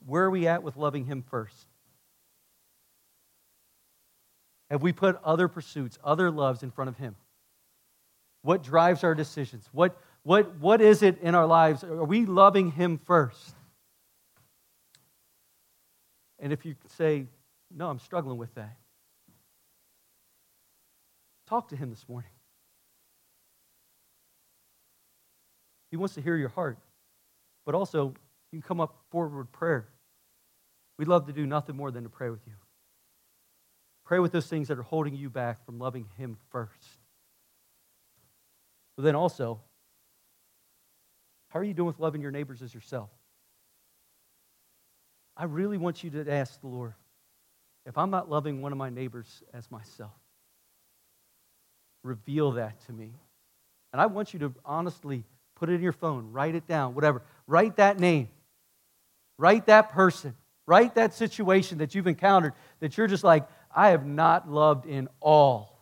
Where 0.04 0.24
are 0.24 0.30
we 0.30 0.46
at 0.46 0.62
with 0.62 0.76
loving 0.76 1.06
Him 1.06 1.22
first? 1.22 1.67
Have 4.70 4.82
we 4.82 4.92
put 4.92 5.18
other 5.24 5.48
pursuits, 5.48 5.98
other 6.04 6.30
loves 6.30 6.62
in 6.62 6.70
front 6.70 6.88
of 6.88 6.98
Him? 6.98 7.16
What 8.42 8.62
drives 8.62 9.02
our 9.02 9.14
decisions? 9.14 9.68
What, 9.72 9.96
what, 10.22 10.56
what 10.58 10.80
is 10.80 11.02
it 11.02 11.20
in 11.22 11.34
our 11.34 11.46
lives? 11.46 11.82
Are 11.84 12.04
we 12.04 12.26
loving 12.26 12.70
Him 12.70 12.98
first? 13.04 13.54
And 16.38 16.52
if 16.52 16.64
you 16.64 16.76
say, 16.96 17.26
no, 17.74 17.88
I'm 17.88 17.98
struggling 17.98 18.38
with 18.38 18.54
that, 18.54 18.76
talk 21.48 21.68
to 21.68 21.76
Him 21.76 21.90
this 21.90 22.06
morning. 22.08 22.30
He 25.90 25.96
wants 25.96 26.14
to 26.14 26.20
hear 26.20 26.36
your 26.36 26.50
heart, 26.50 26.78
but 27.64 27.74
also 27.74 28.14
you 28.52 28.60
can 28.60 28.62
come 28.62 28.80
up 28.80 28.94
forward 29.10 29.36
with 29.36 29.50
prayer. 29.52 29.88
We'd 30.98 31.08
love 31.08 31.26
to 31.26 31.32
do 31.32 31.46
nothing 31.46 31.76
more 31.76 31.90
than 31.90 32.02
to 32.02 32.10
pray 32.10 32.28
with 32.28 32.46
you. 32.46 32.52
Pray 34.08 34.20
with 34.20 34.32
those 34.32 34.46
things 34.46 34.68
that 34.68 34.78
are 34.78 34.82
holding 34.82 35.14
you 35.14 35.28
back 35.28 35.62
from 35.66 35.78
loving 35.78 36.06
Him 36.16 36.38
first. 36.48 36.96
But 38.96 39.02
then 39.02 39.14
also, 39.14 39.60
how 41.50 41.60
are 41.60 41.64
you 41.64 41.74
doing 41.74 41.88
with 41.88 42.00
loving 42.00 42.22
your 42.22 42.30
neighbors 42.30 42.62
as 42.62 42.72
yourself? 42.72 43.10
I 45.36 45.44
really 45.44 45.76
want 45.76 46.02
you 46.02 46.08
to 46.08 46.32
ask 46.32 46.58
the 46.62 46.68
Lord 46.68 46.94
if 47.84 47.98
I'm 47.98 48.08
not 48.08 48.30
loving 48.30 48.62
one 48.62 48.72
of 48.72 48.78
my 48.78 48.88
neighbors 48.88 49.42
as 49.52 49.70
myself, 49.70 50.10
reveal 52.02 52.52
that 52.52 52.80
to 52.86 52.94
me. 52.94 53.12
And 53.92 54.00
I 54.00 54.06
want 54.06 54.32
you 54.32 54.40
to 54.40 54.54
honestly 54.64 55.22
put 55.56 55.68
it 55.68 55.74
in 55.74 55.82
your 55.82 55.92
phone, 55.92 56.32
write 56.32 56.54
it 56.54 56.66
down, 56.66 56.94
whatever. 56.94 57.20
Write 57.46 57.76
that 57.76 58.00
name, 58.00 58.28
write 59.36 59.66
that 59.66 59.90
person, 59.90 60.34
write 60.64 60.94
that 60.94 61.12
situation 61.12 61.78
that 61.78 61.94
you've 61.94 62.06
encountered 62.06 62.54
that 62.80 62.96
you're 62.96 63.06
just 63.06 63.24
like, 63.24 63.46
I 63.74 63.90
have 63.90 64.06
not 64.06 64.50
loved 64.50 64.86
in 64.86 65.08
all. 65.20 65.78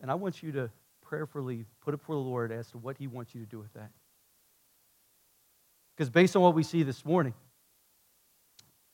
And 0.00 0.10
I 0.10 0.14
want 0.14 0.42
you 0.42 0.52
to 0.52 0.70
prayerfully 1.00 1.66
put 1.82 1.94
it 1.94 1.98
before 1.98 2.16
the 2.16 2.22
Lord 2.22 2.50
as 2.50 2.70
to 2.70 2.78
what 2.78 2.96
He 2.98 3.06
wants 3.06 3.34
you 3.34 3.40
to 3.40 3.46
do 3.46 3.58
with 3.58 3.72
that. 3.74 3.90
Because 5.96 6.10
based 6.10 6.34
on 6.34 6.42
what 6.42 6.54
we 6.54 6.62
see 6.62 6.82
this 6.82 7.04
morning, 7.04 7.34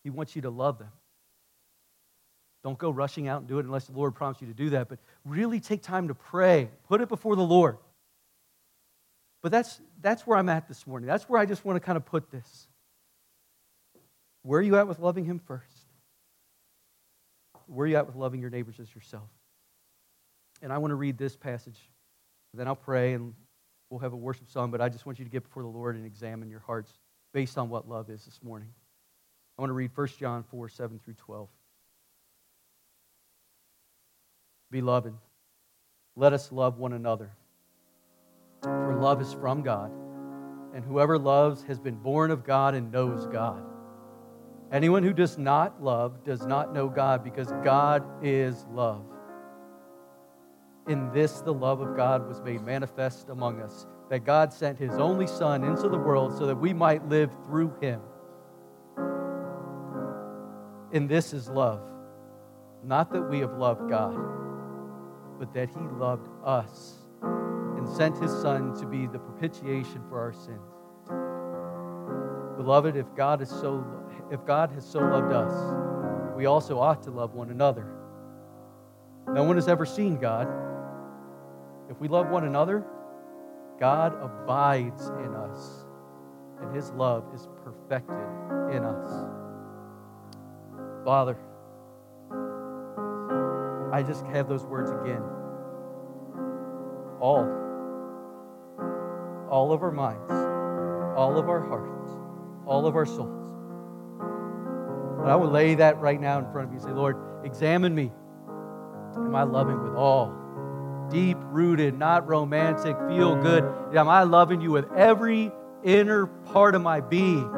He 0.04 0.10
wants 0.10 0.34
you 0.36 0.42
to 0.42 0.50
love 0.50 0.78
them. 0.78 0.90
Don't 2.64 2.78
go 2.78 2.90
rushing 2.90 3.28
out 3.28 3.40
and 3.40 3.48
do 3.48 3.58
it 3.58 3.64
unless 3.64 3.86
the 3.86 3.92
Lord 3.92 4.14
prompts 4.14 4.42
you 4.42 4.48
to 4.48 4.54
do 4.54 4.70
that, 4.70 4.88
but 4.88 4.98
really 5.24 5.60
take 5.60 5.82
time 5.82 6.08
to 6.08 6.14
pray. 6.14 6.68
Put 6.88 7.00
it 7.00 7.08
before 7.08 7.36
the 7.36 7.42
Lord. 7.42 7.78
But 9.42 9.52
that's, 9.52 9.80
that's 10.02 10.26
where 10.26 10.36
I'm 10.36 10.48
at 10.48 10.66
this 10.66 10.86
morning. 10.86 11.06
That's 11.06 11.28
where 11.28 11.40
I 11.40 11.46
just 11.46 11.64
want 11.64 11.76
to 11.76 11.80
kind 11.80 11.96
of 11.96 12.04
put 12.04 12.30
this. 12.30 12.66
Where 14.42 14.58
are 14.58 14.62
you 14.62 14.76
at 14.76 14.88
with 14.88 14.98
loving 14.98 15.24
Him 15.24 15.38
first? 15.38 15.77
Where 17.68 17.84
are 17.84 17.86
you 17.86 17.96
at 17.96 18.06
with 18.06 18.16
loving 18.16 18.40
your 18.40 18.50
neighbors 18.50 18.80
as 18.80 18.92
yourself? 18.94 19.28
And 20.62 20.72
I 20.72 20.78
want 20.78 20.90
to 20.90 20.96
read 20.96 21.18
this 21.18 21.36
passage. 21.36 21.78
Then 22.54 22.66
I'll 22.66 22.74
pray 22.74 23.12
and 23.12 23.34
we'll 23.90 24.00
have 24.00 24.14
a 24.14 24.16
worship 24.16 24.50
song, 24.50 24.70
but 24.70 24.80
I 24.80 24.88
just 24.88 25.06
want 25.06 25.18
you 25.18 25.24
to 25.24 25.30
get 25.30 25.44
before 25.44 25.62
the 25.62 25.68
Lord 25.68 25.94
and 25.94 26.04
examine 26.04 26.50
your 26.50 26.60
hearts 26.60 26.92
based 27.32 27.58
on 27.58 27.68
what 27.68 27.88
love 27.88 28.10
is 28.10 28.24
this 28.24 28.40
morning. 28.42 28.68
I 29.58 29.62
want 29.62 29.70
to 29.70 29.74
read 29.74 29.90
1 29.94 30.08
John 30.18 30.44
4 30.50 30.68
7 30.68 30.98
through 30.98 31.14
12. 31.14 31.48
Beloved, 34.70 35.14
let 36.16 36.32
us 36.32 36.50
love 36.52 36.78
one 36.78 36.92
another. 36.92 37.30
For 38.62 38.98
love 39.00 39.20
is 39.20 39.32
from 39.32 39.62
God, 39.62 39.90
and 40.74 40.84
whoever 40.84 41.18
loves 41.18 41.62
has 41.64 41.78
been 41.78 41.96
born 41.96 42.30
of 42.30 42.44
God 42.44 42.74
and 42.74 42.90
knows 42.90 43.26
God. 43.26 43.67
Anyone 44.70 45.02
who 45.02 45.12
does 45.12 45.38
not 45.38 45.82
love 45.82 46.24
does 46.24 46.44
not 46.44 46.74
know 46.74 46.88
God 46.88 47.24
because 47.24 47.48
God 47.64 48.04
is 48.22 48.66
love. 48.70 49.04
In 50.88 51.10
this, 51.12 51.40
the 51.40 51.52
love 51.52 51.80
of 51.80 51.96
God 51.96 52.26
was 52.28 52.40
made 52.42 52.62
manifest 52.62 53.28
among 53.28 53.60
us, 53.60 53.86
that 54.10 54.24
God 54.24 54.52
sent 54.52 54.78
his 54.78 54.92
only 54.94 55.26
Son 55.26 55.64
into 55.64 55.88
the 55.88 55.98
world 55.98 56.36
so 56.36 56.46
that 56.46 56.56
we 56.56 56.72
might 56.72 57.06
live 57.08 57.30
through 57.46 57.74
him. 57.80 58.00
In 60.92 61.06
this 61.06 61.32
is 61.32 61.48
love. 61.48 61.82
Not 62.84 63.10
that 63.12 63.22
we 63.22 63.40
have 63.40 63.54
loved 63.54 63.88
God, 63.88 64.18
but 65.38 65.52
that 65.52 65.68
he 65.68 65.80
loved 65.98 66.28
us 66.44 66.94
and 67.22 67.88
sent 67.88 68.18
his 68.18 68.30
Son 68.30 68.74
to 68.80 68.86
be 68.86 69.06
the 69.06 69.18
propitiation 69.18 70.02
for 70.08 70.20
our 70.20 70.32
sins. 70.32 70.60
Beloved, 72.56 72.96
if 72.96 73.06
God, 73.14 73.40
is 73.40 73.48
so, 73.48 73.84
if 74.30 74.44
God 74.44 74.70
has 74.72 74.84
so 74.84 75.00
loved 75.00 75.32
us, 75.32 76.36
we 76.36 76.46
also 76.46 76.78
ought 76.78 77.02
to 77.04 77.10
love 77.10 77.34
one 77.34 77.50
another. 77.50 77.86
No 79.26 79.42
one 79.42 79.56
has 79.56 79.68
ever 79.68 79.84
seen 79.84 80.16
God. 80.18 80.48
If 81.90 81.98
we 82.00 82.08
love 82.08 82.28
one 82.28 82.44
another, 82.44 82.84
God 83.80 84.14
abides 84.20 85.08
in 85.08 85.34
us, 85.34 85.84
and 86.60 86.74
his 86.74 86.90
love 86.92 87.24
is 87.34 87.48
perfected 87.64 88.16
in 88.70 88.84
us. 88.84 89.08
Father, 91.04 91.38
I 93.92 94.02
just 94.02 94.26
have 94.26 94.48
those 94.48 94.64
words 94.64 94.90
again. 94.90 95.22
All. 97.20 97.48
All 99.50 99.72
of 99.72 99.82
our 99.82 99.90
minds, 99.90 100.30
all 101.16 101.38
of 101.38 101.48
our 101.48 101.60
hearts, 101.60 102.10
all 102.66 102.86
of 102.86 102.94
our 102.96 103.06
souls. 103.06 103.37
But 105.18 105.26
I 105.26 105.36
will 105.36 105.50
lay 105.50 105.74
that 105.74 106.00
right 106.00 106.20
now 106.20 106.38
in 106.38 106.50
front 106.52 106.68
of 106.68 106.74
you 106.74 106.80
say, 106.80 106.90
Lord, 106.90 107.16
examine 107.44 107.94
me. 107.94 108.12
Am 109.16 109.34
I 109.34 109.42
loving 109.42 109.82
with 109.82 109.94
all? 109.94 110.32
Deep 111.10 111.36
rooted, 111.40 111.98
not 111.98 112.28
romantic, 112.28 112.96
feel 113.08 113.34
good. 113.34 113.64
Am 113.94 114.08
I 114.08 114.22
loving 114.22 114.60
you 114.60 114.70
with 114.70 114.90
every 114.92 115.50
inner 115.82 116.26
part 116.26 116.74
of 116.74 116.82
my 116.82 117.00
being? 117.00 117.50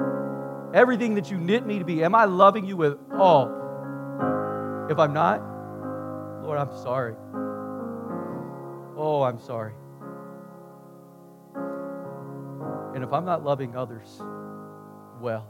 Everything 0.72 1.14
that 1.16 1.30
you 1.30 1.36
knit 1.36 1.66
me 1.66 1.78
to 1.78 1.84
be. 1.84 2.02
Am 2.02 2.14
I 2.14 2.24
loving 2.24 2.64
you 2.64 2.76
with 2.76 2.96
all? 3.12 3.48
If 4.88 4.98
I'm 4.98 5.12
not, 5.12 5.40
Lord, 6.42 6.58
I'm 6.58 6.74
sorry. 6.82 7.14
Oh, 8.96 9.22
I'm 9.22 9.38
sorry. 9.38 9.74
And 12.94 13.04
if 13.04 13.12
I'm 13.12 13.24
not 13.24 13.44
loving 13.44 13.76
others 13.76 14.20
well, 15.20 15.46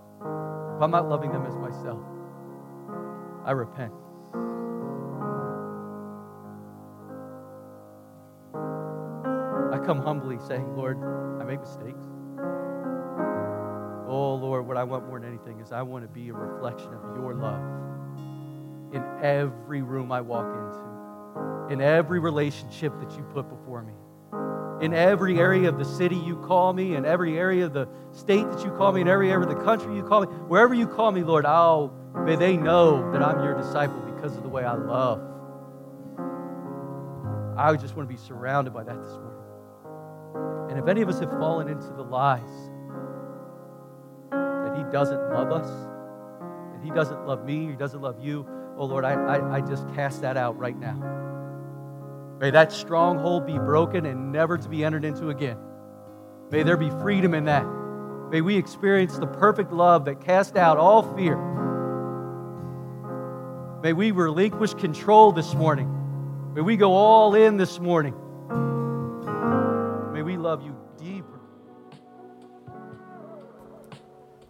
if 0.80 0.84
I'm 0.84 0.90
not 0.90 1.10
loving 1.10 1.30
them 1.30 1.44
as 1.44 1.54
myself, 1.58 2.00
I 3.44 3.50
repent. 3.50 3.92
I 9.74 9.84
come 9.84 10.00
humbly 10.00 10.38
saying, 10.48 10.74
Lord, 10.74 10.96
I 11.38 11.44
make 11.44 11.60
mistakes. 11.60 12.00
Oh, 14.08 14.38
Lord, 14.40 14.66
what 14.66 14.78
I 14.78 14.84
want 14.84 15.06
more 15.06 15.20
than 15.20 15.28
anything 15.28 15.60
is 15.60 15.70
I 15.70 15.82
want 15.82 16.02
to 16.04 16.08
be 16.08 16.30
a 16.30 16.32
reflection 16.32 16.94
of 16.94 17.14
your 17.14 17.34
love 17.34 17.60
in 18.94 19.04
every 19.22 19.82
room 19.82 20.10
I 20.10 20.22
walk 20.22 20.46
into, 20.46 21.74
in 21.74 21.82
every 21.82 22.20
relationship 22.20 22.98
that 23.00 23.18
you 23.18 23.22
put 23.34 23.50
before 23.50 23.82
me, 23.82 23.92
in 24.80 24.94
every 24.94 25.38
area 25.38 25.68
of 25.68 25.78
the 25.78 25.84
city 25.84 26.16
you 26.16 26.36
call 26.36 26.72
me, 26.72 26.94
in 26.94 27.04
every 27.04 27.38
area 27.38 27.66
of 27.66 27.72
the 27.72 27.88
state 28.12 28.50
that 28.50 28.64
you 28.64 28.70
call 28.72 28.92
me, 28.92 29.02
in 29.02 29.08
every 29.08 29.30
area 29.30 29.46
of 29.46 29.54
the 29.54 29.62
country 29.62 29.94
you 29.94 30.02
call 30.02 30.22
me, 30.22 30.26
wherever 30.26 30.74
you 30.74 30.86
call 30.86 31.12
me, 31.12 31.22
Lord, 31.22 31.44
I'll, 31.44 31.94
may 32.24 32.36
they 32.36 32.56
know 32.56 33.12
that 33.12 33.22
I'm 33.22 33.44
your 33.44 33.54
disciple 33.54 34.00
because 34.00 34.36
of 34.36 34.42
the 34.42 34.48
way 34.48 34.64
I 34.64 34.74
love. 34.74 35.20
I 37.58 37.76
just 37.76 37.94
want 37.94 38.08
to 38.08 38.14
be 38.14 38.20
surrounded 38.20 38.72
by 38.72 38.84
that 38.84 39.02
this 39.02 39.12
morning. 39.12 39.30
And 40.70 40.78
if 40.78 40.88
any 40.88 41.02
of 41.02 41.08
us 41.08 41.20
have 41.20 41.30
fallen 41.32 41.68
into 41.68 41.88
the 41.88 42.02
lies 42.02 42.40
that 44.30 44.74
He 44.76 44.84
doesn't 44.90 45.30
love 45.30 45.52
us, 45.52 45.68
that 46.72 46.82
He 46.82 46.90
doesn't 46.90 47.26
love 47.26 47.44
me, 47.44 47.66
He 47.66 47.74
doesn't 47.74 48.00
love 48.00 48.18
you, 48.18 48.46
oh 48.78 48.86
Lord, 48.86 49.04
I, 49.04 49.12
I, 49.12 49.56
I 49.56 49.60
just 49.60 49.86
cast 49.94 50.22
that 50.22 50.38
out 50.38 50.58
right 50.58 50.78
now. 50.78 51.19
May 52.41 52.51
that 52.53 52.72
stronghold 52.72 53.47
be 53.47 53.59
broken 53.59 54.07
and 54.07 54.32
never 54.32 54.57
to 54.57 54.66
be 54.66 54.82
entered 54.82 55.05
into 55.05 55.28
again. 55.28 55.59
May 56.51 56.62
there 56.62 56.78
be 56.78 56.88
freedom 56.88 57.34
in 57.34 57.45
that. 57.45 57.66
May 58.30 58.41
we 58.41 58.57
experience 58.57 59.18
the 59.18 59.26
perfect 59.26 59.72
love 59.72 60.07
that 60.07 60.22
casts 60.22 60.57
out 60.57 60.78
all 60.78 61.03
fear. 61.14 61.36
May 63.82 63.93
we 63.93 64.11
relinquish 64.11 64.72
control 64.72 65.32
this 65.32 65.53
morning. 65.53 66.55
May 66.55 66.62
we 66.62 66.78
go 66.78 66.93
all 66.95 67.34
in 67.34 67.59
this 67.59 67.78
morning. 67.78 68.14
May 70.14 70.22
we 70.22 70.38
love 70.38 70.62
you 70.62 70.74
deeper. 70.97 71.41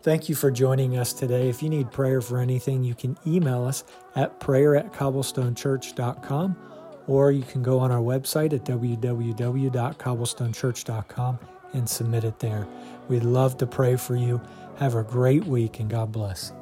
Thank 0.03 0.29
you 0.29 0.37
for 0.37 0.53
joining 0.53 0.97
us 0.97 1.13
today. 1.13 1.49
If 1.49 1.61
you 1.61 1.69
need 1.69 1.91
prayer 1.91 2.21
for 2.21 2.39
anything, 2.39 2.85
you 2.85 2.95
can 2.95 3.19
email 3.27 3.65
us 3.65 3.83
at 4.15 4.39
prayer 4.39 4.77
at 4.77 4.93
cobblestonechurch.com 4.93 6.70
or 7.11 7.31
you 7.33 7.43
can 7.43 7.61
go 7.61 7.81
on 7.81 7.91
our 7.91 7.99
website 7.99 8.53
at 8.53 8.65
www.cobblestonechurch.com 8.65 11.39
and 11.73 11.89
submit 11.89 12.23
it 12.23 12.39
there. 12.39 12.69
We'd 13.09 13.25
love 13.25 13.57
to 13.59 13.67
pray 13.67 13.97
for 13.97 14.15
you. 14.15 14.41
Have 14.77 14.95
a 14.95 15.03
great 15.03 15.45
week 15.45 15.81
and 15.81 15.91
God 15.91 16.13
bless. 16.13 16.53